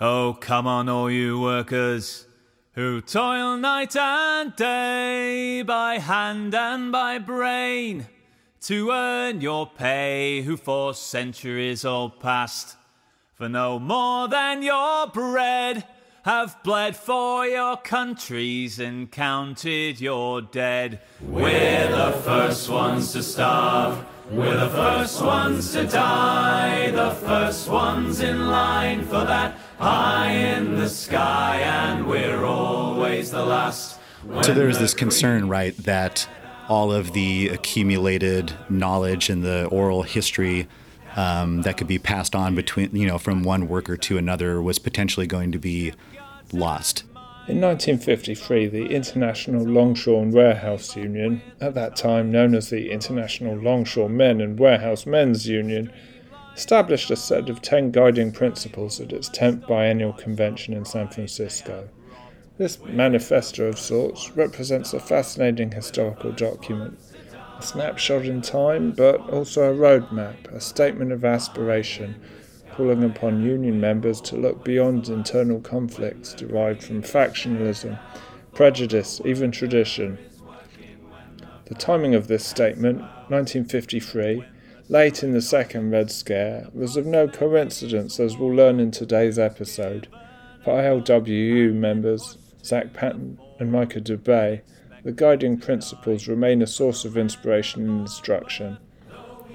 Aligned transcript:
Oh, 0.00 0.36
come 0.40 0.68
on, 0.68 0.88
all 0.88 1.10
you 1.10 1.40
workers 1.40 2.28
who 2.74 3.00
toil 3.00 3.56
night 3.56 3.96
and 3.96 4.54
day 4.54 5.62
by 5.62 5.98
hand 5.98 6.54
and 6.54 6.92
by 6.92 7.18
brain 7.18 8.06
to 8.60 8.92
earn 8.92 9.40
your 9.40 9.66
pay, 9.66 10.42
who 10.42 10.56
for 10.56 10.94
centuries 10.94 11.84
old 11.84 12.20
past, 12.20 12.76
for 13.34 13.48
no 13.48 13.80
more 13.80 14.28
than 14.28 14.62
your 14.62 15.08
bread, 15.08 15.84
have 16.22 16.62
bled 16.62 16.94
for 16.94 17.44
your 17.44 17.76
countries 17.76 18.78
and 18.78 19.10
counted 19.10 20.00
your 20.00 20.42
dead. 20.42 21.00
We're 21.20 21.90
the 21.90 22.12
first 22.22 22.68
ones 22.68 23.10
to 23.14 23.22
starve. 23.24 24.06
We're 24.30 24.60
the 24.60 24.70
first 24.70 25.22
ones 25.22 25.72
to 25.72 25.86
die, 25.86 26.90
the 26.90 27.12
first 27.12 27.66
ones 27.68 28.20
in 28.20 28.46
line 28.46 29.04
for 29.04 29.24
that 29.24 29.56
high 29.78 30.32
in 30.32 30.76
the 30.76 30.88
sky, 30.88 31.60
and 31.60 32.06
we're 32.06 32.44
always 32.44 33.30
the 33.30 33.44
last. 33.44 33.98
So 34.42 34.52
there's 34.52 34.78
this 34.78 34.94
concern, 34.94 35.48
right, 35.48 35.76
that 35.78 36.28
all 36.68 36.92
of 36.92 37.12
the 37.12 37.48
accumulated 37.48 38.52
knowledge 38.68 39.30
and 39.30 39.42
the 39.42 39.66
oral 39.66 40.02
history 40.02 40.68
um, 41.16 41.62
that 41.62 41.76
could 41.76 41.86
be 41.86 41.98
passed 41.98 42.34
on 42.34 42.54
between, 42.54 42.94
you 42.94 43.06
know, 43.06 43.18
from 43.18 43.42
one 43.42 43.68
worker 43.68 43.96
to 43.96 44.18
another 44.18 44.60
was 44.60 44.78
potentially 44.78 45.26
going 45.26 45.52
to 45.52 45.58
be 45.58 45.92
lost. 46.52 47.04
In 47.48 47.62
1953, 47.62 48.66
the 48.66 48.86
International 48.88 49.64
Longshore 49.64 50.22
and 50.22 50.34
Warehouse 50.34 50.94
Union, 50.96 51.40
at 51.62 51.74
that 51.74 51.96
time 51.96 52.30
known 52.30 52.54
as 52.54 52.68
the 52.68 52.90
International 52.90 53.56
Longshore 53.56 54.10
Men 54.10 54.42
and 54.42 54.58
Warehouse 54.58 55.06
Men's 55.06 55.48
Union, 55.48 55.90
established 56.58 57.08
a 57.08 57.14
set 57.14 57.48
of 57.48 57.62
10 57.62 57.92
guiding 57.92 58.32
principles 58.32 59.00
at 59.00 59.12
its 59.12 59.30
10th 59.30 59.64
biennial 59.68 60.12
convention 60.12 60.74
in 60.74 60.84
San 60.84 61.06
Francisco. 61.06 61.88
This 62.56 62.80
manifesto 62.84 63.66
of 63.66 63.78
sorts 63.78 64.32
represents 64.32 64.92
a 64.92 64.98
fascinating 64.98 65.70
historical 65.70 66.32
document, 66.32 66.98
a 67.56 67.62
snapshot 67.62 68.24
in 68.24 68.42
time, 68.42 68.90
but 68.90 69.20
also 69.30 69.72
a 69.72 69.76
roadmap, 69.76 70.52
a 70.52 70.60
statement 70.60 71.12
of 71.12 71.24
aspiration 71.24 72.20
calling 72.72 73.04
upon 73.04 73.44
union 73.44 73.80
members 73.80 74.20
to 74.22 74.36
look 74.36 74.64
beyond 74.64 75.08
internal 75.08 75.60
conflicts 75.60 76.34
derived 76.34 76.82
from 76.82 77.02
factionalism, 77.04 78.00
prejudice, 78.52 79.20
even 79.24 79.52
tradition. 79.52 80.18
The 81.66 81.76
timing 81.76 82.16
of 82.16 82.26
this 82.26 82.44
statement, 82.44 82.98
1953, 83.28 84.44
late 84.88 85.22
in 85.22 85.32
the 85.32 85.42
second 85.42 85.90
Red 85.90 86.10
Scare, 86.10 86.68
was 86.72 86.96
of 86.96 87.04
no 87.04 87.28
coincidence, 87.28 88.18
as 88.18 88.38
we'll 88.38 88.54
learn 88.54 88.80
in 88.80 88.90
today's 88.90 89.38
episode. 89.38 90.08
For 90.64 90.72
ILWU 90.72 91.74
members, 91.74 92.38
Zack 92.64 92.94
Pattin 92.94 93.38
and 93.58 93.70
Myka 93.70 94.02
Dubay, 94.02 94.62
the 95.04 95.12
guiding 95.12 95.58
principles 95.58 96.26
remain 96.26 96.62
a 96.62 96.66
source 96.66 97.04
of 97.04 97.18
inspiration 97.18 97.88
and 97.88 98.00
instruction. 98.00 98.78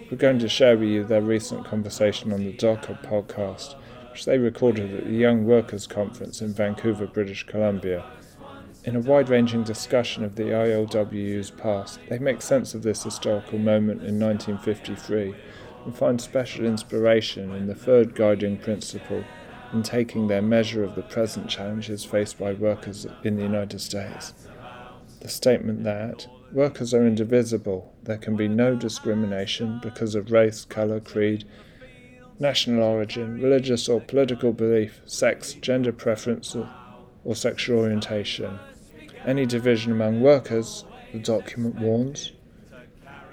We're 0.09 0.17
going 0.17 0.39
to 0.39 0.49
share 0.49 0.77
with 0.77 0.89
you 0.89 1.03
their 1.03 1.21
recent 1.21 1.65
conversation 1.65 2.31
on 2.31 2.43
the 2.43 2.53
Docker 2.53 2.97
podcast, 3.03 3.75
which 4.11 4.25
they 4.25 4.37
recorded 4.37 4.93
at 4.93 5.05
the 5.05 5.15
Young 5.15 5.45
Workers 5.45 5.87
Conference 5.87 6.41
in 6.41 6.53
Vancouver, 6.53 7.07
British 7.07 7.43
Columbia. 7.47 8.05
In 8.85 8.97
a 8.97 8.99
wide 8.99 9.29
ranging 9.29 9.63
discussion 9.63 10.25
of 10.25 10.35
the 10.35 10.51
ILWU's 10.51 11.51
past, 11.51 12.01
they 12.09 12.19
make 12.19 12.41
sense 12.41 12.73
of 12.73 12.83
this 12.83 13.01
historical 13.01 13.57
moment 13.57 14.03
in 14.03 14.19
1953 14.19 15.33
and 15.85 15.95
find 15.95 16.19
special 16.19 16.65
inspiration 16.65 17.55
in 17.55 17.67
the 17.67 17.75
third 17.75 18.13
guiding 18.13 18.57
principle 18.57 19.23
in 19.71 19.83
taking 19.83 20.27
their 20.27 20.41
measure 20.41 20.83
of 20.83 20.95
the 20.95 21.01
present 21.01 21.49
challenges 21.49 22.03
faced 22.03 22.37
by 22.37 22.51
workers 22.51 23.07
in 23.23 23.37
the 23.37 23.43
United 23.43 23.79
States. 23.79 24.33
The 25.21 25.29
statement 25.29 25.85
that 25.85 26.27
workers 26.51 26.93
are 26.93 27.07
indivisible, 27.07 27.93
there 28.03 28.17
can 28.17 28.35
be 28.35 28.49
no 28.49 28.75
discrimination 28.75 29.79
because 29.81 30.13
of 30.13 30.29
race, 30.29 30.65
colour, 30.65 30.99
creed, 30.99 31.45
national 32.37 32.83
origin, 32.83 33.41
religious 33.41 33.87
or 33.87 34.01
political 34.01 34.51
belief, 34.51 34.99
sex, 35.05 35.53
gender 35.53 35.93
preference, 35.93 36.53
or 37.23 37.35
sexual 37.35 37.79
orientation. 37.79 38.59
Any 39.25 39.45
division 39.45 39.93
among 39.93 40.19
workers, 40.19 40.83
the 41.13 41.19
document 41.19 41.75
warns, 41.75 42.33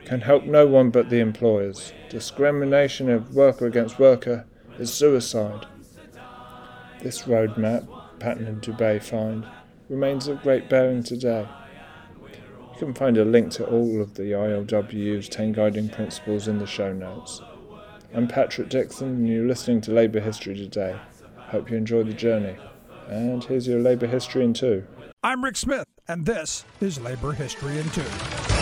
can 0.04 0.20
help 0.20 0.44
no 0.44 0.66
one 0.66 0.90
but 0.90 1.10
the 1.10 1.18
employers. 1.18 1.92
Discrimination 2.08 3.10
of 3.10 3.34
worker 3.34 3.66
against 3.66 3.98
worker 3.98 4.46
is 4.78 4.92
suicide. 4.92 5.66
This 7.02 7.22
roadmap, 7.22 7.88
Pattin 8.20 8.46
and 8.46 8.62
Dubay 8.62 9.02
find, 9.02 9.44
remains 9.88 10.28
of 10.28 10.42
great 10.42 10.68
bearing 10.68 11.02
today. 11.02 11.48
You 12.22 12.78
can 12.78 12.94
find 12.94 13.18
a 13.18 13.24
link 13.24 13.50
to 13.52 13.66
all 13.66 14.00
of 14.00 14.14
the 14.14 14.32
ILWU's 14.32 15.28
10 15.28 15.52
guiding 15.52 15.88
principles 15.88 16.46
in 16.46 16.58
the 16.58 16.66
show 16.66 16.92
notes. 16.92 17.42
I'm 18.14 18.28
Patrick 18.28 18.68
Dixon, 18.68 19.08
and 19.08 19.28
you're 19.28 19.46
listening 19.46 19.80
to 19.82 19.92
Labour 19.92 20.20
History 20.20 20.54
Today. 20.54 20.96
Hope 21.36 21.70
you 21.70 21.76
enjoy 21.76 22.04
the 22.04 22.12
journey. 22.12 22.56
And 23.08 23.42
here's 23.42 23.66
your 23.66 23.80
Labour 23.80 24.06
History 24.06 24.44
in 24.44 24.54
Two. 24.54 24.86
I'm 25.22 25.44
Rick 25.44 25.58
Smith, 25.58 25.86
and 26.08 26.24
this 26.24 26.64
is 26.80 26.98
Labor 26.98 27.32
History 27.32 27.78
in 27.78 27.90
Two. 27.90 28.02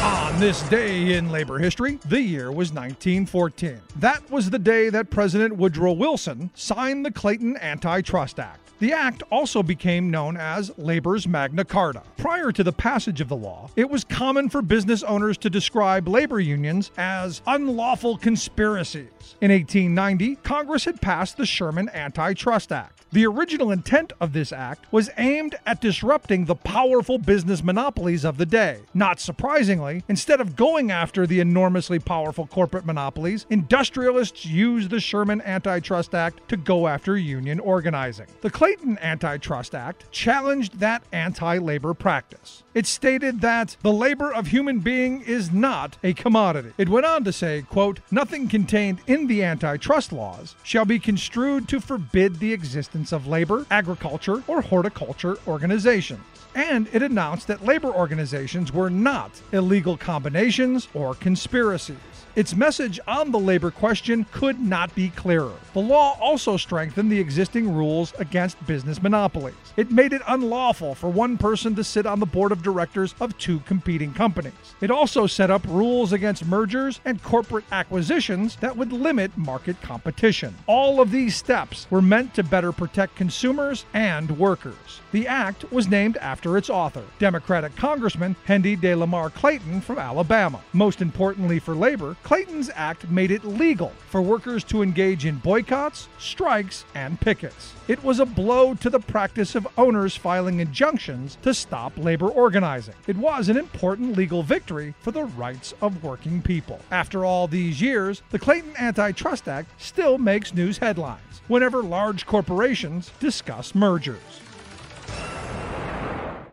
On 0.02 0.41
this 0.41 0.60
day 0.69 1.14
in 1.14 1.30
labor 1.30 1.60
history, 1.60 2.00
the 2.06 2.20
year 2.20 2.50
was 2.50 2.72
1914. 2.72 3.80
That 4.00 4.28
was 4.28 4.50
the 4.50 4.58
day 4.58 4.91
that 4.91 5.08
President 5.08 5.54
Woodrow 5.54 5.92
Wilson 5.92 6.50
signed 6.54 7.06
the 7.06 7.12
Clayton 7.12 7.58
Antitrust 7.58 8.41
Act. 8.41 8.68
The 8.81 8.93
act 8.93 9.25
also 9.31 9.65
became 9.65 10.11
known 10.11 10.37
as 10.37 10.71
Labor's 10.78 11.27
Magna 11.27 11.65
Carta. 11.65 12.03
Prior 12.16 12.53
to 12.53 12.62
the 12.62 12.72
passage 12.72 13.21
of 13.21 13.28
the 13.28 13.37
law, 13.37 13.71
it 13.75 13.91
was 13.91 14.05
common 14.05 14.49
for 14.49 14.62
business 14.62 15.03
owners 15.03 15.37
to 15.39 15.50
describe 15.50 16.06
labor 16.06 16.39
unions 16.39 16.93
as 16.97 17.43
unlawful 17.47 18.17
conspiracies. 18.17 19.09
In 19.41 19.50
1890, 19.50 20.37
Congress 20.37 20.84
had 20.84 21.00
passed 21.00 21.37
the 21.37 21.47
Sherman 21.47 21.88
Antitrust 21.93 22.71
Act. 22.71 22.99
The 23.11 23.27
original 23.27 23.72
intent 23.72 24.12
of 24.21 24.34
this 24.34 24.53
act 24.53 24.84
was 24.93 25.09
aimed 25.17 25.56
at 25.65 25.81
disrupting 25.81 26.44
the 26.44 26.55
powerful 26.55 27.17
business 27.17 27.65
monopolies 27.65 28.22
of 28.22 28.37
the 28.37 28.44
day. 28.44 28.81
Not 28.93 29.19
surprisingly, 29.19 30.05
instead 30.09 30.43
of 30.43 30.56
going 30.56 30.91
after 30.91 31.27
the 31.27 31.41
enormously 31.41 31.99
powerful 31.99 32.47
corporate 32.47 32.84
monopolies, 32.84 33.47
industrialists 33.49 34.44
used 34.44 34.91
the 34.91 35.00
Sherman 35.00 35.41
Antitrust 35.41 36.15
Act 36.15 36.47
to 36.50 36.59
go 36.59 36.87
after 36.87 37.17
union 37.17 37.61
organizing. 37.61 38.27
The 38.43 38.50
Clayton 38.69 38.99
Antitrust 39.01 39.75
Act 39.75 40.12
challenged 40.12 40.79
that 40.81 41.03
anti 41.11 41.56
labor 41.56 41.95
practice. 41.95 42.65
It 42.75 42.84
stated 42.84 43.41
that 43.41 43.79
the 43.81 43.95
labor 43.95 44.31
of 44.31 44.49
human 44.49 44.81
being 44.81 45.23
is 45.23 45.51
not 45.51 45.97
a 46.05 46.12
commodity. 46.12 46.73
It 46.77 46.91
went 46.91 47.06
on 47.06 47.25
to 47.25 47.33
say, 47.33 47.62
quote, 47.62 48.01
nothing 48.11 48.47
contained 48.47 49.01
in 49.06 49.27
the 49.27 49.43
antitrust 49.43 50.12
laws 50.12 50.55
shall 50.62 50.84
be 50.84 50.99
construed 50.99 51.67
to 51.69 51.81
forbid 51.81 52.41
the 52.41 52.53
existence 52.53 53.11
of 53.11 53.27
labor, 53.27 53.65
agriculture, 53.71 54.43
or 54.47 54.61
horticulture 54.61 55.39
organizations. 55.47 56.21
And 56.55 56.91
it 56.93 57.03
announced 57.03 57.47
that 57.47 57.65
labor 57.65 57.89
organizations 57.89 58.71
were 58.71 58.91
not 58.91 59.31
illegal 59.50 59.97
combinations 59.97 60.89
or 60.93 61.15
conspiracies. 61.15 62.18
Its 62.38 62.54
message 62.54 63.00
on 63.09 63.32
the 63.32 63.38
labor 63.41 63.69
question 63.69 64.25
could 64.31 64.60
not 64.60 64.94
be 64.94 65.09
clearer. 65.09 65.54
The 65.72 65.81
law 65.81 66.16
also 66.21 66.56
strengthened 66.56 67.10
the 67.10 67.19
existing 67.19 67.75
rules 67.75 68.15
against 68.21 68.65
business 68.65 69.03
monopolies. 69.03 69.56
It 69.76 69.91
made 69.91 70.12
it 70.12 70.22
unlawful 70.25 70.94
for 70.94 71.10
one 71.10 71.37
person 71.37 71.75
to 71.75 71.82
sit 71.82 72.06
on 72.06 72.21
the 72.21 72.26
board 72.26 72.53
of 72.53 72.62
directors 72.62 73.12
of 73.21 73.37
two 73.38 73.59
competing 73.66 74.15
companies. 74.15 74.53
It 74.81 74.93
also 74.93 75.26
set 75.26 75.50
up 75.50 75.66
rules 75.66 76.12
against 76.12 76.47
mergers 76.47 77.00
and 77.04 77.21
corporate 77.25 77.65
acquisitions 77.72 78.55
that 78.60 78.76
would 78.76 78.93
limit 78.93 79.37
market 79.37 79.81
competition. 79.82 80.55
All 80.69 81.00
of 81.00 81.10
these 81.10 81.34
steps 81.34 81.88
were 81.91 82.00
meant 82.00 82.34
to 82.34 82.44
better 82.44 82.70
protect 82.70 83.16
consumers 83.16 83.84
and 83.94 84.38
workers. 84.38 85.00
The 85.11 85.26
act 85.26 85.73
was 85.73 85.88
named 85.88 86.17
after 86.19 86.56
its 86.56 86.70
author, 86.70 87.02
Democratic 87.19 87.75
Congressman 87.75 88.37
Henry 88.44 88.76
de 88.76 88.94
Lamar 88.94 89.29
Clayton 89.31 89.81
from 89.81 89.99
Alabama. 89.99 90.61
Most 90.73 91.02
importantly 91.02 91.58
for 91.58 91.75
labor, 91.75 92.14
Clayton's 92.32 92.69
act 92.75 93.08
made 93.08 93.30
it 93.30 93.42
legal 93.42 93.88
for 94.10 94.20
workers 94.20 94.62
to 94.64 94.82
engage 94.82 95.25
in 95.25 95.38
boycotts, 95.38 96.08
strikes, 96.19 96.84
and 96.94 97.19
pickets. 97.19 97.72
It 97.88 98.04
was 98.04 98.20
a 98.20 98.26
blow 98.26 98.75
to 98.75 98.90
the 98.90 99.00
practice 99.00 99.54
of 99.54 99.66
owners 99.78 100.14
filing 100.14 100.60
injunctions 100.60 101.38
to 101.40 101.54
stop 101.54 101.96
labor 101.96 102.28
organizing. 102.28 102.96
It 103.06 103.16
was 103.16 103.48
an 103.48 103.56
important 103.56 104.14
legal 104.14 104.42
victory 104.42 104.92
for 105.00 105.10
the 105.10 105.25
rights 105.25 105.72
of 105.80 106.04
working 106.04 106.42
people. 106.42 106.80
After 106.90 107.25
all 107.25 107.48
these 107.48 107.80
years, 107.80 108.20
the 108.30 108.38
Clayton 108.38 108.75
Antitrust 108.76 109.48
Act 109.48 109.70
still 109.80 110.19
makes 110.19 110.52
news 110.52 110.76
headlines 110.76 111.40
whenever 111.48 111.82
large 111.82 112.26
corporations 112.26 113.10
discuss 113.20 113.75
mergers. 113.75 114.20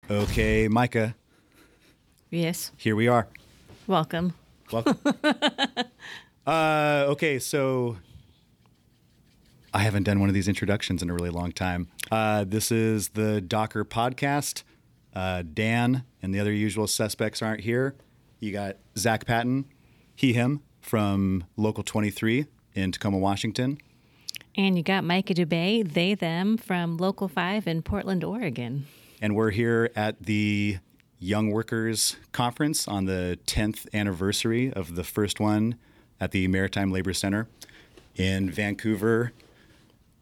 Okay, 0.10 0.69
Myka, 0.69 1.16
Yes. 2.30 2.72
here 2.77 2.95
we 2.95 3.10
are. 3.10 3.27
Welcome. 3.88 4.36
Welcome. 4.72 5.00
uh, 6.48 7.06
okay, 7.10 7.38
so 7.40 7.98
I 9.74 9.80
haven't 9.80 10.04
done 10.04 10.20
one 10.20 10.30
of 10.30 10.36
these 10.36 10.48
introductions 10.48 11.04
in 11.04 11.10
a 11.10 11.14
really 11.14 11.30
long 11.30 11.52
time. 11.52 11.88
Uh, 12.12 12.46
this 12.48 12.72
is 12.72 13.10
the 13.10 13.42
Docker 13.42 13.86
podcast. 13.86 14.64
Uh, 15.14 15.44
Dan 15.54 16.04
and 16.22 16.34
the 16.34 16.40
other 16.40 16.52
usual 16.52 16.88
suspects 16.88 17.42
aren't 17.42 17.62
here. 17.62 17.96
You 18.40 18.52
got 18.52 18.78
Zack 18.98 19.26
Pattin, 19.26 19.66
he, 20.16 20.34
him 20.34 20.62
from 20.82 21.46
Local 21.58 21.84
23 21.84 22.46
in 22.74 22.92
Tacoma, 22.92 23.18
Washington. 23.18 23.78
And 24.56 24.78
you 24.78 24.84
got 24.84 25.04
Myka 25.04 25.36
Dubay, 25.36 25.92
they, 25.92 26.16
them 26.16 26.58
from 26.58 26.98
Local 26.98 27.28
5 27.28 27.68
in 27.68 27.82
Portland, 27.82 28.24
Oregon. 28.24 28.88
And 29.22 29.36
we're 29.36 29.52
here 29.52 29.92
at 29.96 30.22
the 30.24 30.78
Young 31.25 31.50
Workers 31.50 32.18
Conference 32.33 32.88
on 32.88 33.06
the 33.06 33.39
10th 33.48 33.88
anniversary 33.95 34.72
of 34.72 34.94
the 34.94 35.04
first 35.04 35.39
one 35.39 35.74
at 36.22 36.30
the 36.30 36.48
Maritime 36.48 36.92
Labor 36.92 37.13
Center 37.13 37.48
in 38.16 38.51
Vancouver, 38.51 39.31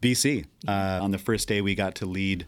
BC. 0.00 0.46
Uh, 0.66 1.00
on 1.02 1.10
the 1.10 1.18
first 1.18 1.46
day, 1.46 1.60
we 1.60 1.74
got 1.74 1.94
to 1.96 2.06
lead 2.06 2.46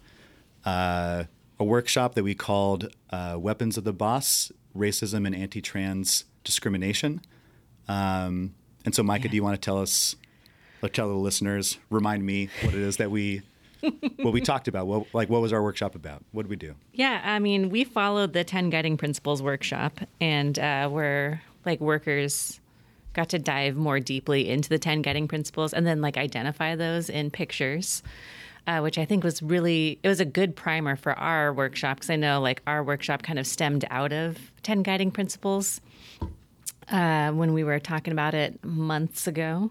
uh, 0.64 1.24
a 1.58 1.64
workshop 1.64 2.14
that 2.14 2.24
we 2.24 2.34
called 2.34 2.88
uh, 3.10 3.36
Weapons 3.38 3.76
of 3.76 3.84
the 3.84 3.92
Boss 3.92 4.50
Racism 4.74 5.26
and 5.26 5.36
Anti 5.36 5.60
Trans 5.60 6.24
Discrimination. 6.42 7.20
Um, 7.88 8.54
and 8.86 8.94
so, 8.94 9.02
Myka, 9.02 9.24
Yeah. 9.24 9.30
do 9.32 9.36
you 9.36 9.42
want 9.44 9.60
to 9.60 9.64
tell 9.64 9.78
us, 9.82 10.16
or 10.82 10.88
tell 10.88 11.08
the 11.08 11.14
listeners, 11.14 11.76
remind 11.90 12.24
me 12.24 12.48
what 12.62 12.72
it 12.72 12.80
is 12.80 12.96
that 12.96 13.10
we. 13.10 13.42
What 13.80 14.32
we 14.32 14.40
talked 14.40 14.68
about, 14.68 14.86
what, 14.86 15.06
like 15.14 15.28
what 15.28 15.42
was 15.42 15.52
our 15.52 15.62
workshop 15.62 15.94
about? 15.94 16.24
What 16.32 16.42
did 16.42 16.50
we 16.50 16.56
do? 16.56 16.74
Yeah, 16.92 17.20
I 17.24 17.38
mean, 17.38 17.70
we 17.70 17.84
followed 17.84 18.32
the 18.32 18.44
10 18.44 18.70
Guiding 18.70 18.96
Principles 18.96 19.42
workshop, 19.42 20.00
and 20.20 20.58
uh, 20.58 20.88
we're 20.90 21.40
like 21.64 21.80
workers 21.80 22.60
got 23.12 23.28
to 23.30 23.38
dive 23.38 23.76
more 23.76 23.98
deeply 23.98 24.48
into 24.48 24.68
the 24.68 24.78
10 24.78 25.02
Guiding 25.02 25.26
Principles 25.26 25.72
and 25.72 25.86
then 25.86 26.00
like 26.00 26.16
identify 26.16 26.76
those 26.76 27.08
in 27.08 27.30
pictures. 27.30 28.02
Uh, 28.68 28.80
which 28.80 28.98
I 28.98 29.04
think 29.04 29.22
was 29.22 29.40
really 29.44 30.00
it 30.02 30.08
was 30.08 30.18
a 30.18 30.24
good 30.24 30.56
primer 30.56 30.96
for 30.96 31.12
our 31.12 31.52
workshop 31.52 31.98
because 31.98 32.10
I 32.10 32.16
know 32.16 32.40
like 32.40 32.62
our 32.66 32.82
workshop 32.82 33.22
kind 33.22 33.38
of 33.38 33.46
stemmed 33.46 33.84
out 33.90 34.12
of 34.12 34.38
ten 34.64 34.82
guiding 34.82 35.12
principles 35.12 35.80
uh, 36.90 37.30
when 37.30 37.52
we 37.52 37.62
were 37.62 37.78
talking 37.78 38.12
about 38.12 38.34
it 38.34 38.64
months 38.64 39.28
ago. 39.28 39.70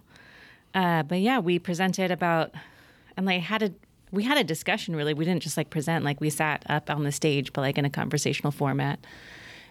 Uh, 0.73 1.03
but 1.03 1.19
yeah, 1.19 1.39
we 1.39 1.59
presented 1.59 2.09
about 2.09 2.53
and 3.17 3.25
like 3.25 3.41
had 3.41 3.63
a 3.63 3.73
we 4.15 4.23
had 4.23 4.37
a 4.37 4.43
discussion 4.43 4.95
really. 4.95 5.13
We 5.13 5.25
didn't 5.25 5.43
just 5.43 5.57
like 5.57 5.69
present 5.69 6.03
like 6.05 6.19
we 6.21 6.29
sat 6.29 6.63
up 6.67 6.89
on 6.89 7.03
the 7.03 7.11
stage, 7.11 7.53
but 7.53 7.61
like 7.61 7.77
in 7.77 7.85
a 7.85 7.89
conversational 7.89 8.51
format, 8.51 8.99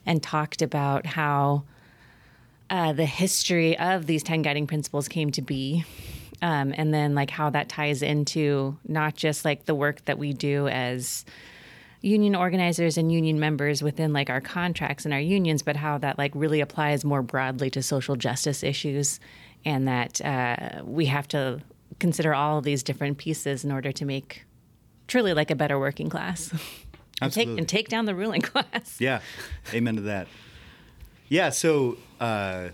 and 0.07 0.23
talked 0.23 0.63
about 0.63 1.07
how 1.07 1.65
uh, 2.71 2.93
the 2.93 3.07
history 3.07 3.77
of 3.79 4.07
these 4.07 4.23
ten 4.23 4.43
guiding 4.43 4.67
principles 4.67 5.09
came 5.09 5.31
to 5.33 5.43
be. 5.43 5.85
Um, 6.43 6.75
and 6.77 6.93
then 6.93 7.15
like 7.15 7.31
how 7.31 7.49
that 7.51 7.69
ties 7.69 8.03
into 8.03 8.77
not 8.87 9.15
just 9.15 9.45
like 9.45 9.65
the 9.65 9.75
work 9.75 10.05
that 10.05 10.19
we 10.19 10.33
do 10.35 10.69
as 10.69 11.25
union 12.03 12.35
organizers 12.37 12.99
and 12.99 13.11
union 13.11 13.41
members 13.41 13.83
within 13.83 14.13
like 14.13 14.29
our 14.29 14.41
contracts 14.41 15.07
and 15.07 15.15
our 15.15 15.21
unions, 15.21 15.63
but 15.63 15.77
how 15.77 15.97
that 15.99 16.19
like 16.19 16.33
really 16.35 16.61
applies 16.61 17.03
more 17.03 17.23
broadly 17.23 17.71
to 17.71 17.83
social 17.83 18.15
justice 18.17 18.63
issues, 18.63 19.21
and 19.65 19.89
that 19.89 20.21
uh, 20.21 20.83
we 20.85 21.07
have 21.07 21.27
to 21.29 21.63
consider 21.99 22.35
all 22.35 22.59
of 22.59 22.65
these 22.65 22.83
different 22.83 23.19
pieces 23.19 23.65
in 23.65 23.73
order 23.73 23.93
to 23.93 24.05
make 24.05 24.45
truly 25.07 25.35
like 25.35 25.51
a 25.51 25.57
better 25.57 25.79
working 25.79 26.09
class. 26.09 26.53
and, 27.23 27.33
take, 27.33 27.49
and 27.49 27.69
take 27.69 27.89
down 27.89 28.05
the 28.05 28.15
ruling 28.15 28.41
class. 28.43 29.01
Yeah, 29.01 29.21
amen 29.73 29.97
to 29.97 30.03
that. 30.03 30.29
Yeah, 31.29 31.51
so 31.51 31.97
uh, 32.21 32.69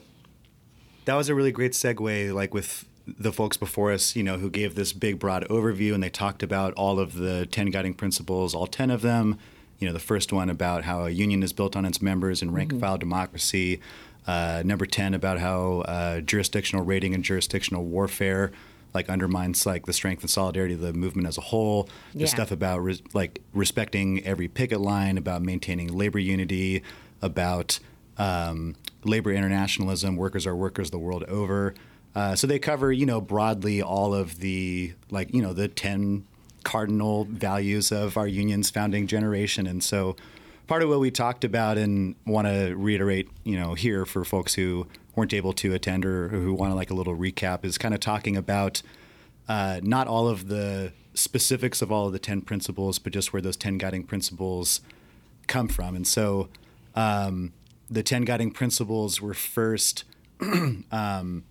that 1.04 1.14
was 1.14 1.28
a 1.28 1.34
really 1.34 1.52
great 1.52 1.72
segue, 1.72 2.32
like 2.34 2.52
with 2.52 2.86
the 3.06 3.32
folks 3.32 3.56
before 3.56 3.92
us, 3.92 4.14
you 4.14 4.22
know, 4.22 4.38
who 4.38 4.50
gave 4.50 4.74
this 4.74 4.92
big, 4.92 5.18
broad 5.18 5.46
overview, 5.48 5.94
and 5.94 6.02
they 6.02 6.10
talked 6.10 6.42
about 6.42 6.74
all 6.74 6.98
of 6.98 7.14
the 7.14 7.46
ten 7.46 7.66
guiding 7.66 7.94
principles, 7.94 8.54
all 8.54 8.66
ten 8.66 8.90
of 8.90 9.02
them. 9.02 9.38
You 9.78 9.86
know, 9.86 9.92
the 9.92 9.98
first 9.98 10.32
one 10.32 10.50
about 10.50 10.84
how 10.84 11.06
a 11.06 11.10
union 11.10 11.42
is 11.42 11.52
built 11.52 11.74
on 11.74 11.84
its 11.86 12.02
members 12.02 12.42
and 12.42 12.54
rank 12.54 12.72
and 12.72 12.80
file 12.80 12.98
democracy. 12.98 13.80
Uh, 14.26 14.62
number 14.64 14.84
ten 14.84 15.14
about 15.14 15.38
how 15.38 15.80
uh, 15.80 16.20
jurisdictional 16.20 16.84
raiding 16.84 17.14
and 17.14 17.24
jurisdictional 17.24 17.84
warfare 17.84 18.52
like 18.94 19.08
undermines 19.08 19.66
like 19.66 19.86
the 19.86 19.92
strength 19.92 20.22
and 20.22 20.30
solidarity 20.30 20.74
of 20.74 20.80
the 20.80 20.92
movement 20.92 21.28
as 21.28 21.38
a 21.38 21.42
whole. 21.42 21.88
The 22.12 22.20
Yeah. 22.20 22.26
stuff 22.26 22.50
about 22.50 22.78
res- 22.82 23.02
like 23.14 23.40
respecting 23.54 24.24
every 24.24 24.48
picket 24.48 24.80
line, 24.80 25.16
about 25.18 25.42
maintaining 25.42 25.88
labor 25.88 26.18
unity, 26.18 26.82
about 27.22 27.78
um, 28.18 28.74
labor 29.04 29.32
internationalism. 29.32 30.16
Workers 30.16 30.46
are 30.46 30.54
workers 30.56 30.90
the 30.90 30.98
world 30.98 31.24
over. 31.24 31.74
Uh, 32.14 32.34
so 32.34 32.46
they 32.46 32.58
cover, 32.58 32.92
you 32.92 33.06
know, 33.06 33.20
broadly 33.20 33.80
all 33.80 34.12
of 34.14 34.40
the 34.40 34.92
like, 35.10 35.32
you 35.32 35.40
know, 35.40 35.52
the 35.52 35.68
ten 35.68 36.24
cardinal 36.64 37.24
values 37.24 37.90
of 37.92 38.16
our 38.18 38.26
union's 38.26 38.68
founding 38.68 39.06
generation. 39.06 39.66
And 39.66 39.82
so 39.82 40.16
part 40.66 40.82
of 40.82 40.88
what 40.90 41.00
we 41.00 41.10
talked 41.10 41.44
about 41.44 41.78
and 41.78 42.14
want 42.26 42.46
to 42.46 42.74
reiterate, 42.76 43.28
you 43.44 43.58
know, 43.58 43.74
here 43.74 44.04
for 44.04 44.24
folks 44.24 44.54
who 44.54 44.86
weren't 45.14 45.34
able 45.34 45.52
to 45.54 45.74
attend 45.74 46.04
or 46.04 46.28
who 46.28 46.54
want 46.54 46.72
to 46.72 46.76
like 46.76 46.90
a 46.90 46.94
little 46.94 47.16
recap 47.16 47.64
is 47.64 47.78
kind 47.78 47.94
of 47.94 48.00
talking 48.00 48.36
about 48.36 48.82
uh, 49.48 49.80
not 49.82 50.06
all 50.06 50.28
of 50.28 50.48
the 50.48 50.92
specifics 51.14 51.82
of 51.82 51.90
all 51.90 52.06
of 52.06 52.12
the 52.12 52.18
10 52.18 52.42
principles, 52.42 52.98
but 52.98 53.12
just 53.12 53.32
where 53.32 53.42
those 53.42 53.56
10 53.56 53.78
guiding 53.78 54.04
principles 54.04 54.80
come 55.46 55.68
from. 55.68 55.96
And 55.96 56.06
so 56.06 56.48
um, 56.94 57.52
the 57.90 58.02
10 58.02 58.22
guiding 58.22 58.52
principles 58.52 59.20
were 59.20 59.34
first 59.34 60.04
um, 60.92 61.44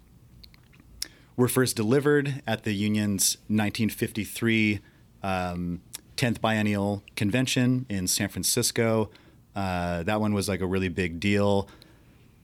were 1.35 1.47
first 1.47 1.75
delivered 1.75 2.41
at 2.47 2.63
the 2.63 2.73
union's 2.73 3.35
1953 3.47 4.79
um, 5.23 5.81
10th 6.17 6.41
biennial 6.41 7.03
convention 7.15 7.85
in 7.89 8.07
San 8.07 8.29
Francisco. 8.29 9.09
Uh, 9.55 10.03
that 10.03 10.19
one 10.19 10.33
was 10.33 10.49
like 10.49 10.61
a 10.61 10.65
really 10.65 10.89
big 10.89 11.19
deal. 11.19 11.69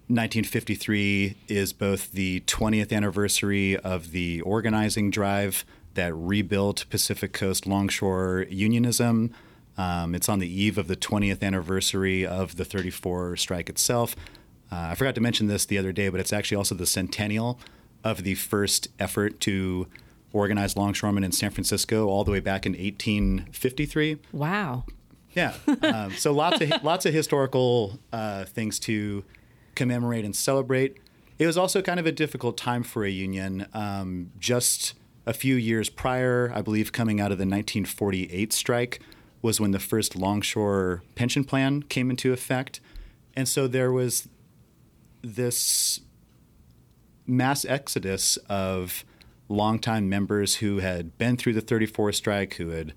1953 0.08 1.36
is 1.48 1.74
both 1.74 2.12
the 2.12 2.42
20th 2.42 2.94
anniversary 2.94 3.76
of 3.78 4.12
the 4.12 4.40
organizing 4.42 5.10
drive 5.10 5.66
that 5.96 6.14
rebuilt 6.14 6.86
Pacific 6.92 7.34
Coast 7.34 7.66
longshore 7.66 8.46
unionism. 8.50 9.34
Um, 9.80 10.14
it's 10.14 10.30
on 10.30 10.38
the 10.38 10.48
eve 10.48 10.78
of 10.78 10.88
the 10.88 10.96
20th 10.96 11.42
anniversary 11.42 12.24
of 12.24 12.56
the 12.58 12.64
34 12.64 13.36
strike 13.38 13.68
itself. 13.68 14.16
Uh, 14.72 14.90
I 14.92 14.96
forgot 14.96 15.16
to 15.16 15.22
mention 15.22 15.48
this 15.48 15.66
the 15.66 15.80
other 15.80 15.92
day, 15.92 16.10
but 16.10 16.20
it's 16.20 16.32
actually 16.32 16.58
also 16.58 16.76
the 16.76 16.86
centennial 16.86 17.60
of 18.04 18.24
the 18.24 18.36
first 18.36 18.90
effort 19.00 19.40
to 19.42 19.88
organize 20.34 20.78
longshoremen 20.78 21.24
in 21.24 21.32
San 21.32 21.50
Francisco 21.50 22.08
all 22.08 22.24
the 22.24 22.32
way 22.32 22.40
back 22.40 22.68
in 22.68 22.74
1853. 22.74 24.20
Wow. 24.32 24.86
Yeah. 25.34 25.56
Um, 25.82 26.12
so 26.12 26.32
lots 26.32 26.62
of 26.62 26.84
lots 26.84 27.06
of 27.06 27.14
historical 27.14 28.00
uh, 28.14 28.46
things 28.46 28.80
to 28.80 29.24
commemorate 29.76 30.26
and 30.26 30.36
celebrate. 30.36 30.98
It 31.38 31.46
was 31.46 31.58
also 31.58 31.82
kind 31.82 32.00
of 32.00 32.06
a 32.06 32.12
difficult 32.12 32.58
time 32.58 32.84
for 32.84 33.04
a 33.04 33.10
union. 33.10 33.68
Um, 33.74 34.32
just 34.40 34.94
a 35.26 35.34
few 35.34 35.56
years 35.56 35.90
prior, 35.90 36.52
I 36.54 36.62
believe, 36.62 36.92
coming 36.92 37.20
out 37.20 37.32
of 37.32 37.38
the 37.38 37.44
1948 37.44 38.54
strike, 38.54 39.02
was 39.42 39.60
when 39.60 39.72
the 39.72 39.80
first 39.80 40.16
longshore 40.16 41.04
pension 41.16 41.44
plan 41.44 41.84
came 41.84 42.10
into 42.10 42.32
effect, 42.32 42.80
and 43.36 43.48
so 43.48 43.68
there 43.68 43.92
was 43.92 44.28
this 45.22 46.00
mass 47.28 47.66
exodus 47.66 48.38
of 48.50 49.04
longtime 49.50 50.08
members 50.10 50.56
who 50.56 50.80
had 50.80 51.18
been 51.18 51.38
through 51.38 51.54
the 51.54 51.62
34 51.62 52.12
strike, 52.12 52.56
who 52.56 52.70
had 52.70 52.94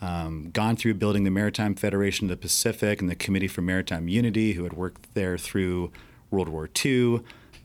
um, 0.00 0.50
gone 0.52 0.76
through 0.76 0.94
building 0.94 1.24
the 1.24 1.30
Maritime 1.30 1.74
Federation 1.74 2.26
of 2.26 2.30
the 2.30 2.36
Pacific 2.36 3.00
and 3.00 3.08
the 3.08 3.14
Committee 3.14 3.48
for 3.48 3.62
Maritime 3.62 4.08
Unity, 4.08 4.52
who 4.52 4.64
had 4.64 4.72
worked 4.72 5.14
there 5.14 5.38
through 5.38 5.92
World 6.34 6.48
War 6.48 6.68
II, 6.84 7.20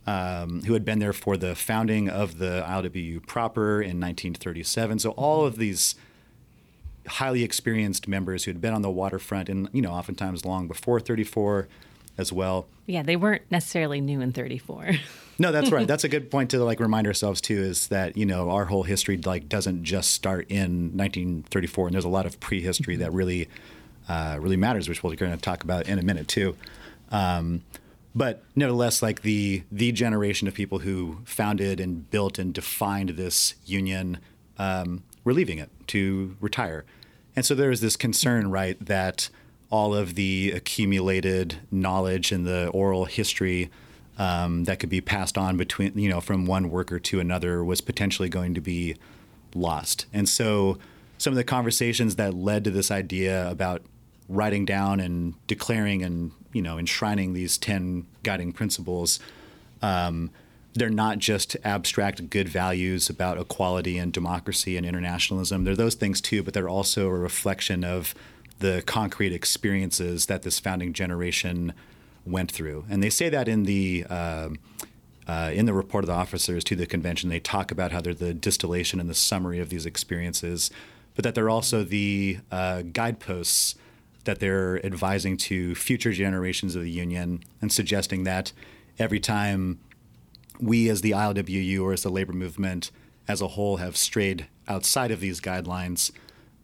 um, 0.07 0.63
who 0.63 0.73
had 0.73 0.85
been 0.85 0.99
there 0.99 1.13
for 1.13 1.37
the 1.37 1.55
founding 1.55 2.09
of 2.09 2.37
the 2.37 2.63
ILWU 2.67 3.25
proper 3.27 3.81
in 3.81 3.99
1937. 3.99 4.99
So 4.99 5.11
all 5.11 5.45
of 5.45 5.57
these 5.57 5.95
highly 7.07 7.43
experienced 7.43 8.07
members 8.07 8.45
who 8.45 8.51
had 8.51 8.61
been 8.61 8.73
on 8.73 8.81
the 8.81 8.91
waterfront 8.91 9.49
and, 9.49 9.69
you 9.73 9.81
know, 9.81 9.91
oftentimes 9.91 10.45
long 10.45 10.67
before 10.67 10.99
34 10.99 11.67
as 12.17 12.31
well. 12.33 12.67
Yeah, 12.85 13.01
they 13.01 13.15
weren't 13.15 13.43
necessarily 13.49 14.01
new 14.01 14.21
in 14.21 14.31
34. 14.31 14.91
No, 15.39 15.53
that's 15.53 15.71
right. 15.71 15.87
That's 15.87 16.03
a 16.03 16.09
good 16.09 16.29
point 16.29 16.49
to 16.51 16.63
like 16.63 16.81
remind 16.81 17.07
ourselves 17.07 17.39
too. 17.39 17.57
Is 17.57 17.87
that 17.87 18.17
you 18.17 18.25
know 18.25 18.49
our 18.49 18.65
whole 18.65 18.83
history 18.83 19.17
like 19.17 19.47
doesn't 19.47 19.85
just 19.85 20.11
start 20.11 20.45
in 20.49 20.97
1934, 20.97 21.87
and 21.87 21.93
there's 21.93 22.03
a 22.03 22.09
lot 22.09 22.25
of 22.25 22.39
prehistory 22.41 22.97
that 22.97 23.13
really, 23.13 23.47
uh, 24.09 24.37
really 24.41 24.57
matters, 24.57 24.89
which 24.89 25.01
we're 25.01 25.15
going 25.15 25.31
to 25.31 25.37
talk 25.37 25.63
about 25.63 25.87
in 25.87 25.97
a 25.97 26.01
minute 26.01 26.27
too. 26.27 26.57
Um, 27.09 27.61
but 28.19 28.43
nevertheless, 28.53 29.01
like 29.01 29.21
the 29.21 29.63
the 29.71 29.93
generation 29.93 30.45
of 30.45 30.53
people 30.53 30.79
who 30.79 31.19
founded 31.23 31.79
and 31.79 32.11
built 32.11 32.37
and 32.37 32.53
defined 32.53 33.11
this 33.11 33.55
union, 33.65 34.17
um, 34.57 35.03
were 35.23 35.31
leaving 35.31 35.57
it 35.57 35.69
to 35.87 36.35
retire, 36.41 36.83
and 37.37 37.45
so 37.45 37.55
there 37.55 37.71
is 37.71 37.79
this 37.79 37.95
concern, 37.95 38.51
right, 38.51 38.77
that 38.85 39.29
all 39.71 39.95
of 39.95 40.15
the 40.15 40.51
accumulated 40.53 41.59
knowledge 41.71 42.33
and 42.33 42.45
the 42.45 42.67
oral 42.71 43.05
history 43.05 43.69
um, 44.17 44.65
that 44.65 44.79
could 44.79 44.89
be 44.89 44.99
passed 44.99 45.37
on 45.37 45.55
between, 45.55 45.97
you 45.97 46.09
know, 46.09 46.19
from 46.19 46.45
one 46.45 46.69
worker 46.69 46.99
to 46.99 47.21
another 47.21 47.63
was 47.63 47.79
potentially 47.79 48.27
going 48.27 48.53
to 48.53 48.59
be 48.59 48.97
lost. 49.55 50.07
And 50.11 50.27
so 50.27 50.77
some 51.17 51.31
of 51.31 51.37
the 51.37 51.45
conversations 51.45 52.17
that 52.17 52.33
led 52.33 52.65
to 52.65 52.71
this 52.71 52.91
idea 52.91 53.49
about 53.49 53.81
writing 54.27 54.65
down 54.65 54.99
and 54.99 55.35
declaring 55.47 56.03
and 56.03 56.31
you 56.53 56.61
know 56.61 56.77
enshrining 56.77 57.33
these 57.33 57.57
10 57.57 58.05
guiding 58.23 58.51
principles 58.51 59.19
um, 59.81 60.29
they're 60.73 60.89
not 60.89 61.17
just 61.17 61.57
abstract 61.63 62.29
good 62.29 62.47
values 62.47 63.09
about 63.09 63.39
equality 63.39 63.97
and 63.97 64.13
democracy 64.13 64.77
and 64.77 64.85
internationalism. 64.85 65.63
They're 65.63 65.75
those 65.75 65.95
things 65.95 66.21
too 66.21 66.43
but 66.43 66.53
they're 66.53 66.69
also 66.69 67.07
a 67.07 67.13
reflection 67.13 67.83
of 67.83 68.13
the 68.59 68.83
concrete 68.85 69.33
experiences 69.33 70.25
that 70.27 70.43
this 70.43 70.59
founding 70.59 70.93
generation 70.93 71.73
went 72.25 72.51
through. 72.51 72.85
And 72.89 73.01
they 73.01 73.09
say 73.09 73.29
that 73.29 73.47
in 73.47 73.63
the 73.63 74.05
uh, 74.09 74.49
uh, 75.27 75.51
in 75.53 75.65
the 75.65 75.73
report 75.73 76.03
of 76.03 76.07
the 76.07 76.13
officers 76.13 76.63
to 76.63 76.75
the 76.75 76.87
convention. 76.87 77.29
They 77.29 77.39
talk 77.39 77.71
about 77.71 77.91
how 77.91 78.01
they're 78.01 78.15
the 78.15 78.33
distillation 78.33 78.99
and 78.99 79.07
the 79.07 79.13
summary 79.13 79.59
of 79.59 79.69
these 79.69 79.85
experiences 79.85 80.71
but 81.19 81.23
that 81.23 81.35
they're 81.35 81.49
also 81.49 81.83
the 81.83 82.37
uh, 82.49 82.81
guideposts 82.93 83.75
that 84.29 84.39
they're 84.39 84.85
advising 84.85 85.35
to 85.35 85.73
future 85.73 86.11
generations 86.11 86.75
of 86.75 86.83
the 86.83 86.91
union 86.91 87.43
and 87.63 87.71
suggesting 87.71 88.25
that 88.25 88.51
every 88.99 89.19
time 89.19 89.79
we, 90.59 90.87
as 90.87 91.01
the 91.01 91.09
ILWU 91.09 91.81
or 91.81 91.93
as 91.93 92.03
the 92.03 92.11
labor 92.11 92.33
movement 92.33 92.91
as 93.27 93.41
a 93.41 93.47
whole, 93.47 93.77
have 93.77 93.97
strayed 93.97 94.45
outside 94.67 95.09
of 95.09 95.19
these 95.19 95.41
guidelines, 95.41 96.11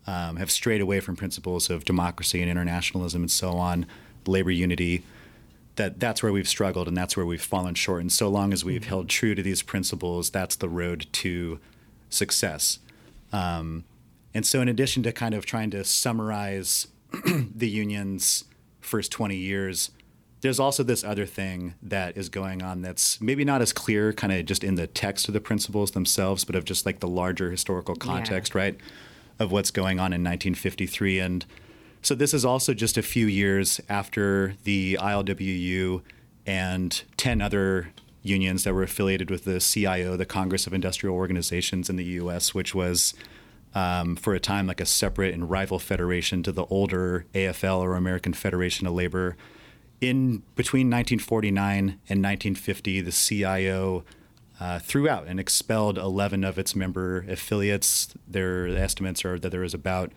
um, 0.05 0.35
have 0.35 0.51
strayed 0.51 0.79
away 0.79 0.99
from 0.99 1.15
principles 1.15 1.71
of 1.71 1.85
democracy 1.85 2.39
and 2.39 2.51
internationalism 2.51 3.23
and 3.23 3.31
so 3.31 3.53
on, 3.53 3.87
labor 4.27 4.51
unity, 4.51 5.03
that 5.75 5.99
that's 5.99 6.21
where 6.21 6.31
we've 6.31 6.47
struggled 6.47 6.87
and 6.87 6.95
that's 6.95 7.17
where 7.17 7.25
we've 7.25 7.41
fallen 7.41 7.73
short. 7.73 8.01
And 8.01 8.11
so 8.11 8.29
long 8.29 8.53
as 8.53 8.63
we've 8.63 8.81
mm-hmm. 8.81 8.89
held 8.89 9.09
true 9.09 9.33
to 9.33 9.41
these 9.41 9.63
principles, 9.63 10.29
that's 10.29 10.55
the 10.55 10.69
road 10.69 11.07
to 11.13 11.59
success. 12.11 12.77
Um, 13.33 13.85
and 14.35 14.45
so, 14.45 14.61
in 14.61 14.69
addition 14.69 15.01
to 15.01 15.11
kind 15.11 15.33
of 15.33 15.47
trying 15.47 15.71
to 15.71 15.83
summarize 15.83 16.89
the 17.55 17.69
union's 17.69 18.45
first 18.81 19.11
20 19.11 19.35
years, 19.35 19.91
there's 20.41 20.59
also 20.59 20.83
this 20.83 21.03
other 21.03 21.25
thing 21.25 21.73
that 21.81 22.15
is 22.15 22.29
going 22.29 22.61
on 22.61 22.81
that's 22.81 23.19
maybe 23.19 23.43
not 23.43 23.61
as 23.61 23.73
clear, 23.73 24.13
kind 24.13 24.31
of 24.31 24.45
just 24.45 24.63
in 24.63 24.75
the 24.75 24.87
text 24.87 25.27
of 25.27 25.33
the 25.33 25.41
principles 25.41 25.91
themselves, 25.91 26.45
but 26.45 26.55
of 26.55 26.65
just 26.65 26.85
like 26.85 26.99
the 26.99 27.07
larger 27.07 27.49
historical 27.51 27.95
context, 27.95 28.53
yeah. 28.53 28.61
right, 28.61 28.77
of 29.39 29.51
what's 29.51 29.71
going 29.71 29.99
on 29.99 30.13
in 30.13 30.21
1953. 30.21 31.19
And 31.19 31.45
so 32.01 32.13
this 32.13 32.33
is 32.33 32.45
also 32.45 32.73
just 32.73 32.97
a 32.97 33.01
few 33.01 33.25
years 33.25 33.81
after 33.89 34.53
the 34.63 34.97
ILWU 35.01 36.01
and 36.45 37.03
10 37.17 37.41
other 37.41 37.89
unions 38.21 38.63
that 38.63 38.73
were 38.73 38.83
affiliated 38.83 39.29
with 39.29 39.45
the 39.45 39.59
CIO, 39.59 40.15
the 40.17 40.25
Congress 40.25 40.67
of 40.67 40.73
Industrial 40.73 41.15
Organizations 41.15 41.89
in 41.89 41.95
the 41.95 42.03
US, 42.03 42.53
which 42.53 42.75
was 42.75 43.13
um, 43.75 44.15
for 44.15 44.33
a 44.33 44.39
time 44.39 44.65
like 44.65 44.81
a 44.81 44.85
separate 44.85 45.33
and 45.33 45.49
rival 45.49 45.77
federation 45.77 46.41
to 46.43 46.51
the 46.51 46.65
older 46.65 47.25
AFL 47.33 47.79
or 47.79 47.95
American 47.95 48.33
Federation 48.33 48.87
of 48.87 48.93
Labor. 48.93 49.35
In 50.01 50.43
between 50.55 50.87
1949 50.87 51.79
and 51.79 52.23
1950, 52.23 53.01
the 53.01 53.11
CIO 53.11 54.03
uh, 54.59 54.79
threw 54.79 55.09
out 55.09 55.27
and 55.27 55.39
expelled 55.39 55.97
11 55.97 56.45
of 56.45 56.57
its 56.57 56.75
member 56.75 57.25
affiliates. 57.29 58.13
Their 58.27 58.67
estimates 58.67 59.25
are 59.25 59.37
that 59.37 59.49
there 59.49 59.61
was 59.61 59.73
about 59.73 60.13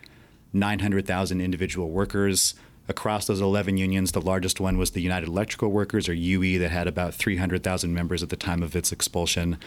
900,000 0.52 1.40
individual 1.40 1.90
workers 1.90 2.54
across 2.88 3.26
those 3.26 3.40
11 3.40 3.76
unions. 3.76 4.12
The 4.12 4.20
largest 4.20 4.60
one 4.60 4.78
was 4.78 4.92
the 4.92 5.02
United 5.02 5.28
Electrical 5.28 5.70
Workers, 5.70 6.08
or 6.08 6.14
UE, 6.14 6.58
that 6.58 6.70
had 6.70 6.86
about 6.86 7.14
300,000 7.14 7.92
members 7.92 8.22
at 8.22 8.30
the 8.30 8.36
time 8.36 8.62
of 8.62 8.74
its 8.76 8.92
expulsion. 8.92 9.58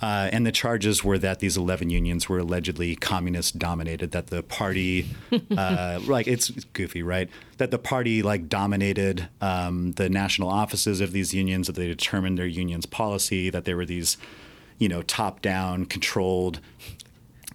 Uh, 0.00 0.30
and 0.32 0.46
the 0.46 0.52
charges 0.52 1.04
were 1.04 1.18
that 1.18 1.40
these 1.40 1.56
11 1.56 1.90
unions 1.90 2.28
were 2.28 2.38
allegedly 2.38 2.96
communist 2.96 3.58
dominated, 3.58 4.12
that 4.12 4.28
the 4.28 4.42
party, 4.42 5.06
uh, 5.56 6.00
like, 6.06 6.26
it's, 6.26 6.48
goofy, 6.72 7.02
right? 7.02 7.28
That 7.58 7.70
the 7.70 7.78
party, 7.78 8.22
like, 8.22 8.48
dominated 8.48 9.28
um, 9.42 9.92
the 9.92 10.08
national 10.08 10.48
offices 10.48 11.00
of 11.00 11.12
these 11.12 11.34
unions, 11.34 11.66
that 11.66 11.76
they 11.76 11.86
determined 11.86 12.38
their 12.38 12.46
union's 12.46 12.86
policy, 12.86 13.50
that 13.50 13.66
there 13.66 13.76
were 13.76 13.84
these, 13.84 14.16
you 14.78 14.88
know, 14.88 15.02
top 15.02 15.42
down 15.42 15.84
controlled 15.84 16.60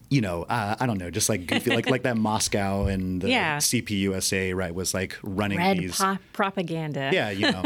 you 0.10 0.22
know, 0.22 0.44
uh, 0.44 0.75
I 0.80 0.86
don't 0.86 1.00
know, 1.00 1.10
just 1.10 1.30
like 1.30 1.48
goofy, 1.48 1.72
like 1.72 1.90
like 1.90 2.04
that 2.04 2.16
Moscow 2.30 2.86
and 2.86 3.22
the 3.22 3.30
yeah. 3.30 3.58
CPUSA, 3.58 4.56
right, 4.56 4.74
was 4.74 4.94
like 4.94 5.18
running 5.24 5.58
Red 5.58 5.80
these 5.80 5.98
po- 5.98 6.20
propaganda. 6.32 7.10
Yeah, 7.12 7.32
you 7.32 7.52
know. 7.52 7.64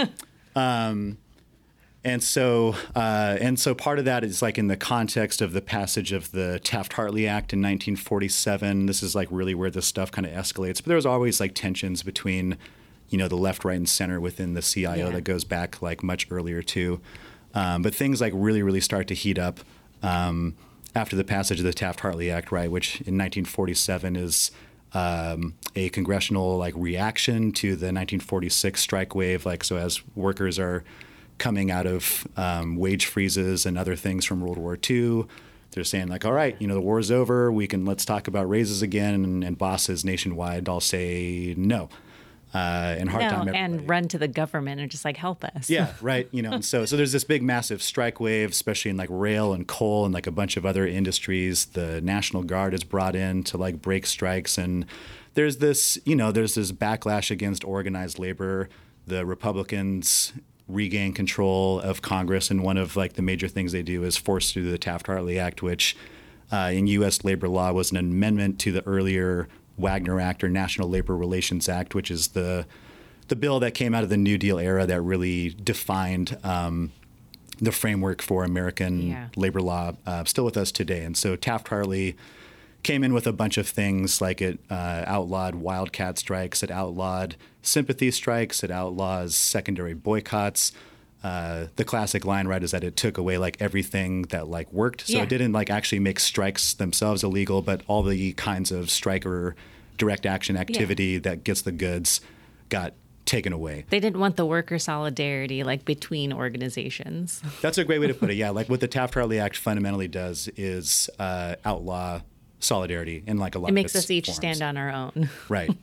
um, 0.56 1.18
and 2.04 2.24
so, 2.24 2.76
uh, 2.96 3.38
and 3.42 3.60
so, 3.60 3.76
part 3.76 4.00
of 4.00 4.06
that 4.06 4.24
is 4.24 4.42
like 4.42 4.58
in 4.58 4.68
the 4.68 4.78
context 4.78 5.42
of 5.42 5.52
the 5.52 5.62
passage 5.62 6.14
of 6.14 6.32
the 6.32 6.60
Taft-Hartley 6.60 7.28
Act 7.28 7.52
in 7.52 7.60
1947. 7.60 8.86
This 8.86 9.04
is 9.04 9.16
like 9.16 9.28
really 9.30 9.54
where 9.54 9.70
this 9.70 9.86
stuff 9.86 10.10
kind 10.10 10.26
of 10.26 10.32
escalates. 10.32 10.78
But 10.78 10.86
there 10.86 10.96
was 10.96 11.06
always 11.06 11.42
like 11.42 11.54
tensions 11.54 12.02
between, 12.02 12.58
you 13.10 13.18
know, 13.18 13.28
the 13.28 13.36
left, 13.36 13.66
right, 13.66 13.76
and 13.76 13.90
center 13.90 14.22
within 14.22 14.54
the 14.54 14.62
CIO 14.62 14.96
yeah. 14.96 15.10
that 15.10 15.26
goes 15.26 15.44
back 15.44 15.82
like 15.82 16.02
much 16.02 16.28
earlier 16.32 16.62
too. 16.62 17.02
Um, 17.54 17.82
but 17.82 17.94
things 17.94 18.22
like 18.22 18.32
really, 18.34 18.64
really 18.64 18.82
start 18.82 19.08
to 19.10 19.14
heat 19.14 19.38
up 19.38 19.60
um, 20.02 20.56
after 20.96 21.18
the 21.18 21.26
passage 21.26 21.60
of 21.60 21.66
the 21.66 21.74
Taft-Hartley 21.74 22.32
Act, 22.32 22.50
right? 22.50 22.72
Which 22.72 22.96
in 23.02 23.18
1947 23.18 24.16
is 24.16 24.52
um, 24.94 25.56
a 25.76 25.90
congressional 25.90 26.58
like 26.58 26.76
reaction 26.78 27.52
to 27.54 27.72
the 27.72 27.88
1946 27.88 28.80
strike 28.80 29.14
wave. 29.14 29.46
Like 29.46 29.66
so, 29.66 29.76
as 29.76 30.02
workers 30.16 30.58
are 30.58 30.86
coming 31.40 31.72
out 31.72 31.88
of 31.88 32.28
um, 32.38 32.76
wage 32.76 33.06
freezes 33.06 33.66
and 33.66 33.78
other 33.78 33.96
things 33.96 34.26
from 34.26 34.42
World 34.42 34.58
War 34.58 34.78
II. 34.90 35.26
They're 35.72 35.84
saying 35.84 36.08
like, 36.08 36.26
all 36.26 36.34
right, 36.34 36.56
you 36.60 36.68
know, 36.68 36.74
the 36.74 36.82
war 36.82 37.00
is 37.00 37.12
over. 37.12 37.52
We 37.52 37.68
can 37.68 37.86
let's 37.86 38.06
talk 38.06 38.28
about 38.28 38.50
raises 38.50 38.82
again. 38.82 39.14
And, 39.14 39.44
and 39.44 39.58
bosses 39.58 40.04
nationwide 40.04 40.68
all 40.68 40.80
say 40.80 41.54
no. 41.58 41.90
Uh, 42.52 42.96
and 42.98 43.12
hard 43.12 43.26
no, 43.26 43.30
time 43.30 43.50
and 43.50 43.88
run 43.88 44.08
to 44.08 44.18
the 44.18 44.28
government 44.28 44.82
and 44.82 44.90
just 44.90 45.06
like 45.06 45.18
help 45.18 45.44
us. 45.44 45.70
Yeah, 45.70 45.94
right. 46.02 46.28
You 46.32 46.42
know, 46.42 46.54
and 46.54 46.66
so 46.66 46.84
so 46.86 46.98
there's 46.98 47.12
this 47.12 47.24
big 47.24 47.44
massive 47.44 47.80
strike 47.84 48.20
wave, 48.20 48.50
especially 48.50 48.90
in 48.90 48.98
like 48.98 49.10
rail 49.12 49.54
and 49.54 49.68
coal 49.68 50.04
and 50.04 50.12
like 50.12 50.26
a 50.26 50.32
bunch 50.32 50.58
of 50.58 50.66
other 50.66 50.88
industries. 50.88 51.66
The 51.66 52.02
National 52.02 52.42
Guard 52.42 52.74
is 52.74 52.84
brought 52.84 53.16
in 53.16 53.44
to 53.44 53.58
like 53.58 53.84
break 53.84 54.08
strikes, 54.08 54.58
and 54.58 54.88
there's 55.36 55.58
this 55.58 56.00
you 56.06 56.16
know 56.16 56.32
there's 56.32 56.56
this 56.56 56.72
backlash 56.72 57.30
against 57.30 57.64
organized 57.64 58.18
labor. 58.18 58.68
The 59.06 59.28
Republicans 59.28 60.34
regain 60.70 61.14
control 61.14 61.80
of 61.80 62.02
Congress, 62.02 62.50
and 62.50 62.64
one 62.64 62.78
of 62.78 62.96
like 62.96 63.14
the 63.14 63.22
major 63.22 63.48
things 63.48 63.72
they 63.72 63.84
do 63.84 64.04
is 64.04 64.16
force 64.16 64.52
through 64.52 64.70
the 64.72 64.78
Taft-Hartley 64.78 65.40
Act, 65.40 65.62
which 65.62 65.98
uh, 66.52 66.72
in 66.74 66.88
U.S. 66.88 67.24
labor 67.24 67.50
law 67.50 67.72
was 67.74 67.92
an 67.92 67.98
amendment 67.98 68.60
to 68.60 68.72
the 68.72 68.86
earlier 68.86 69.48
Wagner 69.78 70.20
Act 70.20 70.44
or 70.44 70.50
National 70.50 70.88
Labor 70.88 71.16
Relations 71.16 71.68
Act, 71.68 71.96
which 71.96 72.12
is 72.12 72.30
the 72.30 72.66
the 73.28 73.36
bill 73.36 73.60
that 73.60 73.74
came 73.74 73.94
out 73.94 74.04
of 74.04 74.10
the 74.10 74.18
New 74.18 74.38
Deal 74.38 74.58
era 74.58 74.86
that 74.88 75.02
really 75.02 75.50
defined 75.50 76.38
um, 76.44 76.92
the 77.60 77.72
framework 77.72 78.22
for 78.24 78.44
American 78.44 79.10
yeah. 79.10 79.28
labor 79.36 79.62
law, 79.62 79.92
uh, 80.06 80.24
still 80.24 80.46
with 80.46 80.58
us 80.58 80.72
today. 80.72 81.04
And 81.04 81.16
so 81.16 81.36
Taft-Hartley 81.36 82.16
came 82.84 83.04
in 83.04 83.14
with 83.14 83.28
a 83.28 83.34
bunch 83.34 83.58
of 83.58 83.68
things 83.68 84.22
like 84.22 84.42
it 84.42 84.60
uh, 84.70 85.04
outlawed 85.06 85.56
wildcat 85.56 86.18
strikes, 86.18 86.64
it 86.64 86.72
outlawed 86.72 87.36
sympathy 87.62 88.12
strikes, 88.12 88.64
it 88.64 88.72
outlaws 88.72 89.36
secondary 89.36 89.94
boycotts. 89.94 90.72
Uh, 91.22 91.66
the 91.76 91.84
classic 91.84 92.24
line, 92.24 92.48
right, 92.48 92.64
is 92.64 92.72
that 92.72 92.84
it 92.84 92.96
took 92.96 93.18
away 93.18 93.38
like 93.38 93.58
everything 93.60 94.22
that 94.24 94.48
like 94.48 94.72
worked. 94.72 95.08
So 95.08 95.18
yeah. 95.18 95.24
it 95.24 95.30
didn't 95.30 95.52
like 95.52 95.70
actually 95.70 96.00
make 96.00 96.20
strikes 96.20 96.74
themselves 96.74 97.24
illegal, 97.24 97.62
but 97.62 97.82
all 97.88 98.04
the 98.04 98.32
kinds 98.34 98.72
of 98.72 98.90
striker 98.90 99.56
direct 99.98 100.26
action 100.26 100.56
activity 100.56 101.06
yeah. 101.06 101.20
that 101.20 101.44
gets 101.44 101.62
the 101.62 101.74
goods 101.74 102.22
got 102.70 102.94
taken 103.26 103.54
away. 103.54 103.86
They 103.90 104.00
didn't 104.00 104.20
want 104.20 104.38
the 104.38 104.46
worker 104.46 104.80
solidarity 104.80 105.64
like 105.64 105.86
between 105.86 106.34
organizations. 106.34 107.44
That's 107.62 107.78
a 107.78 107.84
great 107.84 108.00
way 108.00 108.08
to 108.08 108.14
put 108.14 108.30
it. 108.32 108.34
Yeah, 108.40 108.52
like 108.52 108.70
what 108.70 108.80
the 108.80 108.88
Taft-Hartley 108.88 109.38
Act 109.38 109.58
fundamentally 109.58 110.08
does 110.08 110.48
is 110.56 111.10
uh, 111.20 111.56
outlaw 111.66 112.22
solidarity 112.60 113.24
in 113.26 113.38
like 113.38 113.56
a 113.56 113.60
lot. 113.60 113.70
Of 113.70 113.76
ways. 113.76 113.82
It 113.82 113.84
makes 113.84 113.96
us 113.96 114.12
each 114.12 114.26
forms. 114.28 114.38
stand 114.38 114.62
on 114.62 114.78
our 114.78 114.92
own. 114.92 115.30
right. 115.50 115.76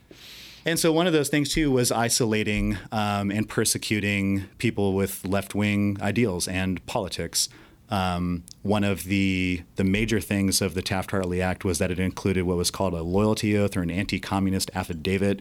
And 0.64 0.80
so 0.80 0.92
one 0.92 1.06
of 1.06 1.12
those 1.12 1.28
things 1.28 1.52
too 1.52 1.71
was 1.71 1.92
isolating 1.92 2.76
um, 2.90 3.30
and 3.30 3.49
persecuting 3.49 4.47
people 4.59 4.95
with 4.95 5.25
left-wing 5.25 5.97
ideals 6.00 6.49
and 6.49 6.85
politics. 6.87 7.49
Um, 7.88 8.42
one 8.62 8.83
of 8.83 9.04
the 9.04 9.62
the 9.76 9.85
major 9.85 10.21
things 10.21 10.61
of 10.61 10.75
the 10.75 10.83
Taft-Hartley 10.83 11.40
Act 11.40 11.64
was 11.64 11.78
that 11.78 11.92
it 11.92 12.00
included 12.00 12.42
what 12.42 12.56
was 12.56 12.73
called 12.73 12.95
a 12.95 13.02
loyalty 13.02 13.56
oath 13.56 13.76
or 13.76 13.83
an 13.83 13.92
anti-communist 13.92 14.73
affidavit, 14.75 15.40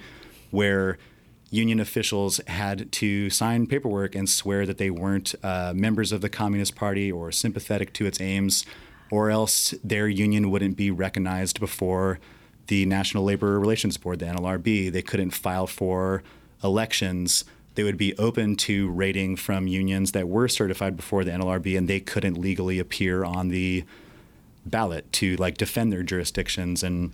where 0.52 1.00
union 1.50 1.80
officials 1.80 2.40
had 2.48 2.92
to 2.92 3.32
sign 3.32 3.66
paperwork 3.66 4.14
and 4.14 4.30
swear 4.30 4.66
that 4.68 4.78
they 4.78 4.92
weren't 4.92 5.34
uh, 5.42 5.74
members 5.76 6.12
of 6.12 6.22
the 6.22 6.30
Communist 6.30 6.76
Party 6.76 7.12
or 7.12 7.32
sympathetic 7.32 7.94
to 7.94 8.06
its 8.06 8.22
aims 8.22 8.64
or 9.12 9.30
else 9.30 9.74
their 9.84 10.08
union 10.08 10.52
wouldn't 10.52 10.78
be 10.78 10.92
recognized 10.92 11.60
before 11.60 12.20
the 12.68 12.86
National 12.86 13.24
Labor 13.24 13.60
Relations 13.60 13.98
Board, 13.98 14.20
the 14.20 14.26
NLRB. 14.26 14.92
They 14.92 15.02
couldn't 15.02 15.32
file 15.32 15.68
for 15.68 16.24
elections. 16.64 17.46
They 17.76 17.84
would 17.84 17.98
be 17.98 18.18
open 18.18 18.56
to 18.58 18.90
raiding 18.90 19.36
from 19.36 19.68
unions 19.68 20.14
that 20.14 20.28
were 20.28 20.48
certified 20.48 20.96
before 20.96 21.24
the 21.24 21.32
NLRB, 21.32 21.78
and 21.78 21.88
they 21.88 22.00
couldn't 22.00 22.38
legally 22.38 22.80
appear 22.80 23.24
on 23.24 23.50
the 23.50 23.84
ballot 24.66 25.12
to 25.14 25.36
like 25.36 25.58
defend 25.58 25.92
their 25.92 26.04
jurisdictions. 26.04 26.84
And 26.84 27.14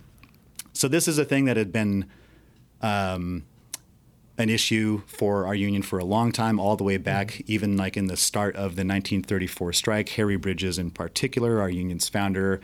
so 0.72 0.88
this 0.88 1.06
is 1.06 1.18
a 1.18 1.24
thing 1.24 1.44
that 1.44 1.56
had 1.56 1.72
been 1.72 2.06
um, 2.80 3.44
an 4.38 4.48
issue 4.48 5.02
for 5.06 5.46
our 5.46 5.54
union 5.54 5.82
for 5.82 5.98
a 5.98 6.04
long 6.04 6.32
time, 6.32 6.58
all 6.58 6.76
the 6.76 6.84
way 6.84 6.96
back, 6.96 7.28
mm-hmm. 7.28 7.52
even 7.52 7.76
like 7.76 7.96
in 7.96 8.06
the 8.06 8.16
start 8.16 8.54
of 8.54 8.76
the 8.76 8.84
1934 8.84 9.72
strike. 9.72 10.08
Harry 10.10 10.36
Bridges, 10.36 10.78
in 10.78 10.90
particular, 10.90 11.60
our 11.60 11.68
union's 11.68 12.08
founder, 12.08 12.60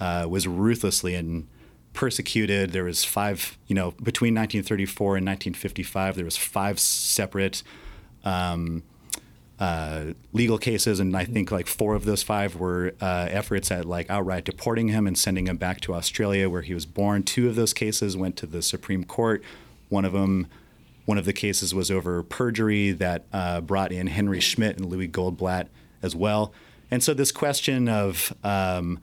uh, 0.00 0.26
was 0.28 0.46
ruthlessly 0.46 1.14
and 1.14 1.46
persecuted. 1.92 2.72
There 2.72 2.84
was 2.84 3.04
five, 3.04 3.58
you 3.66 3.74
know, 3.74 3.92
between 4.02 4.34
1934 4.34 5.16
and 5.18 5.26
1955, 5.26 6.16
there 6.16 6.24
was 6.24 6.36
five 6.36 6.80
separate 6.80 7.62
um, 8.24 8.82
uh, 9.58 10.14
legal 10.32 10.58
cases, 10.58 10.98
and 10.98 11.16
I 11.16 11.24
think 11.24 11.52
like 11.52 11.66
four 11.66 11.94
of 11.94 12.04
those 12.04 12.22
five 12.22 12.56
were 12.56 12.94
uh, 13.00 13.28
efforts 13.30 13.70
at 13.70 13.84
like 13.84 14.10
outright 14.10 14.44
deporting 14.44 14.88
him 14.88 15.06
and 15.06 15.16
sending 15.16 15.46
him 15.46 15.56
back 15.56 15.80
to 15.82 15.94
Australia, 15.94 16.50
where 16.50 16.62
he 16.62 16.74
was 16.74 16.86
born. 16.86 17.22
Two 17.22 17.48
of 17.48 17.54
those 17.54 17.72
cases 17.72 18.16
went 18.16 18.36
to 18.38 18.46
the 18.46 18.62
Supreme 18.62 19.04
Court. 19.04 19.42
One 19.88 20.04
of 20.04 20.14
them, 20.14 20.48
one 21.04 21.18
of 21.18 21.24
the 21.24 21.32
cases 21.32 21.74
was 21.74 21.90
over 21.90 22.22
perjury 22.22 22.92
that 22.92 23.26
uh, 23.32 23.60
brought 23.60 23.92
in 23.92 24.06
Henry 24.06 24.40
Schmidt 24.40 24.76
and 24.76 24.86
Louis 24.86 25.08
Goldblatt 25.08 25.68
as 26.02 26.14
well. 26.14 26.52
And 26.90 27.02
so 27.02 27.14
this 27.14 27.32
question 27.32 27.88
of 27.88 28.32
um, 28.44 29.00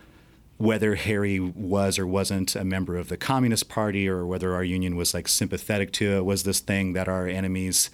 whether 0.58 0.96
Harry 0.96 1.40
was 1.40 1.98
or 1.98 2.06
wasn't 2.06 2.56
a 2.56 2.64
member 2.64 2.98
of 2.98 3.10
the 3.10 3.18
Communist 3.18 3.70
Party 3.70 4.08
or 4.08 4.26
whether 4.26 4.54
our 4.54 4.64
union 4.64 4.96
was 4.96 5.14
like 5.14 5.28
sympathetic 5.28 5.92
to 5.94 6.18
it 6.18 6.26
was 6.26 6.44
this 6.44 6.60
thing 6.60 6.94
that 6.94 7.08
our 7.08 7.28
enemies, 7.28 7.90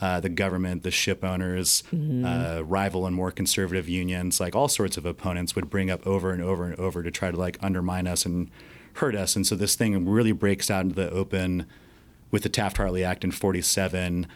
uh, 0.00 0.20
the 0.20 0.28
government, 0.28 0.82
the 0.82 0.90
ship 0.90 1.24
owners, 1.24 1.82
mm-hmm. 1.92 2.24
uh, 2.24 2.60
rival 2.60 3.06
and 3.06 3.16
more 3.16 3.30
conservative 3.30 3.88
unions, 3.88 4.38
like 4.38 4.54
all 4.54 4.68
sorts 4.68 4.96
of 4.96 5.04
opponents 5.04 5.54
would 5.56 5.68
bring 5.68 5.90
up 5.90 6.06
over 6.06 6.30
and 6.30 6.42
over 6.42 6.64
and 6.64 6.78
over 6.78 7.02
to 7.02 7.10
try 7.10 7.30
to 7.30 7.36
like 7.36 7.58
undermine 7.62 8.06
us 8.06 8.24
and 8.24 8.50
hurt 8.94 9.14
us. 9.14 9.34
And 9.34 9.46
so 9.46 9.56
this 9.56 9.74
thing 9.74 10.08
really 10.08 10.32
breaks 10.32 10.70
out 10.70 10.82
into 10.82 10.96
the 10.96 11.10
open 11.10 11.66
with 12.30 12.42
the 12.42 12.48
Taft 12.48 12.76
Hartley 12.76 13.04
Act 13.04 13.24
in 13.24 13.30
47 13.30 14.26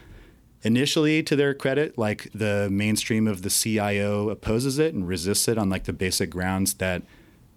initially 0.63 1.21
to 1.21 1.35
their 1.35 1.53
credit 1.53 1.95
like 1.97 2.27
the 2.33 2.67
mainstream 2.71 3.27
of 3.27 3.43
the 3.43 3.49
cio 3.51 4.29
opposes 4.29 4.79
it 4.79 4.95
and 4.95 5.07
resists 5.07 5.47
it 5.47 5.57
on 5.57 5.69
like 5.69 5.83
the 5.83 5.93
basic 5.93 6.31
grounds 6.31 6.75
that 6.75 7.03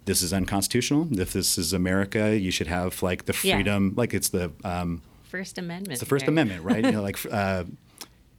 this 0.09 0.23
is 0.23 0.33
unconstitutional. 0.33 1.07
If 1.21 1.35
this 1.35 1.59
is 1.59 1.75
America, 1.75 2.37
you 2.37 2.51
should 2.51 2.67
have 2.67 3.03
like 3.03 3.27
the 3.27 3.35
freedom, 3.35 3.89
yeah. 3.89 4.01
like 4.01 4.15
it's 4.15 4.31
the 4.31 4.51
um, 4.65 5.03
First 5.25 5.59
Amendment. 5.59 5.93
It's 5.93 6.01
the 6.01 6.07
First 6.07 6.27
Amendment, 6.27 6.65
right? 6.65 6.83
you 6.83 6.93
know, 6.93 7.03
like 7.11 7.19
uh, 7.31 7.65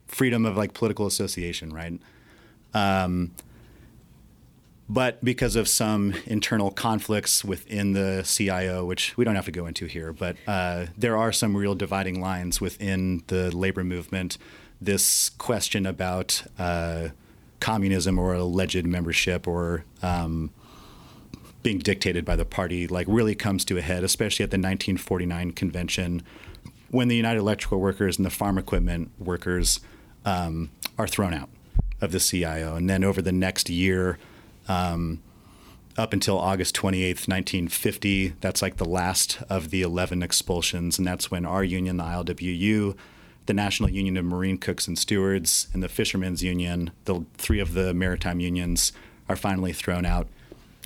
freedom 0.08 0.46
of 0.46 0.58
like 0.58 0.74
political 0.74 1.06
association, 1.06 1.72
right? 1.72 1.94
Um, 2.74 3.32
but 4.90 5.24
because 5.24 5.56
of 5.56 5.68
some 5.68 6.16
internal 6.26 6.72
conflicts 6.72 7.46
within 7.46 7.94
the 7.94 8.24
CIO, 8.26 8.86
which 8.86 9.16
we 9.16 9.24
don't 9.24 9.36
have 9.36 9.46
to 9.46 9.52
go 9.52 9.68
into 9.68 9.86
here, 9.86 10.12
but 10.12 10.36
uh, 10.48 10.88
there 10.98 11.16
are 11.16 11.32
some 11.32 11.56
real 11.56 11.76
dividing 11.76 12.20
lines 12.20 12.60
within 12.60 13.24
the 13.28 13.56
labor 13.56 13.84
movement. 13.84 14.38
This 14.82 15.30
question 15.30 15.86
about 15.86 16.44
uh, 16.58 17.10
communism 17.60 18.18
or 18.18 18.34
alleged 18.34 18.86
membership 18.86 19.48
or 19.48 19.86
um, 20.02 20.50
being 21.62 21.78
dictated 21.80 22.26
by 22.26 22.36
the 22.36 22.46
party 22.46 22.88
like 22.88 23.06
really 23.08 23.36
comes 23.36 23.64
to 23.66 23.78
a 23.78 23.82
head, 23.82 24.04
especially 24.04 24.44
at 24.44 24.50
the 24.50 24.58
1949 24.58 25.52
convention 25.52 26.24
when 26.92 27.08
the 27.08 27.16
United 27.16 27.40
Electrical 27.40 27.80
Workers 27.80 28.18
and 28.18 28.26
the 28.26 28.32
farm 28.32 28.58
equipment 28.58 29.12
workers 29.20 29.80
um, 30.26 30.72
are 30.98 31.08
thrown 31.08 31.34
out 31.34 31.50
of 32.02 32.12
the 32.12 32.20
CIO. 32.20 32.76
And 32.76 32.90
then 32.90 33.04
over 33.04 33.22
the 33.22 33.32
next 33.32 33.70
year, 33.70 34.18
um, 34.70 35.22
up 35.98 36.14
until 36.14 36.40
August 36.40 36.76
28th, 36.76 37.28
1950, 37.28 38.36
that's 38.40 38.62
like 38.62 38.78
the 38.78 38.88
last 38.88 39.42
of 39.50 39.70
the 39.72 39.82
11 39.82 40.24
expulsions. 40.24 40.98
And 40.98 41.06
that's 41.06 41.30
when 41.30 41.46
our 41.46 41.64
union, 41.64 41.98
the 41.98 42.04
ILWU, 42.04 42.96
the 43.48 43.54
National 43.54 43.90
Union 43.90 44.16
of 44.16 44.26
Marine 44.26 44.58
Cooks 44.58 44.88
and 44.88 44.98
Stewards, 44.98 45.68
and 45.74 45.84
the 45.84 45.90
Fishermen's 45.90 46.44
Union, 46.44 46.92
the 47.06 47.26
three 47.38 47.60
of 47.60 47.74
the 47.74 47.94
maritime 47.94 48.40
unions, 48.40 48.94
are 49.28 49.36
finally 49.36 49.74
thrown 49.74 50.06
out 50.06 50.28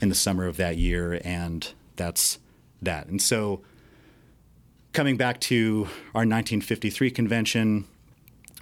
in 0.02 0.10
the 0.10 0.16
summer 0.16 0.48
of 0.48 0.58
that 0.58 0.78
year, 0.78 1.22
and 1.24 1.74
that's 1.96 2.40
that. 2.82 3.08
And 3.08 3.22
so, 3.22 3.62
coming 4.94 5.18
back 5.18 5.40
to 5.42 5.84
our 6.16 6.26
1953 6.26 7.12
convention, 7.12 7.86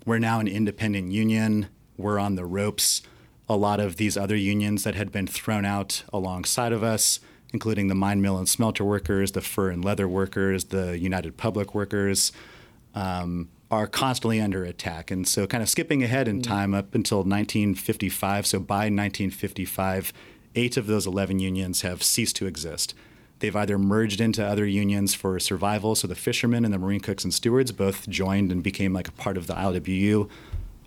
we're 0.05 0.19
now 0.19 0.39
an 0.39 0.47
independent 0.47 1.11
union. 1.11 1.67
We're 1.95 2.19
on 2.19 2.35
the 2.35 2.45
ropes. 2.45 3.03
A 3.51 3.57
lot 3.57 3.81
of 3.81 3.97
these 3.97 4.15
other 4.15 4.35
unions 4.35 4.83
that 4.83 4.95
had 4.95 5.11
been 5.11 5.27
thrown 5.27 5.65
out 5.65 6.03
alongside 6.13 6.71
of 6.71 6.83
us, 6.83 7.19
including 7.51 7.87
the 7.87 7.95
mine 7.95 8.21
mill 8.21 8.37
and 8.37 8.47
smelter 8.47 8.85
workers, 8.85 9.33
the 9.33 9.41
fur 9.41 9.69
and 9.69 9.83
leather 9.83 10.07
workers, 10.07 10.65
the 10.65 10.97
United 10.97 11.35
Public 11.35 11.75
workers, 11.75 12.31
um, 12.95 13.49
are 13.69 13.87
constantly 13.87 14.39
under 14.39 14.63
attack. 14.63 15.11
And 15.11 15.27
so, 15.27 15.47
kind 15.47 15.61
of 15.61 15.69
skipping 15.69 16.01
ahead 16.01 16.29
in 16.29 16.39
mm. 16.39 16.43
time 16.43 16.73
up 16.73 16.95
until 16.95 17.19
1955. 17.19 18.47
So, 18.47 18.59
by 18.59 18.85
1955, 18.89 20.13
eight 20.55 20.77
of 20.77 20.87
those 20.87 21.05
11 21.05 21.39
unions 21.39 21.81
have 21.81 22.03
ceased 22.03 22.37
to 22.37 22.45
exist. 22.45 22.93
They've 23.39 23.55
either 23.55 23.79
merged 23.79 24.21
into 24.21 24.45
other 24.45 24.65
unions 24.67 25.15
for 25.15 25.39
survival, 25.39 25.95
so 25.95 26.07
the 26.07 26.15
fishermen 26.15 26.63
and 26.63 26.73
the 26.73 26.77
marine 26.77 26.99
cooks 26.99 27.23
and 27.23 27.33
stewards 27.33 27.71
both 27.71 28.07
joined 28.07 28.51
and 28.51 28.61
became 28.61 28.93
like 28.93 29.07
a 29.07 29.13
part 29.13 29.35
of 29.35 29.47
the 29.47 29.55
ILWU, 29.55 30.29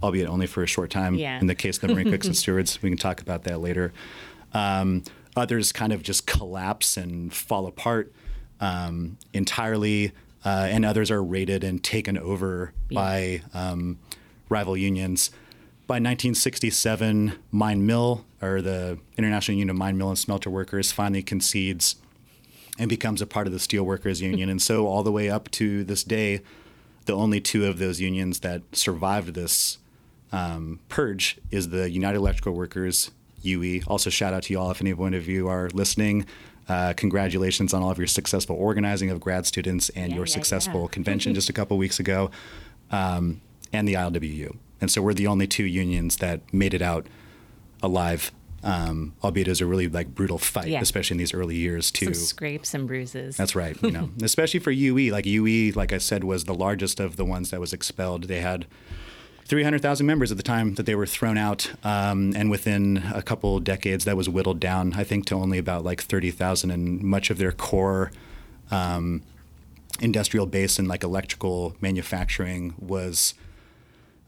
albeit 0.05 0.29
only 0.29 0.47
for 0.47 0.62
a 0.62 0.67
short 0.67 0.90
time. 0.90 1.14
Yeah. 1.14 1.40
In 1.40 1.47
the 1.47 1.55
case 1.55 1.77
of 1.77 1.88
the 1.88 1.95
marine 1.95 2.11
cooks 2.11 2.27
and 2.27 2.37
stewards, 2.45 2.83
we 2.83 2.90
can 2.90 2.99
talk 2.99 3.21
about 3.21 3.45
that 3.45 3.61
later. 3.61 3.93
Um, 4.53 5.03
others 5.37 5.73
kind 5.73 5.93
of 5.93 6.03
just 6.03 6.27
collapse 6.27 6.97
and 6.97 7.33
fall 7.33 7.67
apart 7.67 8.12
um, 8.61 9.19
entirely, 9.33 10.12
uh, 10.45 10.69
and 10.71 10.85
others 10.85 11.11
are 11.11 11.23
raided 11.23 11.64
and 11.64 11.83
taken 11.83 12.17
over 12.19 12.73
yeah. 12.88 12.95
by 12.95 13.43
um, 13.53 13.99
rival 14.49 14.77
unions 14.77 15.31
by 15.87 15.97
1967, 15.97 17.35
Mine 17.51 17.85
Mill, 17.85 18.25
or 18.40 18.62
the 18.62 18.99
International 19.19 19.59
Union 19.59 19.71
of 19.71 19.77
Mine 19.77 19.99
Mill 19.99 20.09
and 20.09 20.19
Smelter 20.19 20.49
Workers, 20.49 20.93
finally 20.93 21.23
concedes 21.23 21.97
and 22.79 22.88
becomes 22.88 23.21
a 23.21 23.27
part 23.27 23.47
of 23.47 23.53
the 23.53 23.59
Steelworkers 23.59 24.21
Union. 24.21 24.49
and 24.49 24.62
so, 24.62 24.87
all 24.87 25.03
the 25.03 25.12
way 25.12 25.29
up 25.29 25.51
to 25.53 25.85
this 25.85 26.03
day, 26.03 26.40
the 27.05 27.12
only 27.12 27.38
two 27.38 27.67
of 27.67 27.79
those 27.79 28.01
unions 28.01 28.40
that 28.40 28.62
survived 28.73 29.35
this 29.35 29.79
um, 30.35 30.81
purge 30.88 31.38
is 31.51 31.68
the 31.68 31.88
United 31.88 32.18
Electrical 32.18 32.55
Workers, 32.55 33.12
UE. 33.42 33.83
Also, 33.87 34.11
shout 34.11 34.35
out 34.35 34.42
to 34.44 34.53
you 34.53 34.59
all 34.59 34.70
if 34.70 34.81
any 34.81 34.92
one 34.92 35.14
of 35.14 35.29
you 35.29 35.49
are 35.49 35.70
listening. 35.73 36.27
Uh, 36.68 36.92
congratulations 36.97 37.73
on 37.73 37.83
all 37.83 37.90
of 37.90 37.99
your 37.99 38.07
successful 38.07 38.57
organizing 38.57 39.11
of 39.11 39.20
grad 39.20 39.47
students 39.47 39.90
and 39.90 40.11
yeah, 40.11 40.16
your 40.16 40.27
yeah, 40.27 40.33
successful 40.33 40.83
yeah. 40.83 40.88
convention 40.90 41.35
just 41.35 41.49
a 41.49 41.53
couple 41.53 41.79
weeks 41.79 42.01
ago, 42.01 42.31
um, 42.90 43.40
and 43.73 43.87
the 43.87 43.94
ILWU. 43.94 44.57
And 44.81 44.90
so 44.90 45.03
we're 45.03 45.14
the 45.14 45.29
only 45.29 45.47
two 45.47 45.64
unions 45.64 46.16
that 46.16 46.40
made 46.53 46.75
it 46.75 46.83
out 46.83 47.07
alive, 47.81 48.33
um, 48.64 49.14
albeit 49.23 49.47
it 49.47 49.51
was 49.53 49.61
a 49.61 49.66
really 49.66 49.88
like 49.88 50.14
brutal 50.14 50.38
fight, 50.38 50.73
especially 50.83 51.14
in 51.14 51.18
these 51.18 51.33
early 51.33 51.55
years 51.55 51.92
too. 51.92 52.12
Some 52.12 52.14
scrapes 52.14 52.75
and 52.75 52.88
bruises. 52.88 53.37
That's 53.37 53.55
right. 53.55 53.81
You 53.83 53.92
know, 53.92 54.11
especially 54.23 54.59
for 54.59 54.73
UE. 54.73 55.12
Like 55.12 55.27
UE, 55.27 55.73
like 55.77 55.92
I 55.92 55.99
said, 55.99 56.25
was 56.25 56.44
the 56.44 56.55
largest 56.55 56.99
of 56.99 57.16
the 57.16 57.25
ones 57.25 57.51
that 57.51 57.61
was 57.61 57.73
expelled. 57.73 58.25
They 58.25 58.40
had 58.40 58.66
300,000 59.47 60.07
members 60.07 60.31
at 60.31 60.37
the 60.37 60.43
time 60.43 60.75
that 60.75 60.87
they 60.87 60.95
were 60.95 61.07
thrown 61.07 61.37
out. 61.37 61.73
Um, 61.85 62.33
and 62.35 62.51
within 62.51 63.05
a 63.15 63.23
couple 63.23 63.61
decades, 63.61 64.05
that 64.05 64.17
was 64.17 64.29
whittled 64.29 64.61
down, 64.61 64.95
I 64.95 65.05
think, 65.05 65.27
to 65.27 65.35
only 65.35 65.59
about 65.59 65.85
like 65.85 66.01
30,000. 66.01 66.71
And 66.71 67.03
much 67.03 67.31
of 67.31 67.39
their 67.39 67.53
core 67.53 68.11
um, 68.71 69.23
industrial 70.01 70.47
base 70.47 70.79
and 70.79 70.89
like 70.89 71.03
electrical 71.03 71.77
manufacturing 71.81 72.75
was 72.79 73.35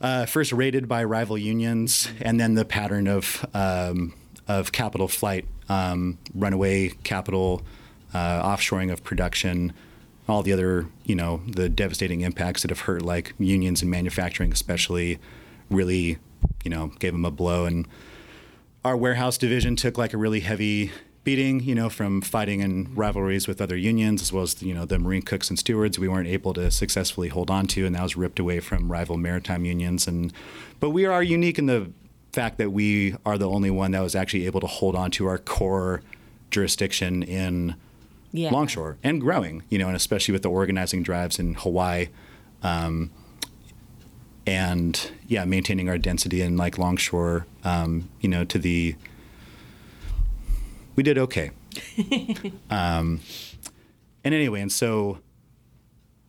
uh, 0.00 0.26
first 0.26 0.52
raided 0.52 0.88
by 0.88 1.02
rival 1.02 1.38
unions, 1.38 2.08
and 2.20 2.38
then 2.38 2.54
the 2.54 2.64
pattern 2.64 3.06
of 3.06 3.46
um, 3.54 4.14
of 4.46 4.70
capital 4.70 5.08
flight, 5.08 5.46
um, 5.68 6.18
runaway 6.34 6.90
capital, 7.02 7.62
uh, 8.14 8.42
offshoring 8.42 8.92
of 8.92 9.02
production, 9.02 9.72
all 10.28 10.42
the 10.42 10.52
other 10.52 10.86
you 11.04 11.14
know 11.14 11.42
the 11.46 11.68
devastating 11.68 12.22
impacts 12.22 12.62
that 12.62 12.70
have 12.70 12.80
hurt 12.80 13.02
like 13.02 13.34
unions 13.38 13.82
and 13.82 13.90
manufacturing, 13.90 14.52
especially, 14.52 15.18
really 15.70 16.18
you 16.64 16.70
know 16.70 16.88
gave 16.98 17.12
them 17.12 17.24
a 17.24 17.30
blow. 17.30 17.64
And 17.64 17.86
our 18.84 18.96
warehouse 18.96 19.38
division 19.38 19.76
took 19.76 19.98
like 19.98 20.12
a 20.12 20.16
really 20.16 20.40
heavy 20.40 20.92
beating, 21.26 21.58
you 21.58 21.74
know, 21.74 21.90
from 21.90 22.20
fighting 22.20 22.62
and 22.62 22.96
rivalries 22.96 23.48
with 23.48 23.60
other 23.60 23.76
unions, 23.76 24.22
as 24.22 24.32
well 24.32 24.44
as 24.44 24.62
you 24.62 24.72
know 24.72 24.84
the 24.84 24.98
Marine 24.98 25.22
cooks 25.22 25.50
and 25.50 25.58
stewards. 25.58 25.98
We 25.98 26.08
weren't 26.08 26.28
able 26.28 26.54
to 26.54 26.70
successfully 26.70 27.28
hold 27.28 27.50
on 27.50 27.66
to, 27.68 27.84
and 27.84 27.94
that 27.96 28.02
was 28.02 28.16
ripped 28.16 28.38
away 28.38 28.60
from 28.60 28.90
rival 28.90 29.16
maritime 29.16 29.64
unions. 29.64 30.06
And 30.06 30.32
but 30.78 30.90
we 30.90 31.04
are 31.04 31.22
unique 31.22 31.58
in 31.58 31.66
the 31.66 31.90
fact 32.32 32.58
that 32.58 32.70
we 32.70 33.16
are 33.26 33.38
the 33.38 33.48
only 33.48 33.70
one 33.70 33.90
that 33.90 34.02
was 34.02 34.14
actually 34.14 34.46
able 34.46 34.60
to 34.60 34.66
hold 34.66 34.94
on 34.94 35.10
to 35.10 35.26
our 35.26 35.38
core 35.38 36.02
jurisdiction 36.50 37.24
in 37.24 37.74
yeah. 38.36 38.50
longshore 38.50 38.98
and 39.02 39.20
growing, 39.20 39.62
you 39.68 39.78
know, 39.78 39.86
and 39.86 39.96
especially 39.96 40.32
with 40.32 40.42
the 40.42 40.50
organizing 40.50 41.02
drives 41.02 41.38
in 41.38 41.54
Hawaii. 41.54 42.08
Um, 42.62 43.10
and 44.46 45.10
yeah, 45.26 45.44
maintaining 45.44 45.88
our 45.88 45.98
density 45.98 46.40
in 46.40 46.56
like 46.56 46.78
longshore, 46.78 47.46
um, 47.64 48.08
you 48.20 48.28
know, 48.28 48.44
to 48.44 48.58
the 48.58 48.94
we 50.94 51.02
did 51.02 51.18
okay. 51.18 51.50
um, 52.70 53.20
and 54.24 54.34
anyway, 54.34 54.60
and 54.60 54.72
so 54.72 55.18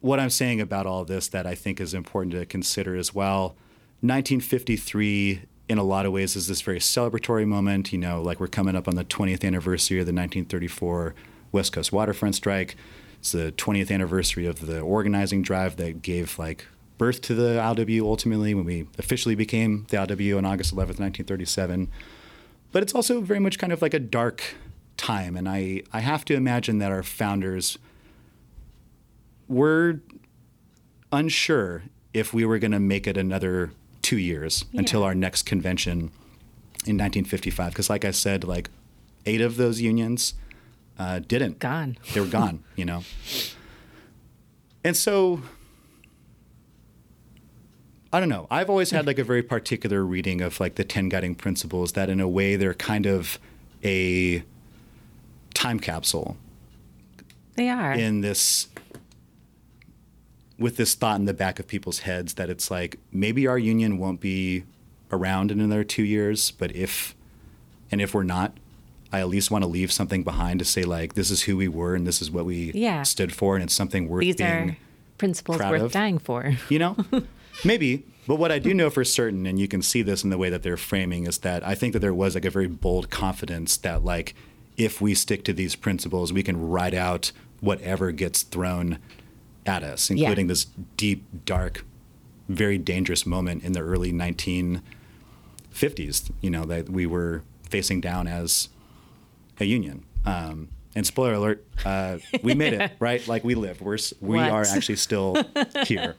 what 0.01 0.19
I'm 0.19 0.29
saying 0.29 0.61
about 0.61 0.85
all 0.85 1.05
this 1.05 1.27
that 1.29 1.45
I 1.45 1.55
think 1.55 1.79
is 1.79 1.93
important 1.93 2.33
to 2.33 2.45
consider 2.45 2.95
as 2.95 3.13
well 3.13 3.55
1953 4.01 5.41
in 5.69 5.77
a 5.79 5.83
lot 5.83 6.05
of 6.05 6.11
ways 6.11 6.35
is 6.35 6.47
this 6.47 6.61
very 6.61 6.79
celebratory 6.79 7.47
moment. 7.47 7.91
You 7.91 7.97
know, 7.97 8.21
like 8.21 8.39
we're 8.39 8.47
coming 8.47 8.75
up 8.75 8.87
on 8.87 8.95
the 8.95 9.03
20th 9.03 9.43
anniversary 9.43 9.99
of 9.99 10.05
the 10.05 10.13
1934 10.13 11.15
West 11.51 11.73
Coast 11.73 11.91
waterfront 11.91 12.36
strike. 12.36 12.75
It's 13.19 13.31
the 13.31 13.51
20th 13.51 13.91
anniversary 13.91 14.45
of 14.45 14.65
the 14.65 14.79
organizing 14.79 15.41
drive 15.41 15.77
that 15.77 16.01
gave 16.01 16.38
like 16.38 16.67
birth 16.97 17.21
to 17.21 17.36
the 17.36 17.60
ILWU 17.60 18.01
ultimately 18.01 18.53
when 18.53 18.65
we 18.65 18.88
officially 18.97 19.36
became 19.36 19.86
the 19.89 19.97
ILWU 19.97 20.38
on 20.38 20.45
August 20.45 20.73
11th, 20.73 20.99
1937. 20.99 21.89
But 22.71 22.83
it's 22.83 22.93
also 22.93 23.21
very 23.21 23.39
much 23.39 23.60
kind 23.60 23.71
of 23.71 23.81
like 23.81 23.93
a 23.93 23.99
dark 23.99 24.43
time. 24.97 25.38
And 25.38 25.47
I, 25.47 25.83
I 25.93 26.01
have 26.01 26.25
to 26.25 26.36
imagine 26.36 26.79
that 26.79 26.91
our 26.91 27.03
founders 27.03 27.77
were 29.47 30.01
unsure 31.12 31.83
if 32.13 32.33
we 32.33 32.45
were 32.45 32.60
going 32.60 32.71
to 32.71 32.79
make 32.79 33.07
it 33.07 33.15
another 33.15 33.71
two 34.01 34.17
years 34.17 34.65
yeah. 34.71 34.79
until 34.79 35.03
our 35.03 35.15
next 35.15 35.43
convention 35.43 36.12
in 36.86 36.97
1955. 36.97 37.71
Because, 37.71 37.89
like 37.89 38.05
I 38.05 38.12
said, 38.12 38.43
like 38.43 38.69
eight 39.25 39.41
of 39.41 39.57
those 39.57 39.81
unions 39.81 40.33
uh, 40.97 41.19
didn't. 41.19 41.60
Gone. 41.60 41.97
They 42.13 42.19
were 42.19 42.27
gone, 42.27 42.63
you 42.75 42.86
know. 42.86 43.03
And 44.83 44.95
so, 44.95 45.41
I 48.12 48.19
don't 48.19 48.29
know. 48.29 48.47
I've 48.49 48.69
always 48.69 48.91
had 48.91 49.05
like 49.05 49.19
a 49.19 49.23
very 49.23 49.43
particular 49.43 50.03
reading 50.03 50.41
of 50.41 50.60
like 50.60 50.75
the 50.75 50.83
10 50.83 51.10
guiding 51.10 51.36
principles 51.36 51.93
that, 51.93 52.10
in 52.10 52.19
a 52.19 52.27
way, 52.27 52.55
they're 52.55 52.73
kind 52.73 53.05
of 53.05 53.38
a 53.83 54.43
time 55.53 55.79
capsule. 55.79 56.38
They 57.55 57.69
are. 57.69 57.93
In 57.93 58.21
this 58.21 58.67
with 60.60 60.77
this 60.77 60.95
thought 60.95 61.19
in 61.19 61.25
the 61.25 61.33
back 61.33 61.60
of 61.60 61.67
people's 61.67 61.99
heads 61.99 62.33
that 62.36 62.49
it's 62.49 62.71
like 62.71 62.97
maybe 63.12 63.45
our 63.45 63.60
union 63.60 63.97
won't 63.99 64.19
be 64.19 64.63
around 65.12 65.51
in 65.51 65.60
another 65.60 65.83
two 65.83 66.03
years, 66.03 66.51
but 66.51 66.75
if 66.75 67.15
and 67.91 68.01
if 68.01 68.13
we're 68.13 68.23
not, 68.23 68.57
I 69.11 69.19
at 69.19 69.29
least 69.29 69.51
want 69.51 69.63
to 69.63 69.67
leave 69.67 69.91
something 69.91 70.23
behind 70.23 70.59
to 70.59 70.65
say 70.65 70.83
like 70.83 71.13
this 71.13 71.31
is 71.31 71.43
who 71.43 71.57
we 71.57 71.67
were 71.67 71.95
and 71.95 72.05
this 72.05 72.21
is 72.21 72.29
what 72.29 72.45
we 72.45 72.71
yeah. 72.73 73.03
stood 73.03 73.33
for, 73.33 73.55
and 73.55 73.63
it's 73.63 73.73
something 73.73 74.07
worth 74.07 74.21
These 74.21 74.35
being 74.35 74.71
are 74.71 74.77
principles 75.17 75.59
worth 75.59 75.81
of. 75.81 75.91
dying 75.91 76.19
for. 76.19 76.53
You 76.69 76.79
know, 76.79 76.97
maybe. 77.63 78.05
But 78.27 78.35
what 78.35 78.51
I 78.51 78.59
do 78.59 78.73
know 78.73 78.89
for 78.89 79.05
certain, 79.05 79.45
and 79.45 79.57
you 79.57 79.69
can 79.69 79.81
see 79.81 80.01
this 80.01 80.25
in 80.25 80.29
the 80.29 80.37
way 80.37 80.49
that 80.49 80.61
they're 80.61 80.75
framing, 80.75 81.25
is 81.25 81.37
that 81.39 81.65
I 81.65 81.75
think 81.75 81.93
that 81.93 81.99
there 81.99 82.13
was 82.13 82.35
like 82.35 82.43
a 82.43 82.49
very 82.49 82.67
bold 82.67 83.09
confidence 83.09 83.77
that 83.77 84.03
like 84.03 84.35
if 84.75 84.99
we 84.99 85.15
stick 85.15 85.45
to 85.45 85.53
these 85.53 85.75
principles, 85.75 86.33
we 86.33 86.43
can 86.43 86.69
ride 86.69 86.93
out 86.93 87.31
whatever 87.61 88.11
gets 88.11 88.43
thrown 88.43 88.99
at 89.65 89.83
us, 89.83 90.09
including 90.09 90.47
yeah. 90.47 90.51
this 90.51 90.65
deep, 90.97 91.23
dark, 91.45 91.85
very 92.47 92.77
dangerous 92.77 93.25
moment 93.25 93.63
in 93.63 93.73
the 93.73 93.81
early 93.81 94.13
1950s, 94.13 96.31
you 96.41 96.49
know, 96.49 96.65
that 96.65 96.89
we 96.89 97.05
were 97.05 97.43
facing 97.69 98.01
down 98.01 98.27
as 98.27 98.69
a 99.59 99.65
union. 99.65 100.05
Um, 100.25 100.69
and 100.95 101.05
spoiler 101.05 101.33
alert, 101.33 101.65
uh, 101.85 102.17
we 102.41 102.55
made 102.55 102.73
it, 102.73 102.91
right? 102.99 103.25
Like 103.27 103.43
we 103.43 103.55
live. 103.55 103.81
We're, 103.81 103.97
we 104.19 104.37
what? 104.37 104.49
are 104.49 104.63
actually 104.63 104.95
still 104.95 105.37
here. 105.85 106.15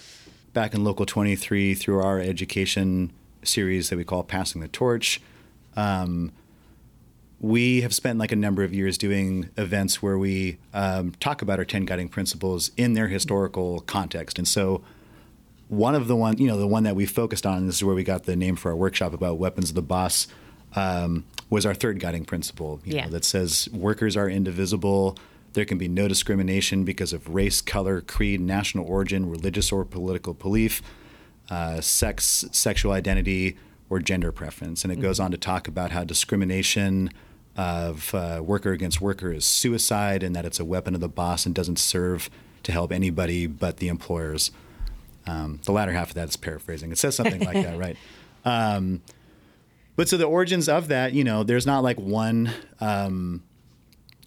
Back 0.52 0.74
in 0.74 0.84
Local 0.84 1.06
23 1.06 1.74
through 1.74 2.00
our 2.00 2.20
education 2.20 3.12
series 3.42 3.90
that 3.90 3.96
we 3.96 4.04
call 4.04 4.22
Passing 4.24 4.60
the 4.60 4.68
Torch, 4.68 5.20
um, 5.76 6.32
we 7.40 7.82
have 7.82 7.94
spent 7.94 8.18
like 8.18 8.32
a 8.32 8.36
number 8.36 8.64
of 8.64 8.74
years 8.74 8.98
doing 8.98 9.48
events 9.56 10.02
where 10.02 10.18
we 10.18 10.58
um, 10.74 11.12
talk 11.20 11.40
about 11.40 11.58
our 11.58 11.64
10 11.64 11.84
guiding 11.84 12.08
principles 12.08 12.72
in 12.76 12.94
their 12.94 13.08
historical 13.08 13.80
context. 13.80 14.38
And 14.38 14.48
so 14.48 14.82
one 15.68 15.94
of 15.94 16.08
the 16.08 16.16
one, 16.16 16.38
you 16.38 16.48
know, 16.48 16.56
the 16.56 16.66
one 16.66 16.82
that 16.82 16.96
we 16.96 17.06
focused 17.06 17.46
on, 17.46 17.58
and 17.58 17.68
this 17.68 17.76
is 17.76 17.84
where 17.84 17.94
we 17.94 18.02
got 18.02 18.24
the 18.24 18.34
name 18.34 18.56
for 18.56 18.70
our 18.70 18.76
workshop 18.76 19.12
about 19.12 19.38
weapons 19.38 19.68
of 19.68 19.76
the 19.76 19.82
boss, 19.82 20.26
um, 20.74 21.24
was 21.50 21.64
our 21.64 21.74
third 21.74 22.00
guiding 22.00 22.24
principle, 22.24 22.80
you 22.84 22.96
yeah. 22.96 23.04
know, 23.04 23.12
that 23.12 23.24
says 23.24 23.68
workers 23.72 24.16
are 24.16 24.28
indivisible. 24.28 25.16
There 25.54 25.64
can 25.64 25.78
be 25.78 25.88
no 25.88 26.08
discrimination 26.08 26.84
because 26.84 27.12
of 27.12 27.28
race, 27.28 27.60
color, 27.60 28.00
creed, 28.00 28.40
national 28.40 28.86
origin, 28.86 29.30
religious 29.30 29.72
or 29.72 29.84
political 29.84 30.34
belief, 30.34 30.82
uh, 31.50 31.80
sex, 31.80 32.44
sexual 32.52 32.92
identity, 32.92 33.56
or 33.88 33.98
gender 33.98 34.30
preference. 34.30 34.84
And 34.84 34.92
it 34.92 34.96
mm-hmm. 34.96 35.04
goes 35.04 35.18
on 35.18 35.30
to 35.30 35.38
talk 35.38 35.66
about 35.66 35.90
how 35.92 36.04
discrimination, 36.04 37.10
of 37.58 38.14
uh, 38.14 38.40
worker 38.42 38.70
against 38.70 39.00
worker 39.00 39.32
is 39.32 39.44
suicide 39.44 40.22
and 40.22 40.34
that 40.36 40.46
it's 40.46 40.60
a 40.60 40.64
weapon 40.64 40.94
of 40.94 41.00
the 41.00 41.08
boss 41.08 41.44
and 41.44 41.56
doesn't 41.56 41.78
serve 41.78 42.30
to 42.62 42.70
help 42.70 42.92
anybody 42.92 43.48
but 43.48 43.78
the 43.78 43.88
employers. 43.88 44.52
Um, 45.26 45.60
the 45.64 45.72
latter 45.72 45.92
half 45.92 46.10
of 46.10 46.14
that 46.14 46.28
is 46.28 46.36
paraphrasing. 46.36 46.92
It 46.92 46.98
says 46.98 47.16
something 47.16 47.40
like 47.40 47.64
that, 47.64 47.76
right? 47.78 47.96
Um, 48.44 49.02
but 49.98 50.08
so 50.08 50.16
the 50.16 50.26
origins 50.26 50.68
of 50.68 50.86
that, 50.86 51.12
you 51.12 51.24
know, 51.24 51.42
there's 51.42 51.66
not 51.66 51.82
like 51.82 51.98
one. 51.98 52.52
Um, 52.80 53.42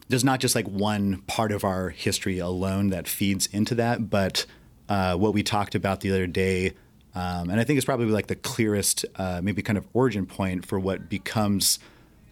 there's 0.09 0.25
not 0.25 0.41
just 0.41 0.53
like 0.53 0.67
one 0.67 1.21
part 1.27 1.53
of 1.53 1.63
our 1.63 1.91
history 1.91 2.39
alone 2.39 2.89
that 2.89 3.07
feeds 3.07 3.45
into 3.53 3.75
that, 3.75 4.09
but 4.09 4.45
uh, 4.89 5.15
what 5.15 5.33
we 5.33 5.43
talked 5.43 5.73
about 5.73 6.01
the 6.01 6.09
other 6.11 6.27
day, 6.27 6.73
um, 7.15 7.49
and 7.49 7.57
I 7.57 7.63
think 7.63 7.77
it's 7.77 7.85
probably 7.85 8.07
like 8.07 8.27
the 8.27 8.35
clearest, 8.35 9.05
uh, 9.15 9.39
maybe 9.41 9.61
kind 9.61 9.77
of 9.77 9.87
origin 9.93 10.25
point 10.25 10.65
for 10.65 10.77
what 10.77 11.07
becomes 11.07 11.79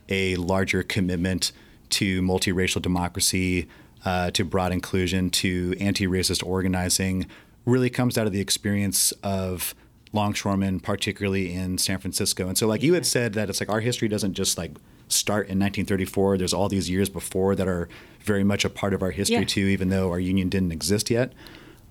a 0.09 0.35
larger 0.35 0.83
commitment 0.83 1.53
to 1.91 2.21
multiracial 2.21 2.81
democracy, 2.81 3.69
uh, 4.03 4.31
to 4.31 4.43
broad 4.43 4.73
inclusion, 4.73 5.29
to 5.29 5.77
anti-racist 5.79 6.45
organizing, 6.45 7.25
really 7.65 7.89
comes 7.89 8.17
out 8.17 8.27
of 8.27 8.33
the 8.33 8.41
experience 8.41 9.13
of 9.23 9.73
longshoremen, 10.11 10.79
particularly 10.79 11.53
in 11.53 11.77
San 11.77 11.99
Francisco. 11.99 12.47
And 12.47 12.57
so, 12.57 12.67
like 12.67 12.83
you 12.83 12.93
had 12.93 13.05
said, 13.05 13.33
that 13.33 13.49
it's 13.49 13.59
like 13.59 13.69
our 13.69 13.79
history 13.79 14.07
doesn't 14.07 14.33
just 14.33 14.57
like 14.57 14.71
start 15.07 15.47
in 15.47 15.59
1934. 15.59 16.37
There's 16.37 16.53
all 16.53 16.69
these 16.69 16.89
years 16.89 17.09
before 17.09 17.55
that 17.55 17.67
are 17.67 17.89
very 18.21 18.43
much 18.43 18.65
a 18.65 18.69
part 18.69 18.93
of 18.93 19.01
our 19.01 19.11
history 19.11 19.37
yeah. 19.37 19.45
too, 19.45 19.65
even 19.65 19.89
though 19.89 20.09
our 20.09 20.19
union 20.19 20.49
didn't 20.49 20.71
exist 20.71 21.09
yet. 21.09 21.33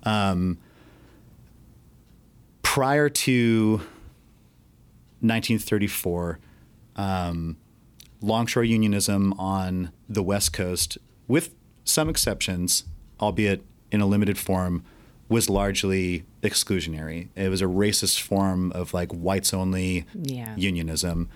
Um, 0.05 0.59
prior 2.63 3.09
to 3.09 3.77
1934. 5.21 6.39
Um, 6.97 7.57
longshore 8.21 8.65
unionism 8.65 9.33
on 9.35 9.93
the 10.09 10.23
West 10.23 10.53
Coast, 10.53 10.99
with 11.27 11.55
some 11.85 12.09
exceptions, 12.09 12.85
albeit 13.21 13.65
in 13.91 14.01
a 14.01 14.07
limited 14.07 14.39
form, 14.39 14.85
was 15.29 15.51
largely 15.51 16.25
exclusionary. 16.43 17.29
It 17.37 17.49
was 17.49 17.61
a 17.61 17.67
racist 17.67 18.21
form 18.21 18.73
of 18.73 18.95
like 18.95 19.13
whites 19.13 19.53
only 19.53 20.07
yeah. 20.15 20.55
unionism. 20.57 21.29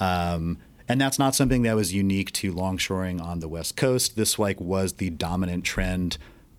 Um, 0.00 0.58
and 0.88 1.00
that's 1.00 1.18
not 1.18 1.34
something 1.34 1.62
that 1.62 1.76
was 1.76 1.94
unique 1.94 2.32
to 2.32 2.52
longshoring 2.52 3.20
on 3.20 3.40
the 3.40 3.48
West 3.48 3.76
Coast. 3.76 4.16
This 4.16 4.38
like 4.38 4.60
was 4.60 4.94
the 4.94 5.10
dominant 5.10 5.64
trend 5.64 6.18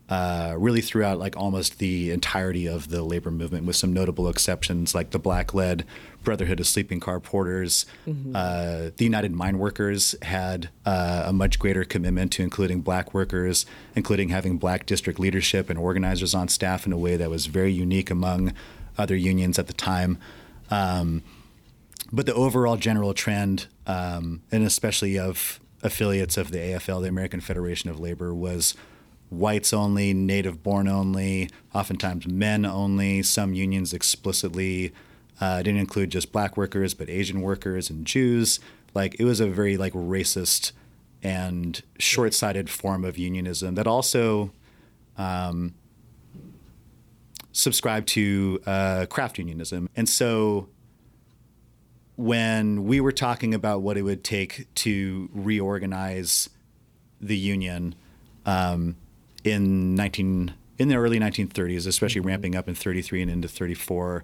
uh, 0.10 0.56
really 0.58 0.82
throughout 0.82 1.18
like 1.18 1.36
almost 1.36 1.80
the 1.80 2.12
entirety 2.12 2.68
of 2.68 2.90
the 2.90 3.04
labor 3.04 3.32
movement, 3.32 3.66
with 3.66 3.76
some 3.76 3.92
notable 3.92 4.30
exceptions 4.30 4.94
like 4.94 5.12
the 5.12 5.20
black-led 5.20 5.86
Brotherhood 6.24 6.60
of 6.60 6.68
Sleeping 6.68 7.00
Car 7.00 7.20
Porters. 7.20 7.86
Mm-hmm. 8.08 8.36
Uh, 8.36 8.92
the 8.98 9.04
United 9.04 9.32
Mine 9.32 9.58
Workers 9.58 10.16
had 10.22 10.70
uh, 10.86 11.24
a 11.26 11.34
much 11.34 11.58
greater 11.58 11.84
commitment 11.84 12.32
to 12.34 12.44
including 12.44 12.82
black 12.82 13.14
workers, 13.14 13.66
including 13.96 14.30
having 14.30 14.58
black 14.58 14.86
district 14.86 15.20
leadership 15.20 15.70
and 15.70 15.80
organizers 15.80 16.36
on 16.36 16.50
staff 16.50 16.86
in 16.86 16.92
a 16.92 16.98
way 16.98 17.16
that 17.16 17.30
was 17.30 17.46
very 17.46 17.72
unique 17.72 18.12
among 18.12 18.54
other 18.98 19.16
unions 19.16 19.58
at 19.58 19.68
the 19.68 19.74
time. 19.74 20.18
Um, 20.70 21.24
but 22.12 22.26
the 22.26 22.34
overall 22.34 22.78
general 22.78 23.14
trend, 23.14 23.68
um, 23.88 24.44
and 24.52 24.64
especially 24.64 25.18
of 25.18 25.60
affiliates 25.84 26.38
of 26.38 26.52
the 26.52 26.58
AFL, 26.58 27.02
the 27.02 27.10
American 27.10 27.40
Federation 27.40 27.90
of 27.90 28.00
Labor, 28.00 28.34
was 28.34 28.76
whites 29.30 29.74
only, 29.74 30.14
native 30.14 30.64
born 30.64 30.88
only, 30.88 31.50
oftentimes 31.74 32.28
men 32.28 32.66
only. 32.66 33.24
Some 33.24 33.54
unions 33.54 33.94
explicitly 33.94 34.94
uh, 35.42 35.62
didn't 35.64 35.80
include 35.80 36.12
just 36.12 36.32
black 36.32 36.58
workers, 36.58 36.94
but 36.94 37.10
Asian 37.10 37.42
workers 37.42 37.90
and 37.90 38.06
Jews. 38.06 38.60
Like 38.94 39.16
it 39.20 39.26
was 39.26 39.40
a 39.40 39.48
very 39.48 39.78
like 39.78 39.94
racist 39.94 40.72
and 41.22 41.82
short-sighted 41.98 42.70
form 42.70 43.04
of 43.04 43.18
unionism 43.18 43.76
that 43.76 43.88
also 43.88 44.52
um, 45.18 45.74
subscribed 47.52 48.08
to 48.10 48.62
uh, 48.66 49.06
craft 49.10 49.40
unionism. 49.40 49.90
And 49.96 50.08
so 50.08 50.70
when 52.16 52.86
we 52.86 53.02
were 53.02 53.12
talking 53.12 53.54
about 53.54 53.82
what 53.82 53.98
it 53.98 54.04
would 54.04 54.24
take 54.24 54.68
to 54.76 55.30
reorganize 55.34 56.50
the 57.20 57.36
union, 57.36 57.96
um, 58.46 58.96
in 59.46 59.96
19 59.96 60.54
in 60.78 60.88
the 60.90 60.96
early 60.96 61.20
1930s, 61.20 61.88
especially 61.88 62.20
mm-hmm. 62.20 62.28
ramping 62.28 62.56
up 62.56 62.68
in 62.68 62.76
33 62.76 63.22
and 63.22 63.32
into 63.32 63.48
34, 63.48 64.24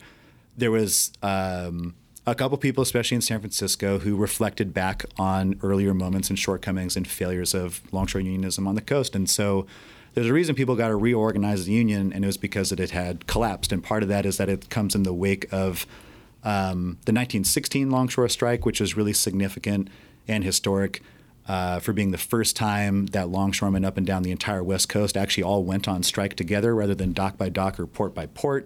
there 0.58 0.72
was 0.72 1.14
um, 1.24 1.96
a 2.28 2.36
couple 2.36 2.58
people, 2.58 2.82
especially 2.82 3.16
in 3.16 3.22
San 3.22 3.40
Francisco, 3.40 4.00
who 4.00 4.16
reflected 4.16 4.74
back 4.74 5.06
on 5.18 5.58
earlier 5.64 5.94
moments 5.94 6.30
and 6.30 6.38
shortcomings 6.38 6.98
and 6.98 7.08
failures 7.08 7.54
of 7.54 7.82
longshore 7.94 8.22
unionism 8.22 8.68
on 8.68 8.76
the 8.76 8.82
coast. 8.82 9.16
And 9.16 9.30
so 9.30 9.66
there's 10.14 10.28
a 10.28 10.34
reason 10.34 10.56
people 10.56 10.76
got 10.76 10.90
to 10.90 10.96
reorganize 10.96 11.66
the 11.66 11.72
union, 11.72 12.12
and 12.12 12.26
it 12.26 12.28
was 12.28 12.38
because 12.38 12.70
that 12.70 12.80
it 12.80 12.92
had 12.92 13.28
collapsed. 13.28 13.72
And 13.72 13.82
part 13.82 14.04
of 14.04 14.10
that 14.10 14.26
is 14.26 14.38
that 14.38 14.50
it 14.50 14.70
comes 14.70 14.94
in 14.94 15.04
the 15.04 15.14
wake 15.14 15.46
of 15.54 15.86
um, 16.44 16.98
the 17.06 17.14
1916 17.14 17.90
longshore 17.90 18.28
strike, 18.28 18.66
which 18.66 18.82
was 18.82 18.98
really 18.98 19.14
significant 19.14 19.88
and 20.28 20.44
historic. 20.44 21.02
Uh, 21.52 21.80
for 21.82 21.92
being 21.92 22.12
the 22.12 22.18
first 22.18 22.56
time 22.56 23.08
that 23.08 23.28
longshoremen 23.28 23.84
up 23.84 23.98
and 23.98 24.08
down 24.08 24.24
the 24.24 24.32
entire 24.32 24.64
West 24.64 24.88
Coast 24.88 25.18
actually 25.18 25.44
all 25.44 25.66
went 25.66 25.86
on 25.86 26.02
strike 26.02 26.34
together 26.38 26.74
rather 26.74 26.96
than 26.96 27.12
dock 27.12 27.38
by 27.38 27.50
dock 27.50 27.78
or 27.78 27.86
port 27.86 28.16
by 28.16 28.26
port. 28.28 28.66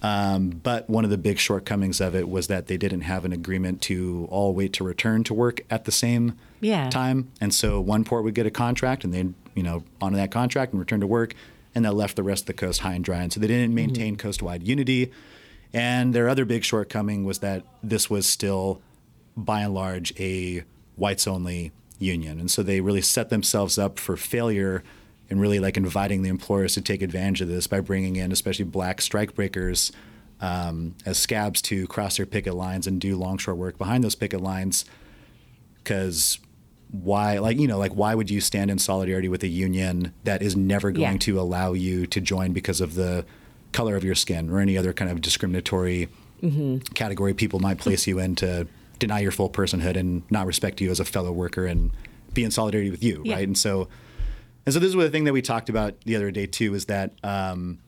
Um, 0.00 0.48
but 0.48 0.88
one 0.88 1.04
of 1.04 1.10
the 1.10 1.18
big 1.18 1.38
shortcomings 1.38 2.00
of 2.00 2.14
it 2.14 2.30
was 2.30 2.46
that 2.46 2.66
they 2.66 2.78
didn't 2.78 3.02
have 3.02 3.26
an 3.26 3.32
agreement 3.34 3.82
to 3.82 4.26
all 4.30 4.54
wait 4.54 4.72
to 4.74 4.84
return 4.84 5.22
to 5.24 5.34
work 5.34 5.60
at 5.68 5.84
the 5.84 5.92
same 5.92 6.38
Yeah. 6.62 6.88
time. 6.88 7.28
And 7.42 7.52
so 7.52 7.78
one 7.78 8.04
port 8.04 8.24
would 8.24 8.34
get 8.34 8.46
a 8.46 8.50
contract 8.50 9.04
and 9.04 9.12
they'd, 9.12 9.34
you 9.54 9.62
know, 9.62 9.84
honor 10.00 10.16
that 10.16 10.30
contract 10.30 10.72
and 10.72 10.80
return 10.80 11.00
to 11.00 11.06
work. 11.06 11.34
And 11.74 11.84
that 11.84 11.92
left 11.92 12.16
the 12.16 12.22
rest 12.22 12.44
of 12.44 12.46
the 12.46 12.54
coast 12.54 12.80
high 12.80 12.94
and 12.94 13.04
dry. 13.04 13.20
And 13.20 13.34
so 13.34 13.38
they 13.38 13.48
didn't 13.48 13.74
maintain 13.74 14.16
coast-wide 14.16 14.62
unity. 14.62 15.10
And 15.74 16.14
their 16.14 16.30
other 16.30 16.46
big 16.46 16.64
shortcoming 16.64 17.24
was 17.26 17.40
that 17.40 17.64
this 17.82 18.08
was 18.08 18.24
still, 18.24 18.80
by 19.36 19.60
and 19.60 19.74
large, 19.74 20.14
a 20.18 20.64
whites-only 20.96 21.72
union. 22.04 22.38
And 22.40 22.50
so 22.50 22.62
they 22.62 22.80
really 22.80 23.02
set 23.02 23.28
themselves 23.30 23.78
up 23.78 23.98
for 23.98 24.16
failure 24.16 24.82
and 25.30 25.40
really 25.40 25.58
like 25.58 25.76
inviting 25.76 26.22
the 26.22 26.28
employers 26.28 26.74
to 26.74 26.80
take 26.82 27.02
advantage 27.02 27.40
of 27.40 27.48
this 27.48 27.66
by 27.66 27.80
bringing 27.80 28.16
in 28.16 28.30
especially 28.30 28.66
black 28.66 28.98
strikebreakers 28.98 29.90
um, 30.40 30.94
as 31.06 31.16
scabs 31.18 31.62
to 31.62 31.86
cross 31.86 32.16
their 32.18 32.26
picket 32.26 32.54
lines 32.54 32.86
and 32.86 33.00
do 33.00 33.16
longshore 33.16 33.54
work 33.54 33.78
behind 33.78 34.04
those 34.04 34.14
picket 34.14 34.40
lines 34.42 34.84
because 35.82 36.38
why 36.90 37.38
like 37.38 37.58
you 37.58 37.66
know 37.66 37.78
like 37.78 37.92
why 37.92 38.14
would 38.14 38.30
you 38.30 38.40
stand 38.40 38.70
in 38.70 38.78
solidarity 38.78 39.28
with 39.28 39.42
a 39.42 39.48
union 39.48 40.12
that 40.24 40.42
is 40.42 40.54
never 40.56 40.90
going 40.92 41.12
Yeah. 41.14 41.18
to 41.18 41.40
allow 41.40 41.72
you 41.72 42.06
to 42.06 42.20
join 42.20 42.52
because 42.52 42.80
of 42.80 42.94
the 42.94 43.24
color 43.72 43.96
of 43.96 44.04
your 44.04 44.14
skin 44.14 44.50
or 44.50 44.60
any 44.60 44.76
other 44.78 44.92
kind 44.92 45.10
of 45.10 45.20
discriminatory 45.20 46.08
category 46.94 47.32
people 47.32 47.58
might 47.58 47.78
place 47.78 48.06
you 48.06 48.18
in 48.18 48.34
to 48.36 48.66
deny 49.06 49.20
your 49.20 49.32
full 49.38 49.50
personhood 49.50 49.96
and 49.96 50.22
not 50.30 50.46
respect 50.46 50.80
you 50.80 50.90
as 50.90 51.00
a 51.00 51.04
fellow 51.04 51.32
worker 51.32 51.64
and 51.66 51.90
be 52.32 52.42
in 52.44 52.50
solidarity 52.50 52.90
with 52.90 53.02
you 53.02 53.22
Yeah. 53.24 53.34
right? 53.36 53.46
And 53.46 53.56
so 53.58 53.88
and 54.66 54.72
so 54.72 54.80
this 54.80 54.88
is 54.90 54.96
the 54.96 55.10
thing 55.10 55.24
that 55.24 55.34
we 55.34 55.42
talked 55.42 55.68
about 55.68 55.90
the 56.08 56.16
other 56.16 56.30
day 56.30 56.46
too 56.46 56.74
is 56.74 56.86
that 56.86 57.12
um, 57.22 57.78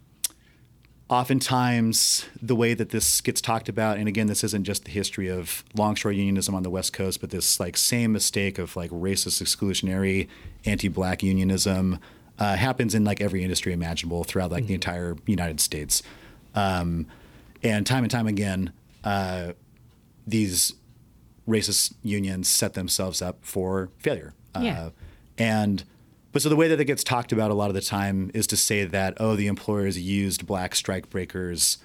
oftentimes 1.09 2.27
the 2.43 2.57
way 2.57 2.75
that 2.75 2.91
this 2.91 3.21
gets 3.21 3.41
talked 3.41 3.69
about 3.69 3.97
and 3.97 4.09
again 4.09 4.27
this 4.27 4.43
isn't 4.43 4.65
just 4.65 4.85
the 4.85 4.91
history 4.91 5.29
of 5.29 5.65
longshore 5.75 6.11
unionism 6.13 6.55
on 6.55 6.63
the 6.65 6.71
west 6.71 6.93
coast 6.93 7.21
but 7.21 7.31
this 7.31 7.61
like 7.61 7.77
same 7.77 8.13
mistake 8.13 8.59
of 8.59 8.75
like 8.75 8.91
racist 8.91 9.41
exclusionary 9.41 10.27
anti-black 10.65 11.23
unionism 11.23 11.99
uh, 12.39 12.57
happens 12.57 12.95
in 12.95 13.05
like 13.05 13.21
every 13.21 13.43
industry 13.43 13.73
imaginable 13.73 14.25
throughout 14.25 14.51
like 14.51 14.67
the 14.67 14.75
entire 14.75 15.17
united 15.27 15.59
states. 15.61 16.03
Um, 16.55 17.07
and 17.63 17.87
time 17.87 18.05
and 18.05 18.11
time 18.11 18.27
again 18.27 18.73
uh, 19.05 19.53
these 20.27 20.75
racist 21.49 21.95
unions 22.03 22.49
set 22.49 22.75
themselves 22.75 23.23
up 23.23 23.39
for 23.43 23.91
failure 23.99 24.35
Yeah. 24.61 24.81
uh, 24.87 24.91
and 25.39 25.85
but 26.33 26.43
so 26.43 26.49
the 26.51 26.57
way 26.57 26.69
that 26.69 26.79
it 26.81 26.85
gets 26.85 27.03
talked 27.03 27.33
about 27.33 27.51
a 27.51 27.55
lot 27.55 27.69
of 27.69 27.75
the 27.75 27.81
time 27.81 28.31
is 28.35 28.47
to 28.49 28.57
say 28.57 28.85
that 28.85 29.15
oh 29.19 29.37
the 29.37 29.47
employers 29.47 29.99
used 29.99 30.47
black 30.47 30.75
strike 30.75 31.09
breakers 31.11 31.79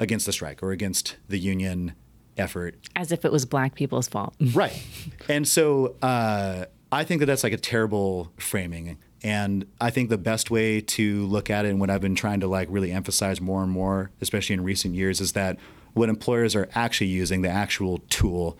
against 0.00 0.26
the 0.26 0.32
strike 0.32 0.62
or 0.62 0.70
against 0.72 1.16
the 1.28 1.38
union 1.38 1.94
effort 2.36 2.76
As 2.96 3.12
if 3.12 3.24
it 3.24 3.32
was 3.32 3.44
black 3.44 3.74
people's 3.74 4.08
fault. 4.08 4.34
right 4.54 4.82
and 5.28 5.46
so 5.46 5.96
uh, 6.02 6.64
i 6.90 7.04
think 7.04 7.20
that 7.20 7.26
that's 7.26 7.44
like 7.44 7.52
a 7.52 7.58
terrible 7.58 8.32
framing 8.38 8.98
and 9.22 9.66
i 9.80 9.90
think 9.90 10.08
the 10.10 10.18
best 10.18 10.50
way 10.50 10.80
to 10.80 11.26
look 11.26 11.50
at 11.50 11.64
it 11.64 11.68
and 11.70 11.80
what 11.80 11.90
i've 11.90 12.00
been 12.00 12.14
trying 12.14 12.40
to 12.40 12.46
like 12.46 12.68
really 12.70 12.90
emphasize 12.92 13.40
more 13.40 13.62
and 13.62 13.70
more 13.72 14.10
especially 14.20 14.54
in 14.54 14.62
recent 14.64 14.94
years 14.94 15.20
is 15.20 15.32
that 15.32 15.58
what 15.94 16.08
employers 16.08 16.54
are 16.56 16.68
actually 16.74 17.08
using 17.08 17.42
the 17.42 17.50
actual 17.50 17.98
tool 18.08 18.56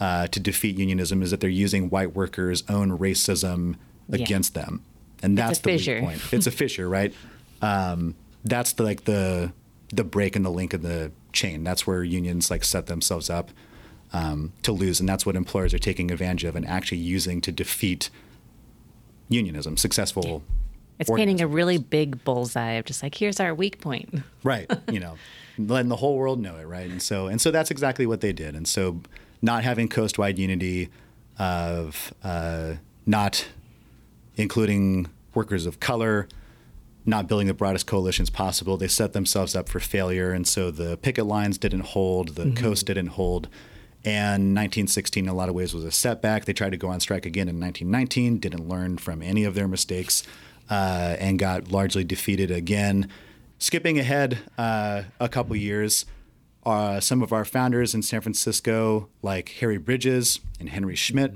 uh, 0.00 0.26
to 0.28 0.38
defeat 0.40 0.76
unionism 0.78 1.22
is 1.22 1.30
that 1.30 1.40
they're 1.40 1.50
using 1.50 1.90
white 1.90 2.14
workers 2.14 2.62
own 2.68 2.96
racism 2.98 3.76
Yeah. 4.08 4.22
against 4.22 4.54
them 4.54 4.82
and 5.22 5.36
that's 5.36 5.58
the 5.60 5.76
weak 5.76 6.00
point 6.00 6.20
it's 6.32 6.46
a 6.46 6.50
fissure 6.50 6.88
right 6.88 7.12
um, 7.62 8.14
that's 8.44 8.72
the 8.72 8.82
like 8.84 9.04
the 9.04 9.52
the 9.92 10.04
break 10.04 10.36
in 10.36 10.42
the 10.42 10.50
link 10.50 10.72
in 10.74 10.82
the 10.82 11.10
chain 11.32 11.64
that's 11.64 11.86
where 11.86 12.02
unions 12.04 12.50
like 12.50 12.62
set 12.64 12.86
themselves 12.86 13.28
up 13.30 13.50
um, 14.10 14.54
to 14.62 14.72
lose, 14.72 15.00
and 15.00 15.06
that's 15.08 15.26
what 15.26 15.36
employers 15.36 15.74
are 15.74 15.78
taking 15.78 16.10
advantage 16.10 16.44
of 16.44 16.56
and 16.56 16.66
actually 16.66 16.96
using 16.96 17.42
to 17.42 17.52
defeat 17.52 18.08
unionism. 19.28 19.76
Successful, 19.76 20.42
It's 20.98 21.10
painting 21.10 21.42
a 21.42 21.46
really 21.46 21.76
big 21.78 22.24
bullseye 22.24 22.72
of 22.72 22.86
just 22.86 23.02
like, 23.02 23.14
here's 23.14 23.38
our 23.38 23.54
weak 23.54 23.80
point. 23.82 24.22
right. 24.42 24.70
You 24.90 25.00
know, 25.00 25.16
letting 25.58 25.90
the 25.90 25.96
whole 25.96 26.16
world 26.16 26.40
know 26.40 26.56
it, 26.56 26.64
right? 26.66 26.88
And 26.88 27.02
so, 27.02 27.26
and 27.26 27.38
so 27.38 27.50
that's 27.50 27.70
exactly 27.70 28.06
what 28.06 28.22
they 28.22 28.32
did. 28.32 28.54
And 28.56 28.66
so, 28.66 29.00
not 29.40 29.64
having 29.64 29.88
coast-wide 29.88 30.38
unity 30.38 30.88
of 31.38 32.12
uh, 32.22 32.74
not 33.06 33.46
including 34.36 35.08
workers 35.34 35.66
of 35.66 35.80
color, 35.80 36.28
not 37.04 37.26
building 37.26 37.46
the 37.46 37.54
broadest 37.54 37.86
coalitions 37.86 38.30
possible. 38.30 38.76
They 38.76 38.88
set 38.88 39.12
themselves 39.12 39.56
up 39.56 39.68
for 39.68 39.80
failure, 39.80 40.32
and 40.32 40.46
so 40.46 40.70
the 40.70 40.96
picket 40.96 41.26
lines 41.26 41.58
didn't 41.58 41.80
hold, 41.80 42.36
the 42.36 42.52
coast 42.52 42.86
didn't 42.86 43.08
hold. 43.08 43.48
And 44.04 44.54
1916, 44.54 45.24
in 45.24 45.28
a 45.28 45.34
lot 45.34 45.48
of 45.48 45.54
ways, 45.54 45.74
was 45.74 45.84
a 45.84 45.90
setback. 45.90 46.44
They 46.44 46.52
tried 46.52 46.70
to 46.70 46.76
go 46.76 46.88
on 46.88 47.00
strike 47.00 47.26
again 47.26 47.48
in 47.48 47.58
1919, 47.58 48.38
didn't 48.38 48.68
learn 48.68 48.98
from 48.98 49.22
any 49.22 49.44
of 49.44 49.54
their 49.54 49.66
mistakes, 49.66 50.22
uh, 50.70 51.16
and 51.18 51.38
got 51.38 51.72
largely 51.72 52.04
defeated 52.04 52.50
again. 52.50 53.08
Skipping 53.58 53.98
ahead 53.98 54.38
uh, 54.56 55.02
a 55.18 55.28
couple 55.28 55.56
years, 55.56 56.06
uh, 56.64 57.00
some 57.00 57.22
of 57.22 57.32
our 57.32 57.44
founders 57.44 57.94
in 57.94 58.02
San 58.02 58.20
Francisco, 58.20 59.08
like 59.22 59.50
Harry 59.60 59.78
Bridges 59.78 60.40
and 60.60 60.68
Henry 60.68 60.96
Schmidt, 60.96 61.34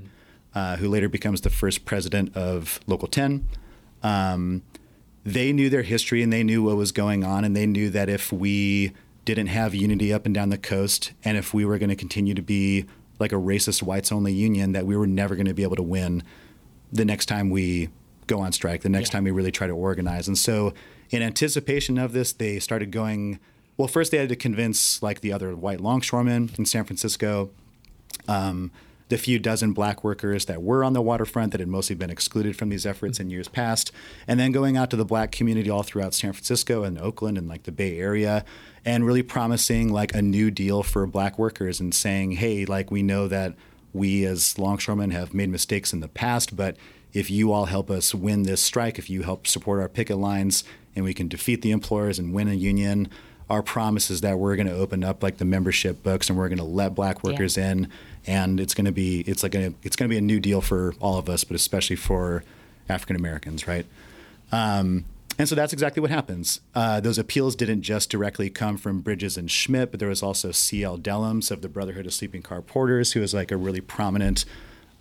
uh, 0.54 0.76
who 0.76 0.88
later 0.88 1.08
becomes 1.08 1.40
the 1.40 1.50
first 1.50 1.84
president 1.84 2.36
of 2.36 2.80
Local 2.86 3.08
10, 3.08 3.48
um, 4.02 4.62
they 5.24 5.52
knew 5.52 5.70
their 5.70 5.82
history 5.82 6.22
and 6.22 6.32
they 6.32 6.42
knew 6.42 6.62
what 6.62 6.76
was 6.76 6.92
going 6.92 7.24
on, 7.24 7.44
and 7.44 7.56
they 7.56 7.66
knew 7.66 7.88
that 7.90 8.08
if 8.08 8.32
we 8.32 8.92
didn't 9.24 9.46
have 9.46 9.74
unity 9.74 10.12
up 10.12 10.26
and 10.26 10.34
down 10.34 10.48
the 10.48 10.58
coast, 10.58 11.12
and 11.24 11.38
if 11.38 11.54
we 11.54 11.64
were 11.64 11.78
going 11.78 11.90
to 11.90 11.96
continue 11.96 12.34
to 12.34 12.42
be 12.42 12.86
like 13.18 13.32
a 13.32 13.36
racist 13.36 13.82
whites 13.82 14.10
only 14.10 14.32
union, 14.32 14.72
that 14.72 14.84
we 14.84 14.96
were 14.96 15.06
never 15.06 15.36
going 15.36 15.46
to 15.46 15.54
be 15.54 15.62
able 15.62 15.76
to 15.76 15.82
win 15.82 16.22
the 16.92 17.04
next 17.04 17.26
time 17.26 17.50
we 17.50 17.88
go 18.26 18.40
on 18.40 18.52
strike, 18.52 18.82
the 18.82 18.88
next 18.88 19.10
time 19.10 19.24
we 19.24 19.30
really 19.30 19.52
try 19.52 19.66
to 19.66 19.72
organize. 19.72 20.26
And 20.26 20.36
so, 20.36 20.74
in 21.10 21.22
anticipation 21.22 21.98
of 21.98 22.12
this, 22.12 22.32
they 22.32 22.58
started 22.58 22.90
going. 22.90 23.38
Well, 23.82 23.88
first 23.88 24.12
they 24.12 24.18
had 24.18 24.28
to 24.28 24.36
convince 24.36 25.02
like 25.02 25.22
the 25.22 25.32
other 25.32 25.56
white 25.56 25.80
longshoremen 25.80 26.50
in 26.56 26.66
San 26.66 26.84
Francisco, 26.84 27.50
um, 28.28 28.70
the 29.08 29.18
few 29.18 29.40
dozen 29.40 29.72
black 29.72 30.04
workers 30.04 30.44
that 30.44 30.62
were 30.62 30.84
on 30.84 30.92
the 30.92 31.02
waterfront 31.02 31.50
that 31.50 31.58
had 31.58 31.66
mostly 31.66 31.96
been 31.96 32.08
excluded 32.08 32.54
from 32.54 32.68
these 32.68 32.86
efforts 32.86 33.18
in 33.18 33.28
years 33.28 33.48
past, 33.48 33.90
and 34.28 34.38
then 34.38 34.52
going 34.52 34.76
out 34.76 34.88
to 34.90 34.96
the 34.96 35.04
black 35.04 35.32
community 35.32 35.68
all 35.68 35.82
throughout 35.82 36.14
San 36.14 36.32
Francisco 36.32 36.84
and 36.84 36.96
Oakland 36.96 37.36
and 37.36 37.48
like 37.48 37.64
the 37.64 37.72
Bay 37.72 37.98
Area, 37.98 38.44
and 38.84 39.04
really 39.04 39.24
promising 39.24 39.92
like 39.92 40.14
a 40.14 40.22
new 40.22 40.52
deal 40.52 40.84
for 40.84 41.04
black 41.04 41.36
workers 41.36 41.80
and 41.80 41.92
saying, 41.92 42.30
hey, 42.30 42.64
like 42.64 42.92
we 42.92 43.02
know 43.02 43.26
that 43.26 43.56
we 43.92 44.24
as 44.24 44.60
longshoremen 44.60 45.10
have 45.10 45.34
made 45.34 45.50
mistakes 45.50 45.92
in 45.92 45.98
the 45.98 46.06
past, 46.06 46.54
but 46.54 46.76
if 47.12 47.32
you 47.32 47.50
all 47.50 47.64
help 47.64 47.90
us 47.90 48.14
win 48.14 48.44
this 48.44 48.62
strike, 48.62 48.96
if 48.96 49.10
you 49.10 49.22
help 49.22 49.48
support 49.48 49.80
our 49.80 49.88
picket 49.88 50.18
lines, 50.18 50.62
and 50.94 51.04
we 51.04 51.14
can 51.14 51.26
defeat 51.26 51.62
the 51.62 51.72
employers 51.72 52.20
and 52.20 52.32
win 52.32 52.46
a 52.46 52.54
union, 52.54 53.08
our 53.52 53.62
promise 53.62 54.10
is 54.10 54.22
that 54.22 54.38
we're 54.38 54.56
going 54.56 54.66
to 54.66 54.74
open 54.74 55.04
up 55.04 55.22
like 55.22 55.36
the 55.36 55.44
membership 55.44 56.02
books 56.02 56.30
and 56.30 56.38
we're 56.38 56.48
going 56.48 56.56
to 56.56 56.64
let 56.64 56.94
black 56.94 57.22
workers 57.22 57.58
in, 57.58 57.86
and 58.26 58.58
it's 58.58 58.72
going 58.72 58.86
to 58.86 58.92
be 58.92 59.20
it's 59.26 59.42
like 59.42 59.54
a, 59.54 59.74
it's 59.82 59.94
going 59.94 60.08
to 60.08 60.12
be 60.12 60.16
a 60.16 60.22
new 60.22 60.40
deal 60.40 60.62
for 60.62 60.94
all 61.00 61.18
of 61.18 61.28
us, 61.28 61.44
but 61.44 61.54
especially 61.54 61.96
for 61.96 62.44
African 62.88 63.14
Americans, 63.14 63.68
right? 63.68 63.84
Um, 64.50 65.04
and 65.38 65.48
so 65.48 65.54
that's 65.54 65.74
exactly 65.74 66.00
what 66.00 66.10
happens. 66.10 66.60
Uh, 66.74 67.00
those 67.00 67.18
appeals 67.18 67.54
didn't 67.54 67.82
just 67.82 68.08
directly 68.08 68.48
come 68.48 68.78
from 68.78 69.00
Bridges 69.00 69.36
and 69.36 69.50
Schmidt, 69.50 69.90
but 69.90 70.00
there 70.00 70.08
was 70.08 70.22
also 70.22 70.50
C.L. 70.50 70.98
Dellums 70.98 71.50
of 71.50 71.60
the 71.60 71.68
Brotherhood 71.68 72.06
of 72.06 72.14
Sleeping 72.14 72.42
Car 72.42 72.62
Porters, 72.62 73.12
who 73.12 73.20
was 73.20 73.34
like 73.34 73.50
a 73.50 73.56
really 73.58 73.80
prominent 73.82 74.46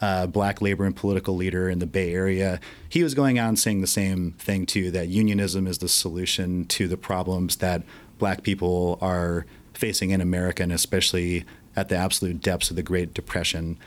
uh, 0.01 0.27
black 0.27 0.61
labor 0.61 0.83
and 0.85 0.95
political 0.95 1.35
leader 1.35 1.69
in 1.69 1.79
the 1.79 1.85
Bay 1.85 2.13
Area. 2.13 2.59
He 2.89 3.03
was 3.03 3.13
going 3.13 3.37
out 3.37 3.49
and 3.49 3.59
saying 3.59 3.81
the 3.81 3.87
same 3.87 4.33
thing 4.33 4.65
too 4.65 4.91
that 4.91 5.07
unionism 5.07 5.67
is 5.67 5.77
the 5.77 5.87
solution 5.87 6.65
to 6.65 6.87
the 6.87 6.97
problems 6.97 7.57
that 7.57 7.83
black 8.21 8.43
people 8.43 8.97
are 9.01 9.45
facing 9.73 10.11
in 10.11 10.21
America, 10.21 10.61
and 10.63 10.71
especially 10.71 11.43
at 11.75 11.89
the 11.89 11.95
absolute 11.97 12.39
depths 12.39 12.69
of 12.69 12.75
the 12.75 12.83
Great 12.83 13.13
Depression. 13.13 13.77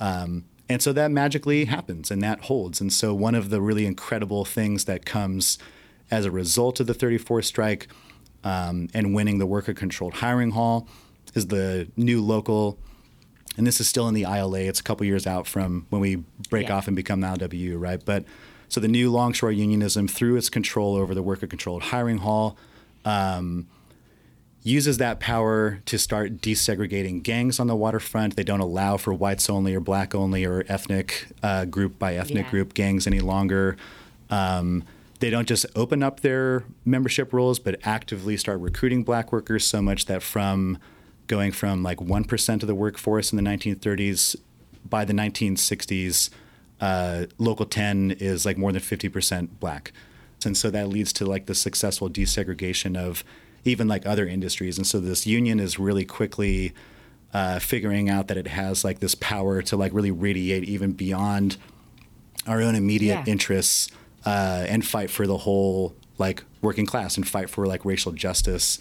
Um, 0.00 0.44
and 0.68 0.82
so 0.82 0.92
that 0.92 1.10
magically 1.10 1.66
happens 1.66 2.10
and 2.10 2.20
that 2.22 2.40
holds. 2.40 2.80
And 2.80 2.92
so 2.92 3.14
one 3.14 3.34
of 3.34 3.50
the 3.50 3.60
really 3.60 3.86
incredible 3.86 4.44
things 4.44 4.84
that 4.86 5.06
comes 5.06 5.58
as 6.10 6.24
a 6.24 6.30
result 6.30 6.80
of 6.80 6.86
the 6.86 6.94
34 6.94 7.42
strike 7.42 7.86
um, 8.42 8.88
and 8.92 9.14
winning 9.14 9.38
the 9.38 9.46
worker 9.46 9.72
controlled 9.74 10.14
hiring 10.14 10.50
hall 10.50 10.88
is 11.34 11.46
the 11.48 11.86
new 11.96 12.20
local, 12.20 12.78
and 13.56 13.66
this 13.66 13.80
is 13.80 13.88
still 13.88 14.08
in 14.08 14.14
the 14.14 14.22
ILA. 14.24 14.60
It's 14.60 14.80
a 14.80 14.82
couple 14.82 15.06
years 15.06 15.26
out 15.26 15.46
from 15.46 15.86
when 15.90 16.00
we 16.00 16.16
break 16.50 16.66
Yeah. 16.68 16.76
off 16.76 16.88
and 16.88 16.96
become 16.96 17.20
the 17.20 17.28
LWU, 17.28 17.78
right? 17.78 18.02
But 18.04 18.24
so 18.68 18.80
the 18.80 18.88
new 18.88 19.10
Longshore 19.12 19.52
Unionism, 19.52 20.08
through 20.08 20.36
its 20.36 20.48
control 20.50 20.96
over 20.96 21.14
the 21.14 21.22
worker-controlled 21.22 21.82
hiring 21.84 22.18
hall, 22.18 22.56
um, 23.04 23.66
uses 24.64 24.96
that 24.98 25.20
power 25.20 25.80
to 25.84 25.98
start 25.98 26.38
desegregating 26.38 27.22
gangs 27.22 27.60
on 27.60 27.66
the 27.66 27.76
waterfront. 27.76 28.34
They 28.34 28.42
don't 28.42 28.60
allow 28.60 28.96
for 28.96 29.12
whites 29.12 29.48
only 29.50 29.74
or 29.74 29.80
black 29.80 30.14
only 30.14 30.44
or 30.44 30.64
ethnic 30.68 31.26
uh, 31.42 31.66
group 31.66 31.98
by 31.98 32.14
ethnic 32.16 32.46
Yeah. 32.46 32.50
group 32.50 32.74
gangs 32.74 33.06
any 33.06 33.20
longer. 33.20 33.76
Um, 34.30 34.82
they 35.20 35.28
don't 35.28 35.46
just 35.46 35.66
open 35.76 36.02
up 36.02 36.20
their 36.20 36.64
membership 36.84 37.32
rolls, 37.32 37.58
but 37.58 37.78
actively 37.84 38.36
start 38.38 38.58
recruiting 38.60 39.04
black 39.04 39.32
workers 39.32 39.64
so 39.64 39.82
much 39.82 40.06
that 40.06 40.22
from 40.22 40.78
going 41.26 41.52
from 41.52 41.82
like 41.82 41.98
1% 41.98 42.62
of 42.62 42.66
the 42.66 42.74
workforce 42.74 43.32
in 43.32 43.36
the 43.36 43.42
1930s, 43.48 44.34
by 44.88 45.04
the 45.04 45.12
1960s, 45.14 46.30
uh, 46.80 47.26
Local 47.38 47.66
10 47.66 48.12
is 48.18 48.44
like 48.46 48.56
more 48.58 48.72
than 48.72 48.82
50% 48.82 49.48
black. 49.60 49.92
And 50.44 50.56
so 50.56 50.70
that 50.70 50.88
leads 50.88 51.12
to 51.14 51.24
like 51.26 51.46
the 51.46 51.54
successful 51.54 52.10
desegregation 52.10 52.96
of 52.96 53.24
even 53.64 53.88
like 53.88 54.04
other 54.06 54.26
industries. 54.26 54.76
And 54.78 54.86
so 54.86 55.00
this 55.00 55.26
union 55.26 55.58
is 55.60 55.78
really 55.78 56.04
quickly 56.04 56.72
uh, 57.32 57.58
figuring 57.58 58.08
out 58.08 58.28
that 58.28 58.36
it 58.36 58.46
has 58.48 58.84
like 58.84 59.00
this 59.00 59.14
power 59.14 59.62
to 59.62 59.76
like 59.76 59.92
really 59.92 60.10
radiate 60.10 60.64
even 60.64 60.92
beyond 60.92 61.56
our 62.46 62.60
own 62.60 62.74
immediate 62.74 63.24
Yeah. 63.26 63.32
interests 63.32 63.88
uh, 64.26 64.64
and 64.68 64.86
fight 64.86 65.10
for 65.10 65.26
the 65.26 65.38
whole 65.38 65.94
like 66.18 66.44
working 66.62 66.86
class 66.86 67.16
and 67.16 67.26
fight 67.26 67.50
for 67.50 67.66
like 67.66 67.84
racial 67.84 68.12
justice, 68.12 68.78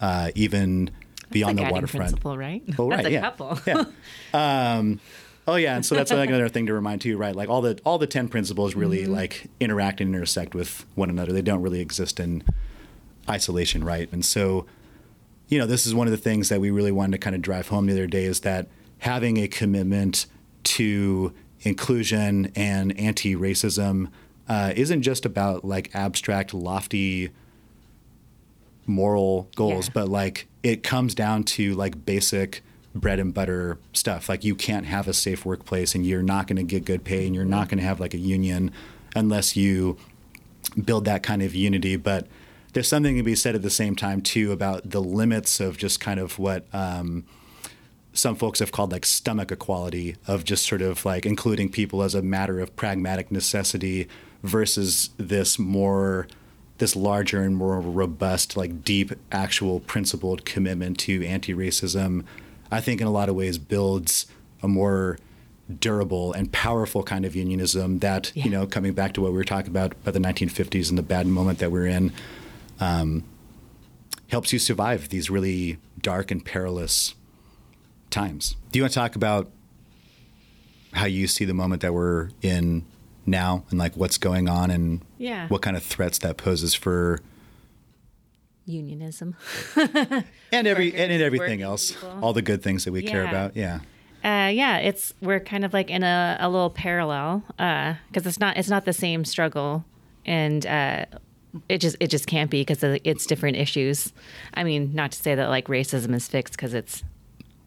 uh, 0.00 0.30
even 0.34 0.90
beyond 1.30 1.58
the 1.58 1.62
waterfront. 1.64 2.06
principle, 2.06 2.38
right? 2.38 2.62
Oh, 2.78 2.88
That's 2.90 3.04
right, 3.04 3.06
a 3.06 3.10
yeah. 3.12 3.20
couple. 3.20 3.58
Yeah. 3.66 3.84
Um, 4.32 5.00
oh 5.46 5.56
yeah, 5.56 5.76
and 5.76 5.84
so 5.84 5.94
that's 5.94 6.10
like 6.10 6.28
another 6.28 6.48
thing 6.48 6.66
to 6.66 6.72
remind 6.74 7.00
too, 7.02 7.16
right? 7.18 7.34
Like 7.36 7.48
all 7.48 7.60
the 7.60 7.78
all 7.84 7.98
the 7.98 8.06
ten 8.06 8.28
principles 8.28 8.74
really 8.74 9.02
Mm-hmm. 9.02 9.12
like 9.12 9.46
interact 9.60 10.00
and 10.00 10.14
intersect 10.14 10.54
with 10.54 10.86
one 10.94 11.10
another. 11.10 11.32
They 11.32 11.42
don't 11.42 11.62
really 11.62 11.80
exist 11.80 12.18
in 12.20 12.42
isolation, 13.30 13.84
right? 13.84 14.08
And 14.12 14.24
so, 14.24 14.66
you 15.48 15.58
know, 15.58 15.66
this 15.66 15.86
is 15.86 15.94
one 15.94 16.06
of 16.06 16.10
the 16.10 16.16
things 16.16 16.48
that 16.48 16.60
we 16.60 16.70
really 16.70 16.92
wanted 16.92 17.12
to 17.12 17.18
kind 17.18 17.34
of 17.36 17.42
drive 17.42 17.68
home 17.68 17.86
the 17.86 17.92
other 17.92 18.06
day 18.06 18.24
is 18.24 18.40
that 18.40 18.66
having 18.98 19.38
a 19.38 19.48
commitment 19.48 20.26
to 20.62 21.32
inclusion 21.62 22.50
and 22.56 22.98
anti-racism 22.98 24.08
uh, 24.48 24.72
isn't 24.76 25.02
just 25.02 25.24
about 25.24 25.64
like 25.64 25.90
abstract, 25.94 26.52
lofty 26.52 27.30
moral 28.86 29.48
goals, 29.54 29.86
Yeah. 29.86 29.92
but 29.94 30.08
like 30.08 30.46
it 30.62 30.82
comes 30.82 31.14
down 31.14 31.44
to 31.44 31.74
like 31.74 32.04
basic 32.04 32.62
bread 32.94 33.20
and 33.20 33.32
butter 33.32 33.78
stuff. 33.92 34.28
Like 34.28 34.42
you 34.44 34.54
can't 34.54 34.86
have 34.86 35.06
a 35.06 35.12
safe 35.14 35.46
workplace 35.46 35.94
and 35.94 36.04
you're 36.04 36.22
not 36.22 36.46
going 36.48 36.56
to 36.56 36.62
get 36.64 36.84
good 36.84 37.04
pay 37.04 37.26
and 37.26 37.34
you're 37.34 37.44
not 37.44 37.68
going 37.68 37.78
to 37.78 37.84
have 37.84 38.00
like 38.00 38.14
a 38.14 38.18
union 38.18 38.72
unless 39.14 39.56
you 39.56 39.96
build 40.84 41.04
that 41.04 41.22
kind 41.22 41.42
of 41.42 41.54
unity. 41.54 41.96
But 41.96 42.26
there's 42.72 42.88
something 42.88 43.16
to 43.16 43.22
be 43.22 43.34
said 43.34 43.54
at 43.54 43.62
the 43.62 43.70
same 43.70 43.96
time 43.96 44.20
too 44.20 44.52
about 44.52 44.88
the 44.88 45.00
limits 45.00 45.60
of 45.60 45.76
just 45.76 46.00
kind 46.00 46.20
of 46.20 46.38
what 46.38 46.66
um, 46.72 47.24
some 48.12 48.34
folks 48.34 48.58
have 48.58 48.72
called 48.72 48.92
like 48.92 49.06
stomach 49.06 49.52
equality 49.52 50.16
of 50.26 50.44
just 50.44 50.66
sort 50.66 50.82
of 50.82 51.04
like 51.04 51.26
including 51.26 51.70
people 51.70 52.02
as 52.02 52.14
a 52.14 52.22
matter 52.22 52.60
of 52.60 52.74
pragmatic 52.76 53.30
necessity 53.30 54.08
versus 54.42 55.10
this 55.16 55.58
more 55.58 56.26
this 56.78 56.96
larger 56.96 57.42
and 57.42 57.56
more 57.56 57.78
robust 57.78 58.56
like 58.56 58.84
deep 58.84 59.12
actual 59.30 59.80
principled 59.80 60.44
commitment 60.44 60.98
to 60.98 61.24
anti-racism 61.24 62.24
i 62.70 62.80
think 62.80 63.00
in 63.00 63.06
a 63.06 63.10
lot 63.10 63.28
of 63.28 63.34
ways 63.34 63.58
builds 63.58 64.26
a 64.62 64.68
more 64.68 65.18
durable 65.78 66.32
and 66.32 66.50
powerful 66.50 67.04
kind 67.04 67.24
of 67.24 67.36
unionism 67.36 68.00
that 68.00 68.32
you 68.34 68.50
know 68.50 68.66
coming 68.66 68.92
back 68.92 69.12
to 69.12 69.20
what 69.20 69.30
we 69.30 69.36
were 69.36 69.44
talking 69.44 69.70
about 69.70 69.92
about 69.92 70.14
the 70.14 70.20
1950s 70.20 70.88
and 70.88 70.98
the 70.98 71.02
bad 71.02 71.26
moment 71.26 71.60
that 71.60 71.70
we're 71.70 71.86
in 71.86 72.12
um, 72.80 73.24
helps 74.28 74.52
you 74.52 74.58
survive 74.58 75.08
these 75.10 75.30
really 75.30 75.78
dark 76.00 76.30
and 76.30 76.44
perilous 76.44 77.14
times. 78.10 78.56
Do 78.72 78.78
you 78.78 78.82
want 78.82 78.92
to 78.92 78.98
talk 78.98 79.14
about 79.16 79.50
how 80.92 81.06
you 81.06 81.26
see 81.26 81.44
the 81.44 81.54
moment 81.54 81.82
that 81.82 81.94
we're 81.94 82.30
in 82.42 82.84
now 83.26 83.64
and 83.70 83.78
like 83.78 83.96
what's 83.96 84.18
going 84.18 84.48
on 84.48 84.70
and 84.70 85.02
Yeah. 85.18 85.46
what 85.48 85.62
kind 85.62 85.76
of 85.76 85.82
threats 85.84 86.18
that 86.18 86.36
poses 86.36 86.74
for 86.74 87.20
Unionism. 88.66 89.34
and 90.52 90.66
every 90.66 90.94
and 90.94 91.10
in 91.10 91.20
everything 91.20 91.60
else, 91.62 91.92
people. 91.92 92.18
all 92.22 92.32
the 92.32 92.42
good 92.42 92.62
things 92.62 92.84
that 92.84 92.92
we 92.92 93.02
care 93.02 93.26
about. 93.26 93.56
Yeah. 93.56 93.80
Uh, 94.22 94.48
yeah, 94.48 94.76
it's 94.78 95.12
we're 95.20 95.40
kind 95.40 95.64
of 95.64 95.72
like 95.72 95.90
in 95.90 96.02
a, 96.04 96.36
a 96.38 96.48
little 96.48 96.70
parallel 96.70 97.42
because 97.56 98.26
it's 98.26 98.38
not 98.38 98.56
it's 98.56 98.68
not 98.68 98.84
the 98.84 98.92
same 98.92 99.24
struggle, 99.24 99.84
and 100.24 100.64
uh, 100.66 101.06
it 101.68 101.78
just 101.78 101.96
it 102.00 102.08
just 102.08 102.26
can't 102.26 102.50
be 102.50 102.60
because 102.62 102.82
it's 102.82 103.26
different 103.26 103.56
issues. 103.56 104.12
I 104.54 104.64
mean, 104.64 104.94
not 104.94 105.12
to 105.12 105.18
say 105.18 105.34
that 105.34 105.48
like 105.48 105.66
racism 105.66 106.14
is 106.14 106.28
fixed 106.28 106.54
because 106.54 106.74
it's 106.74 107.02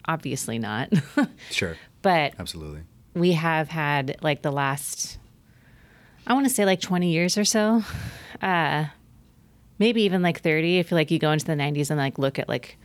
obviously 0.06 0.58
not, 0.58 0.92
Sure. 1.50 1.76
but 2.02 2.34
Absolutely. 2.38 2.82
we 3.14 3.32
have 3.32 3.68
had 3.68 4.16
like 4.22 4.42
the 4.42 4.50
last 4.52 5.18
I 6.26 6.32
want 6.34 6.46
to 6.46 6.52
say 6.54 6.64
like 6.64 6.80
20 6.80 7.10
years 7.12 7.36
or 7.38 7.44
so. 7.44 7.82
Uh 8.42 8.86
maybe 9.78 10.02
even 10.02 10.22
like 10.22 10.40
30 10.40 10.78
if 10.78 10.92
like 10.92 11.10
you 11.10 11.18
go 11.18 11.32
into 11.32 11.44
the 11.44 11.52
90s 11.54 11.90
and 11.90 11.98
like 11.98 12.16
look 12.18 12.38
at 12.38 12.48
like 12.48 12.76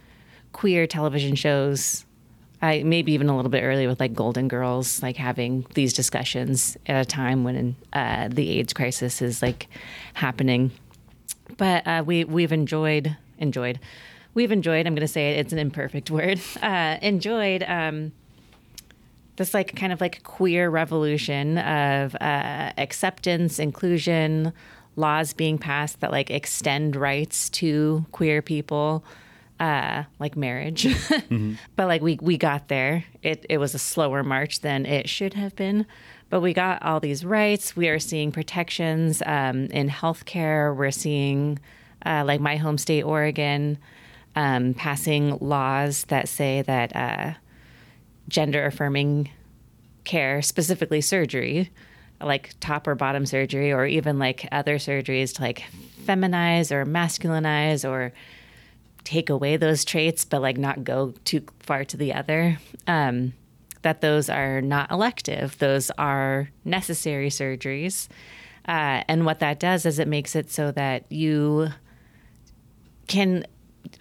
queer 0.54 0.88
television 0.88 1.36
shows. 1.36 2.06
I 2.62 2.84
maybe 2.84 3.14
even 3.14 3.30
a 3.30 3.36
little 3.38 3.52
bit 3.52 3.62
earlier 3.64 3.88
with 3.88 4.00
like 4.02 4.14
Golden 4.14 4.48
Girls 4.50 5.02
like 5.02 5.16
having 5.16 5.66
these 5.76 5.94
discussions 5.94 6.76
at 6.88 7.02
a 7.02 7.06
time 7.06 7.44
when 7.46 7.76
uh 7.94 8.28
the 8.30 8.50
AIDS 8.60 8.74
crisis 8.74 9.22
is 9.22 9.42
like 9.42 9.68
happening. 10.14 10.72
But 11.58 11.88
uh 11.88 12.04
we 12.06 12.24
we've 12.24 12.52
enjoyed 12.52 13.16
enjoyed 13.38 13.80
We've 14.34 14.52
enjoyed, 14.52 14.86
I'm 14.86 14.94
going 14.94 15.02
to 15.02 15.12
say 15.12 15.32
it, 15.32 15.40
it's 15.40 15.54
an 15.54 15.60
imperfect 15.60 16.12
word, 16.18 16.40
uh, 16.62 16.98
enjoyed 17.02 17.64
um, 17.64 18.12
this 19.38 19.54
like 19.54 19.76
kind 19.76 19.92
of 19.92 20.02
like 20.02 20.24
queer 20.24 20.70
revolution 20.70 21.58
of 21.58 22.16
uh, 22.16 22.72
acceptance, 22.78 23.60
inclusion, 23.60 24.54
laws 24.96 25.34
being 25.34 25.58
passed 25.58 26.02
that 26.02 26.12
like 26.12 26.30
extend 26.30 26.96
rights 26.96 27.50
to 27.50 28.06
queer 28.12 28.42
people, 28.42 29.04
uh, 29.60 30.04
like 30.20 30.36
marriage. 30.36 30.88
But 31.76 31.88
like 31.88 32.02
we 32.02 32.20
we 32.22 32.38
got 32.38 32.68
there. 32.68 33.06
It 33.24 33.46
it 33.50 33.58
was 33.58 33.74
a 33.74 33.80
slower 33.80 34.24
march 34.24 34.62
than 34.62 34.86
it 34.86 35.10
should 35.10 35.34
have 35.34 35.56
been, 35.56 35.86
but 36.30 36.42
we 36.42 36.54
got 36.54 36.84
all 36.84 37.00
these 37.00 37.26
rights. 37.26 37.76
We 37.76 37.90
are 37.90 38.00
seeing 38.00 38.32
protections 38.32 39.22
um, 39.26 39.66
in 39.66 39.90
healthcare. 39.90 40.76
We're 40.76 40.92
seeing 40.92 41.60
uh, 42.06 42.24
like 42.26 42.40
my 42.40 42.58
home 42.58 42.78
state, 42.78 43.04
Oregon. 43.04 43.78
Um, 44.36 44.74
passing 44.76 45.38
laws 45.40 46.04
that 46.06 46.30
say 46.30 46.62
that 46.62 46.96
uh, 46.96 47.34
gender 48.30 48.66
affirming 48.66 49.30
care, 50.04 50.42
specifically 50.42 51.02
surgery, 51.02 51.72
like 52.22 52.54
top 52.60 52.88
or 52.88 52.96
bottom 52.96 53.26
surgery, 53.26 53.74
or 53.74 53.86
even 53.86 54.20
like 54.20 54.48
other 54.52 54.76
surgeries 54.76 55.34
to 55.36 55.42
like 55.42 55.64
feminize 56.06 56.72
or 56.72 56.86
masculinize 56.86 57.90
or 57.90 58.14
take 59.04 59.30
away 59.30 59.58
those 59.58 59.84
traits, 59.84 60.26
but 60.26 60.42
like 60.42 60.58
not 60.58 60.84
go 60.84 61.14
too 61.26 61.44
far 61.60 61.84
to 61.86 61.98
the 61.98 62.14
other. 62.14 62.60
Um, 62.88 63.34
that 63.82 64.02
those 64.02 64.30
are 64.30 64.62
not 64.62 64.92
elective, 64.92 65.58
those 65.60 65.92
are 65.98 66.50
necessary 66.66 67.30
surgeries. 67.30 68.08
Uh, 68.68 69.04
and 69.08 69.26
what 69.26 69.40
that 69.40 69.60
does 69.60 69.86
is 69.86 70.00
it 70.00 70.08
makes 70.08 70.36
it 70.36 70.52
so 70.52 70.72
that 70.72 71.12
you 71.12 71.70
can 73.08 73.46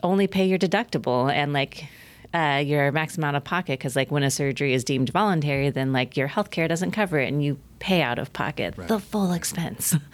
only 0.03 0.27
pay 0.27 0.47
your 0.47 0.59
deductible 0.59 1.33
and 1.33 1.53
like 1.53 1.87
uh, 2.35 2.63
your 2.65 2.93
maximum 2.93 3.29
out 3.29 3.35
of 3.35 3.45
pocket 3.45 3.79
because 3.79 3.97
like 3.97 4.11
when 4.11 4.23
a 4.23 4.31
surgery 4.31 4.75
is 4.75 4.85
deemed 4.85 5.09
voluntary 5.09 5.71
then 5.71 5.93
like 5.93 6.17
your 6.17 6.27
health 6.27 6.51
care 6.51 6.69
doesn't 6.69 6.91
cover 6.91 7.19
it 7.19 7.29
and 7.29 7.43
you 7.43 7.59
pay 7.79 8.03
out 8.03 8.19
of 8.19 8.31
pocket 8.35 8.75
the 8.89 9.01
full 9.01 9.33
expense. 9.33 9.97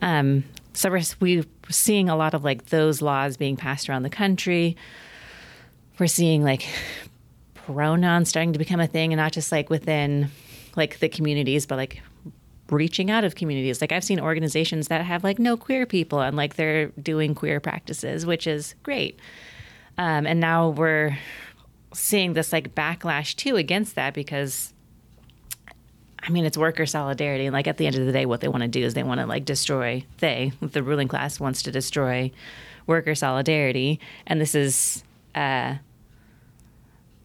Um, 0.00 0.44
so 0.74 0.90
we're, 0.90 1.02
we're 1.20 1.44
seeing 1.70 2.10
a 2.10 2.16
lot 2.16 2.34
of 2.34 2.44
like 2.44 2.66
those 2.66 3.00
laws 3.00 3.38
being 3.38 3.56
passed 3.56 3.88
around 3.88 4.02
the 4.02 4.10
country. 4.10 4.76
We're 5.98 6.06
seeing 6.06 6.44
like 6.44 6.68
pronouns 7.66 8.28
starting 8.28 8.52
to 8.52 8.58
become 8.58 8.80
a 8.80 8.86
thing 8.86 9.12
and 9.12 9.18
not 9.18 9.32
just 9.32 9.50
like 9.50 9.70
within 9.70 10.28
like 10.76 10.98
the 11.00 11.08
communities 11.08 11.66
but 11.66 11.76
like 11.76 12.02
reaching 12.70 13.10
out 13.10 13.24
of 13.24 13.34
communities. 13.34 13.80
Like 13.80 13.92
I've 13.92 14.04
seen 14.04 14.20
organizations 14.20 14.88
that 14.88 15.04
have 15.04 15.24
like 15.24 15.38
no 15.38 15.56
queer 15.56 15.86
people 15.86 16.20
and 16.20 16.36
like 16.36 16.56
they're 16.56 16.86
doing 17.00 17.34
queer 17.34 17.60
practices, 17.60 18.26
which 18.26 18.46
is 18.46 18.74
great. 18.82 19.18
Um, 19.98 20.26
and 20.26 20.40
now 20.40 20.70
we're 20.70 21.16
seeing 21.94 22.34
this 22.34 22.52
like 22.52 22.74
backlash 22.74 23.34
too 23.36 23.56
against 23.56 23.94
that 23.94 24.14
because 24.14 24.74
I 26.22 26.30
mean 26.30 26.44
it's 26.44 26.58
worker 26.58 26.84
solidarity 26.84 27.46
and 27.46 27.54
like 27.54 27.66
at 27.66 27.78
the 27.78 27.86
end 27.86 27.96
of 27.96 28.04
the 28.04 28.12
day 28.12 28.26
what 28.26 28.40
they 28.40 28.48
want 28.48 28.62
to 28.62 28.68
do 28.68 28.84
is 28.84 28.94
they 28.94 29.02
want 29.02 29.20
to 29.20 29.26
like 29.26 29.44
destroy 29.46 30.04
they 30.18 30.52
the 30.60 30.82
ruling 30.82 31.08
class 31.08 31.40
wants 31.40 31.62
to 31.62 31.70
destroy 31.70 32.30
worker 32.86 33.14
solidarity 33.14 33.98
and 34.26 34.40
this 34.40 34.54
is 34.54 35.04
uh 35.34 35.76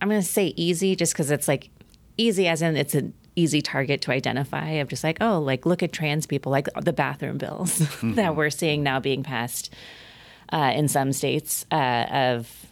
I'm 0.02 0.10
going 0.10 0.22
to 0.22 0.28
say 0.28 0.54
easy 0.58 0.96
just 0.96 1.14
because 1.14 1.32
it's 1.32 1.48
like 1.48 1.70
easy 2.18 2.48
as 2.48 2.62
in 2.62 2.76
it's 2.76 2.96
an 2.96 3.14
easy 3.36 3.62
target 3.62 4.02
to 4.02 4.12
identify 4.12 4.70
of 4.72 4.90
just 4.90 5.04
like, 5.04 5.18
oh, 5.22 5.40
like 5.40 5.66
look 5.66 5.84
at 5.84 5.94
trans 5.94 6.26
people, 6.26 6.52
like 6.52 6.68
the 6.82 6.94
bathroom 6.94 7.38
bills 7.38 7.80
mm-hmm. 7.80 8.16
that 8.16 8.36
we're 8.36 8.50
seeing 8.50 8.84
now 8.84 9.00
being 9.00 9.24
passed 9.24 9.74
uh, 10.52 10.74
in 10.76 10.88
some 10.88 11.14
states 11.14 11.66
uh, 11.72 12.06
of 12.12 12.66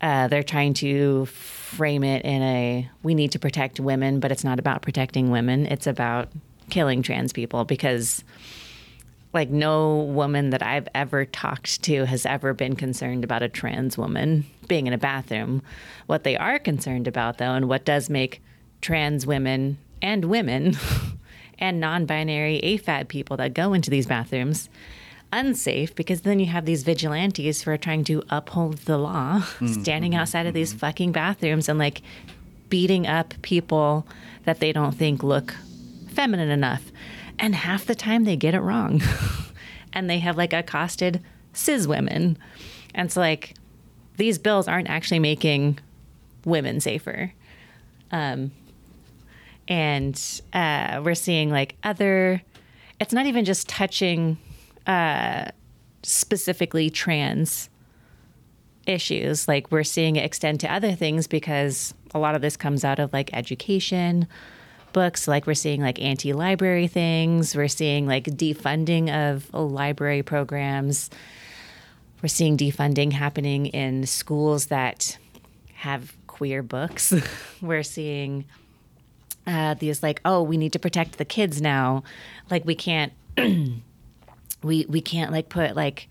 uh, 0.00 0.28
they're 0.28 0.42
trying 0.42 0.74
to 0.74 1.24
frame 1.24 2.04
it 2.04 2.24
in 2.24 2.42
a 2.42 2.90
we 3.02 3.14
need 3.14 3.32
to 3.32 3.38
protect 3.38 3.80
women, 3.80 4.20
but 4.20 4.30
it's 4.30 4.44
not 4.44 4.58
about 4.58 4.82
protecting 4.82 5.30
women. 5.30 5.66
It's 5.66 5.86
about 5.86 6.28
killing 6.68 7.02
trans 7.02 7.32
people 7.32 7.64
because 7.64 8.22
like 9.34 9.50
no 9.50 9.96
woman 9.96 10.50
that 10.50 10.62
I've 10.62 10.88
ever 10.94 11.24
talked 11.24 11.82
to 11.82 12.06
has 12.06 12.24
ever 12.24 12.54
been 12.54 12.76
concerned 12.76 13.24
about 13.24 13.42
a 13.42 13.48
trans 13.48 13.98
woman 13.98 14.46
being 14.68 14.86
in 14.86 14.92
a 14.92 14.98
bathroom. 14.98 15.62
What 16.06 16.24
they 16.24 16.36
are 16.36 16.58
concerned 16.58 17.08
about 17.08 17.38
though 17.38 17.52
and 17.52 17.68
what 17.68 17.84
does 17.84 18.08
make 18.08 18.40
trans 18.80 19.26
women 19.26 19.78
and 20.00 20.26
women 20.26 20.76
and 21.58 21.80
non-binary 21.80 22.60
AFAB 22.62 23.08
people 23.08 23.36
that 23.38 23.54
go 23.54 23.72
into 23.72 23.90
these 23.90 24.06
bathrooms 24.06 24.68
unsafe 25.32 25.94
because 25.96 26.20
then 26.20 26.38
you 26.38 26.46
have 26.46 26.64
these 26.64 26.84
vigilantes 26.84 27.62
who 27.62 27.70
are 27.70 27.76
trying 27.76 28.04
to 28.04 28.22
uphold 28.30 28.78
the 28.78 28.96
law 28.96 29.40
mm-hmm. 29.40 29.66
standing 29.82 30.14
outside 30.14 30.46
of 30.46 30.54
these 30.54 30.70
mm-hmm. 30.70 30.78
fucking 30.78 31.12
bathrooms 31.12 31.68
and 31.68 31.78
like 31.78 32.02
beating 32.68 33.06
up 33.06 33.34
people 33.42 34.06
that 34.44 34.60
they 34.60 34.72
don't 34.72 34.92
think 34.92 35.22
look 35.24 35.54
feminine 36.08 36.50
enough 36.50 36.92
and 37.38 37.54
half 37.54 37.86
the 37.86 37.94
time 37.94 38.24
they 38.24 38.36
get 38.36 38.54
it 38.54 38.60
wrong. 38.60 39.02
and 39.92 40.10
they 40.10 40.18
have 40.18 40.36
like 40.36 40.52
accosted 40.52 41.22
cis 41.52 41.86
women. 41.86 42.38
And 42.94 43.06
it's 43.06 43.16
like 43.16 43.54
these 44.16 44.38
bills 44.38 44.68
aren't 44.68 44.88
actually 44.88 45.20
making 45.20 45.78
women 46.44 46.80
safer. 46.80 47.32
Um, 48.10 48.52
and 49.66 50.20
uh, 50.52 51.00
we're 51.04 51.14
seeing 51.14 51.50
like 51.50 51.76
other, 51.82 52.42
it's 53.00 53.12
not 53.12 53.26
even 53.26 53.44
just 53.44 53.68
touching 53.68 54.36
uh, 54.86 55.46
specifically 56.02 56.90
trans 56.90 57.70
issues. 58.86 59.48
Like 59.48 59.70
we're 59.72 59.84
seeing 59.84 60.16
it 60.16 60.24
extend 60.24 60.60
to 60.60 60.72
other 60.72 60.92
things 60.92 61.26
because 61.26 61.94
a 62.14 62.18
lot 62.18 62.34
of 62.34 62.42
this 62.42 62.56
comes 62.56 62.84
out 62.84 62.98
of 62.98 63.12
like 63.12 63.30
education, 63.32 64.28
books. 64.94 65.28
Like 65.28 65.46
we're 65.46 65.52
seeing 65.52 65.82
like 65.82 66.00
anti 66.00 66.32
library 66.32 66.86
things. 66.86 67.54
We're 67.54 67.68
seeing 67.68 68.06
like 68.06 68.24
defunding 68.24 69.12
of 69.12 69.52
library 69.52 70.22
programs. 70.22 71.10
We're 72.22 72.28
seeing 72.28 72.56
defunding 72.56 73.12
happening 73.12 73.66
in 73.66 74.06
schools 74.06 74.66
that 74.66 75.18
have 75.74 76.16
queer 76.26 76.62
books. 76.62 77.12
we're 77.60 77.82
seeing 77.82 78.46
uh, 79.46 79.74
these 79.74 80.02
like, 80.02 80.22
oh, 80.24 80.42
we 80.42 80.56
need 80.56 80.72
to 80.72 80.78
protect 80.78 81.18
the 81.18 81.26
kids 81.26 81.60
now. 81.60 82.02
Like 82.50 82.64
we 82.64 82.74
can't, 82.74 83.12
we 83.36 84.86
we 84.88 85.02
can't 85.02 85.30
like 85.30 85.50
put 85.50 85.76
like 85.76 86.08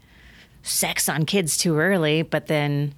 sex 0.62 1.10
on 1.10 1.26
kids 1.26 1.58
too 1.58 1.80
early, 1.80 2.22
but 2.22 2.46
then 2.46 2.94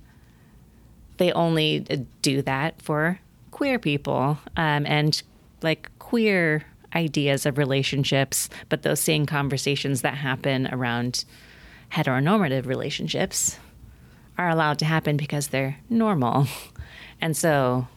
they 1.17 1.31
only 1.31 2.05
do 2.21 2.41
that 2.41 2.81
for 2.81 3.19
queer 3.51 3.79
people 3.79 4.37
um, 4.57 4.85
and 4.85 5.23
like 5.65 5.91
queer 5.99 6.63
ideas 6.95 7.45
of 7.45 7.57
relationships, 7.57 8.49
but 8.69 8.83
those 8.83 9.01
same 9.01 9.25
conversations 9.25 10.01
that 10.01 10.15
happen 10.15 10.67
around 10.71 11.25
heteronormative 11.91 12.65
relationships 12.65 13.59
are 14.37 14.49
allowed 14.49 14.79
to 14.79 14.85
happen 14.85 15.17
because 15.17 15.49
they're 15.49 15.77
normal. 15.89 16.47
And 17.21 17.35
so, 17.35 17.87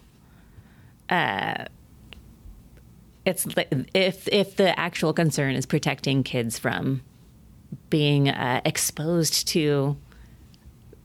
uh, 1.10 1.64
it's 3.24 3.46
if 3.92 4.28
if 4.28 4.54
the 4.54 4.78
actual 4.78 5.12
concern 5.12 5.56
is 5.56 5.66
protecting 5.66 6.22
kids 6.22 6.56
from 6.56 7.02
being 7.90 8.28
uh, 8.28 8.60
exposed 8.64 9.48
to 9.48 9.96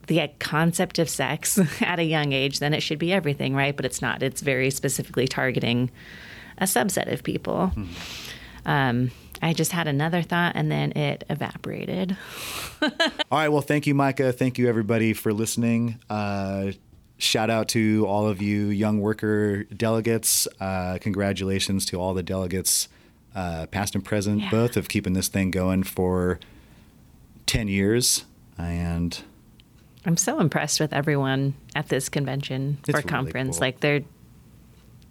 the 0.06 0.30
concept 0.38 0.98
of 0.98 1.08
sex 1.08 1.58
at 1.80 1.98
a 1.98 2.04
young 2.04 2.32
age, 2.32 2.60
then 2.60 2.72
it 2.72 2.82
should 2.82 3.00
be 3.00 3.12
everything, 3.12 3.54
right? 3.54 3.76
But 3.76 3.84
it's 3.84 4.00
not. 4.00 4.22
It's 4.22 4.40
very 4.40 4.70
specifically 4.70 5.26
targeting 5.26 5.90
a 6.58 6.64
subset 6.64 7.12
of 7.12 7.22
people. 7.22 7.68
Hmm. 7.68 7.84
Um, 8.66 9.10
I 9.42 9.52
just 9.52 9.72
had 9.72 9.86
another 9.86 10.22
thought 10.22 10.52
and 10.56 10.70
then 10.70 10.92
it 10.92 11.24
evaporated. 11.28 12.16
All 12.82 12.90
right. 13.30 13.48
Well, 13.48 13.60
thank 13.60 13.86
you, 13.86 13.94
Micah. 13.94 14.32
Thank 14.32 14.58
you, 14.58 14.68
everybody, 14.68 15.12
for 15.12 15.32
listening. 15.32 16.00
Uh, 16.08 16.72
shout 17.18 17.50
out 17.50 17.68
to 17.68 18.06
all 18.06 18.26
of 18.26 18.42
you 18.42 18.66
young 18.66 19.00
worker 19.00 19.64
delegates. 19.64 20.48
Uh, 20.60 20.98
congratulations 21.00 21.84
to 21.86 22.00
all 22.00 22.14
the 22.14 22.22
delegates, 22.22 22.88
uh, 23.34 23.66
past 23.66 23.94
and 23.94 24.04
present, 24.04 24.40
yeah. 24.40 24.50
both 24.50 24.76
of 24.76 24.88
keeping 24.88 25.12
this 25.12 25.28
thing 25.28 25.50
going 25.50 25.82
for 25.82 26.40
10 27.46 27.68
years. 27.68 28.24
And 28.56 29.18
I'm 30.06 30.16
so 30.16 30.40
impressed 30.40 30.80
with 30.80 30.92
everyone 30.92 31.54
at 31.74 31.88
this 31.88 32.08
convention 32.08 32.78
or 32.92 33.02
conference. 33.02 33.56
Cool. 33.56 33.60
Like, 33.60 33.80
they're 33.80 34.02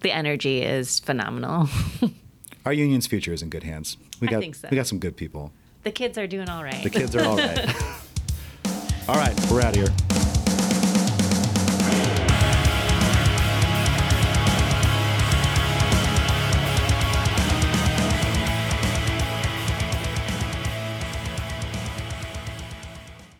the 0.00 0.12
energy 0.12 0.62
is 0.62 1.00
phenomenal. 1.00 1.68
Our 2.64 2.72
union's 2.72 3.06
future 3.06 3.32
is 3.32 3.42
in 3.42 3.50
good 3.50 3.62
hands. 3.62 3.96
We 4.20 4.28
got 4.28 4.42
so. 4.54 4.68
we 4.70 4.76
got 4.76 4.86
some 4.86 4.98
good 4.98 5.16
people. 5.16 5.52
The 5.82 5.92
kids 5.92 6.16
are 6.16 6.26
doing 6.26 6.48
all 6.48 6.64
right. 6.64 6.82
The 6.82 6.90
kids 6.90 7.14
are 7.14 7.24
all 7.24 7.36
right. 7.36 7.58
all 9.08 9.16
right, 9.16 9.50
we're 9.50 9.60
out 9.60 9.76
of 9.76 9.82
here. 9.82 9.94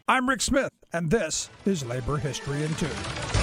I'm 0.07 0.29
Rick 0.29 0.43
Smith, 0.43 0.71
and 0.93 1.11
this 1.11 1.49
is 1.65 1.83
Labor 1.85 2.19
History 2.19 2.63
in 2.63 2.75
Two. 2.75 2.91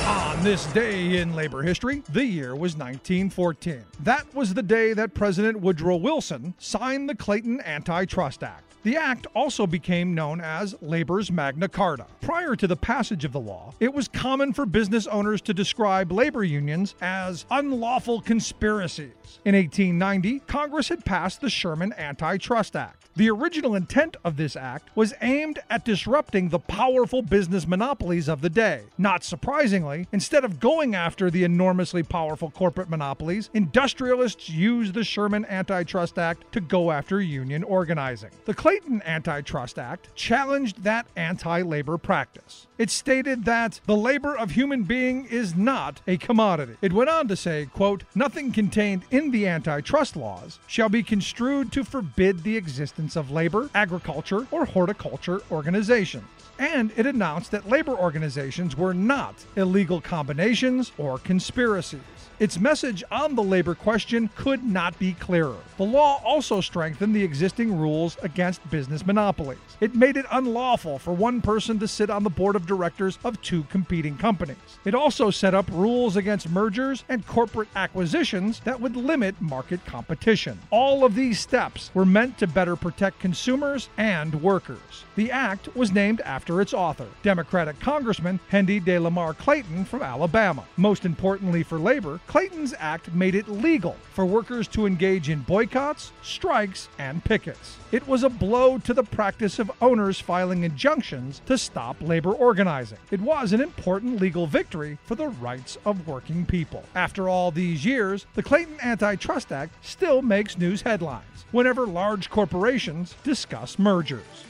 On 0.05 0.43
this 0.43 0.65
day 0.73 1.17
in 1.17 1.35
labor 1.35 1.61
history, 1.61 2.01
the 2.09 2.25
year 2.25 2.55
was 2.55 2.75
1914. 2.75 3.85
That 3.99 4.33
was 4.33 4.53
the 4.53 4.63
day 4.63 4.93
that 4.93 5.13
President 5.13 5.59
Woodrow 5.59 5.97
Wilson 5.97 6.55
signed 6.57 7.07
the 7.07 7.15
Clayton 7.15 7.61
Antitrust 7.61 8.43
Act. 8.43 8.63
The 8.83 8.97
act 8.97 9.27
also 9.35 9.67
became 9.67 10.15
known 10.15 10.41
as 10.41 10.75
Labor's 10.81 11.31
Magna 11.31 11.69
Carta. 11.69 12.07
Prior 12.19 12.55
to 12.55 12.65
the 12.65 12.75
passage 12.75 13.25
of 13.25 13.31
the 13.31 13.39
law, 13.39 13.75
it 13.79 13.93
was 13.93 14.07
common 14.07 14.53
for 14.53 14.65
business 14.65 15.05
owners 15.05 15.39
to 15.41 15.53
describe 15.53 16.11
labor 16.11 16.43
unions 16.43 16.95
as 16.99 17.45
unlawful 17.51 18.21
conspiracies. 18.21 19.39
In 19.45 19.53
1890, 19.53 20.39
Congress 20.47 20.89
had 20.89 21.05
passed 21.05 21.41
the 21.41 21.49
Sherman 21.49 21.93
Antitrust 21.93 22.75
Act. 22.75 23.00
The 23.13 23.29
original 23.29 23.75
intent 23.75 24.15
of 24.23 24.37
this 24.37 24.55
act 24.55 24.89
was 24.95 25.13
aimed 25.21 25.59
at 25.69 25.83
disrupting 25.83 26.47
the 26.47 26.59
powerful 26.59 27.21
business 27.21 27.67
monopolies 27.67 28.29
of 28.29 28.39
the 28.39 28.49
day. 28.49 28.83
Not 28.97 29.25
surprisingly, 29.25 30.07
instead 30.13 30.45
of 30.45 30.61
going 30.61 30.95
after 30.95 31.29
the 31.29 31.43
enormously 31.43 32.03
powerful 32.03 32.49
corporate 32.49 32.89
monopolies, 32.89 33.49
industrialists 33.53 34.49
used 34.49 34.93
the 34.93 35.03
Sherman 35.03 35.45
Antitrust 35.45 36.17
Act 36.17 36.49
to 36.53 36.61
go 36.61 36.89
after 36.89 37.19
union 37.19 37.63
organizing. 37.63 38.31
The 38.45 38.53
Clayton 38.53 39.01
Antitrust 39.05 39.77
Act 39.77 40.15
challenged 40.15 40.83
that 40.83 41.05
anti 41.17 41.61
labor 41.63 41.97
practice. 41.97 42.67
It 42.77 42.89
stated 42.89 43.43
that 43.45 43.81
the 43.85 43.97
labor 43.97 44.35
of 44.35 44.51
human 44.51 44.83
being 44.83 45.25
is 45.25 45.53
not 45.55 46.01
a 46.07 46.17
commodity. 46.17 46.77
It 46.81 46.93
went 46.93 47.09
on 47.09 47.27
to 47.27 47.35
say, 47.35 47.67
quote, 47.73 48.03
nothing 48.15 48.51
contained 48.51 49.03
in 49.11 49.31
the 49.31 49.47
antitrust 49.47 50.15
laws 50.15 50.59
shall 50.65 50.89
be 50.89 51.03
construed 51.03 51.71
to 51.73 51.83
forbid 51.83 52.43
the 52.43 52.57
existence 52.57 53.00
of 53.15 53.31
labor, 53.31 53.69
agriculture, 53.73 54.45
or 54.51 54.65
horticulture 54.65 55.41
organizations 55.51 56.25
and 56.61 56.91
it 56.95 57.07
announced 57.07 57.49
that 57.51 57.67
labor 57.67 57.97
organizations 57.97 58.77
were 58.77 58.93
not 58.93 59.33
illegal 59.55 59.99
combinations 59.99 60.91
or 60.99 61.17
conspiracies. 61.17 61.99
Its 62.41 62.59
message 62.59 63.03
on 63.11 63.35
the 63.35 63.43
labor 63.43 63.75
question 63.75 64.27
could 64.35 64.63
not 64.63 64.97
be 64.97 65.13
clearer. 65.13 65.57
The 65.77 65.83
law 65.83 66.19
also 66.25 66.59
strengthened 66.59 67.15
the 67.15 67.23
existing 67.23 67.77
rules 67.77 68.17
against 68.23 68.67
business 68.71 69.05
monopolies. 69.05 69.59
It 69.79 69.93
made 69.93 70.17
it 70.17 70.25
unlawful 70.31 70.97
for 70.97 71.13
one 71.13 71.41
person 71.41 71.77
to 71.77 71.87
sit 71.87 72.09
on 72.09 72.23
the 72.23 72.31
board 72.31 72.55
of 72.55 72.65
directors 72.65 73.19
of 73.23 73.39
two 73.43 73.61
competing 73.65 74.17
companies. 74.17 74.57
It 74.85 74.95
also 74.95 75.29
set 75.29 75.53
up 75.53 75.69
rules 75.69 76.15
against 76.15 76.49
mergers 76.49 77.03
and 77.09 77.27
corporate 77.27 77.69
acquisitions 77.75 78.59
that 78.61 78.81
would 78.81 78.95
limit 78.95 79.39
market 79.39 79.85
competition. 79.85 80.57
All 80.71 81.05
of 81.05 81.13
these 81.13 81.39
steps 81.39 81.91
were 81.93 82.05
meant 82.07 82.39
to 82.39 82.47
better 82.47 82.75
protect 82.75 83.19
consumers 83.19 83.87
and 83.99 84.33
workers. 84.41 85.05
The 85.15 85.29
act 85.29 85.75
was 85.75 85.91
named 85.91 86.21
after 86.21 86.59
its 86.59 86.73
author, 86.73 87.07
Democratic 87.21 87.79
Congressman 87.79 88.39
Hendy 88.49 88.79
de 88.79 88.97
Lamar 88.97 89.35
Clayton 89.35 89.85
from 89.85 90.01
Alabama. 90.01 90.63
Most 90.75 91.05
importantly 91.05 91.61
for 91.61 91.77
labor, 91.77 92.19
Clayton's 92.31 92.73
act 92.79 93.13
made 93.13 93.35
it 93.35 93.49
legal 93.49 93.97
for 94.13 94.25
workers 94.25 94.65
to 94.69 94.85
engage 94.85 95.27
in 95.27 95.41
boycotts, 95.41 96.13
strikes, 96.23 96.87
and 96.97 97.21
pickets. 97.25 97.75
It 97.91 98.07
was 98.07 98.23
a 98.23 98.29
blow 98.29 98.77
to 98.77 98.93
the 98.93 99.03
practice 99.03 99.59
of 99.59 99.69
owners 99.81 100.17
filing 100.17 100.63
injunctions 100.63 101.41
to 101.47 101.57
stop 101.57 101.97
labor 101.99 102.31
organizing. 102.31 102.99
It 103.11 103.19
was 103.19 103.51
an 103.51 103.59
important 103.59 104.21
legal 104.21 104.47
victory 104.47 104.97
for 105.03 105.15
the 105.15 105.27
rights 105.27 105.77
of 105.83 106.07
working 106.07 106.45
people. 106.45 106.85
After 106.95 107.27
all 107.27 107.51
these 107.51 107.83
years, 107.83 108.25
the 108.35 108.43
Clayton 108.43 108.79
Antitrust 108.81 109.51
Act 109.51 109.73
still 109.85 110.21
makes 110.21 110.57
news 110.57 110.83
headlines 110.83 111.43
whenever 111.51 111.85
large 111.85 112.29
corporations 112.29 113.13
discuss 113.25 113.77
mergers. 113.77 114.45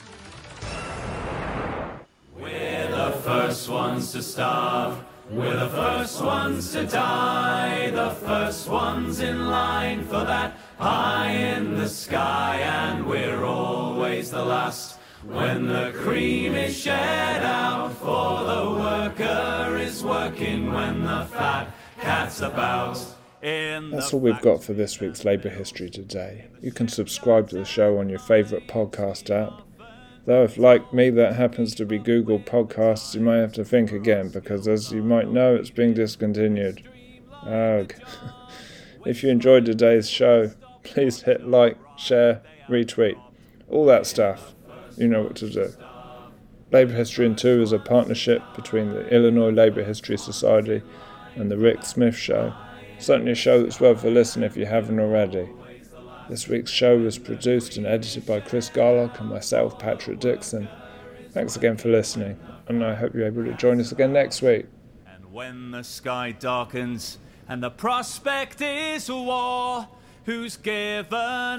We're 2.38 2.92
the 2.92 3.18
first 3.24 3.68
ones 3.68 4.12
to 4.12 4.22
starve. 4.22 5.04
We're 5.32 5.56
the 5.56 5.70
first 5.70 6.22
ones 6.22 6.74
to 6.74 6.86
die. 6.86 7.90
The 7.92 8.10
first 8.10 8.68
ones 8.68 9.22
in 9.22 9.48
line 9.48 10.04
for 10.04 10.26
that 10.26 10.58
high 10.78 11.30
in 11.32 11.78
the 11.78 11.88
sky. 11.88 12.58
And 12.60 13.06
we're 13.06 13.46
always 13.46 14.30
the 14.32 14.44
last 14.44 15.00
when 15.26 15.68
the 15.68 15.94
cream 15.96 16.54
is 16.54 16.78
shed 16.78 17.44
out. 17.44 17.94
For 17.94 18.44
the 18.44 18.72
worker 18.72 19.78
is 19.78 20.04
working 20.04 20.74
when 20.74 21.04
the 21.04 21.26
fat 21.32 21.74
cat's 22.02 22.42
about. 22.42 23.02
That's 23.92 24.14
all 24.14 24.20
we've 24.20 24.42
got 24.42 24.62
for 24.62 24.74
this 24.74 25.00
week's 25.00 25.24
Labour 25.24 25.50
History 25.50 25.90
Today. 25.90 26.48
You 26.62 26.74
can 26.74 26.90
subscribe 26.90 27.50
to 27.52 27.56
the 27.56 27.66
show 27.66 28.00
on 28.00 28.10
your 28.10 28.20
favourite 28.20 28.68
podcast 28.68 29.30
app. 29.30 29.62
Though, 30.26 30.44
if 30.44 30.58
like 30.58 30.94
me 30.94 31.10
that 31.12 31.36
happens 31.36 31.74
to 31.76 31.86
be 31.86 31.98
Google 31.98 32.40
Podcasts, 32.40 33.16
you 33.16 33.22
might 33.22 33.38
have 33.38 33.54
to 33.54 33.66
think 33.66 33.92
again 33.92 34.30
because, 34.30 34.68
as 34.68 34.92
you 34.92 35.02
might 35.02 35.30
know, 35.30 35.56
it's 35.56 35.72
being 35.72 35.94
discontinued. 35.94 36.88
Ugh. 37.46 37.94
if 39.06 39.24
you 39.24 39.30
enjoyed 39.30 39.66
today's 39.66 40.10
show, 40.10 40.52
please 40.84 41.24
hit 41.24 41.48
like, 41.48 41.78
share, 41.98 42.42
retweet, 42.70 43.20
all 43.68 43.86
that 43.86 44.06
stuff. 44.06 44.54
You 44.98 45.08
know 45.08 45.24
what 45.24 45.36
to 45.38 45.50
do. 45.50 45.74
Labour 46.72 46.94
History 46.94 47.26
in 47.26 47.36
Two 47.36 47.62
is 47.62 47.72
a 47.72 47.80
partnership 47.80 48.42
between 48.56 48.90
the 48.90 49.08
Illinois 49.10 49.52
Labour 49.52 49.84
History 49.84 50.18
Society 50.18 50.82
and 51.36 51.50
the 51.50 51.58
Rick 51.58 51.84
Smith 51.84 52.16
Show. 52.16 52.54
Certainly 53.00 53.32
a 53.32 53.36
show 53.36 53.62
that's 53.62 53.80
worth 53.80 54.04
a 54.06 54.10
listen 54.10 54.44
if 54.44 54.56
you 54.56 54.66
haven't 54.66 55.00
already. 55.00 55.50
This 56.32 56.48
week's 56.48 56.72
show 56.72 56.98
was 56.98 57.18
produced 57.18 57.76
and 57.76 57.86
edited 57.86 58.26
by 58.26 58.40
Chris 58.40 58.70
Garlock 58.70 59.20
and 59.20 59.30
myself, 59.30 59.78
Patrick 59.78 60.22
Dixon. 60.22 60.70
Thanks 61.32 61.58
again 61.58 61.76
for 61.76 61.90
listening, 61.90 62.40
and 62.70 62.86
I 62.86 62.96
hope 62.96 63.14
you're 63.14 63.26
able 63.26 63.44
to 63.44 63.54
join 63.56 63.82
us 63.82 63.92
again 63.92 64.14
next 64.14 64.42
week. 64.42 64.66
And 65.14 65.34
when 65.34 65.72
the 65.72 65.84
sky 65.84 66.32
darkens 66.32 67.18
and 67.50 67.62
the 67.62 67.70
prospect 67.70 68.62
is 68.62 69.12
war, 69.12 69.90
who's 70.24 70.56
given 70.56 71.12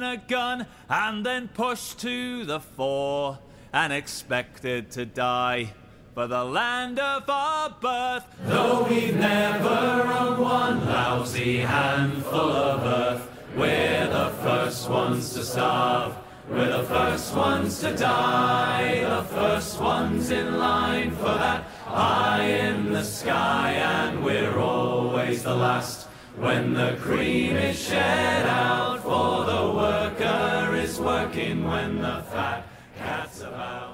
a 0.02 0.22
gun 0.26 0.64
and 0.88 1.26
then 1.26 1.48
pushed 1.48 2.00
to 2.00 2.46
the 2.46 2.58
fore 2.58 3.40
and 3.74 3.92
expected 3.92 4.90
to 4.92 5.04
die? 5.04 5.74
for 6.14 6.26
the 6.26 6.44
land 6.44 6.98
of 6.98 7.24
our 7.30 7.70
birth. 7.80 8.26
Though 8.44 8.86
we've 8.86 9.16
never 9.16 10.06
owned 10.12 10.38
one 10.38 10.84
lousy 10.84 11.56
handful 11.56 12.52
of 12.52 12.82
earth, 12.84 13.41
we're 13.56 14.06
the 14.08 14.30
first 14.42 14.88
ones 14.88 15.34
to 15.34 15.44
starve. 15.44 16.16
We're 16.50 16.76
the 16.76 16.84
first 16.84 17.34
ones 17.34 17.80
to 17.80 17.94
die, 17.94 19.04
the 19.04 19.24
first 19.24 19.80
ones 19.80 20.30
in 20.30 20.58
line 20.58 21.12
for 21.12 21.34
that 21.44 21.62
high 21.86 22.44
in 22.44 22.92
the 22.92 23.04
sky, 23.04 23.72
and 23.72 24.24
we're 24.24 24.58
always 24.58 25.44
the 25.44 25.54
last 25.54 26.08
when 26.36 26.74
the 26.74 26.96
cream 27.00 27.56
is 27.56 27.78
shed 27.78 28.46
out. 28.46 29.02
For 29.02 29.44
the 29.44 29.72
worker 29.72 30.74
is 30.76 31.00
working 31.00 31.64
when 31.64 31.98
the 32.02 32.22
fat 32.30 32.66
cat's 32.98 33.40
about. 33.40 33.91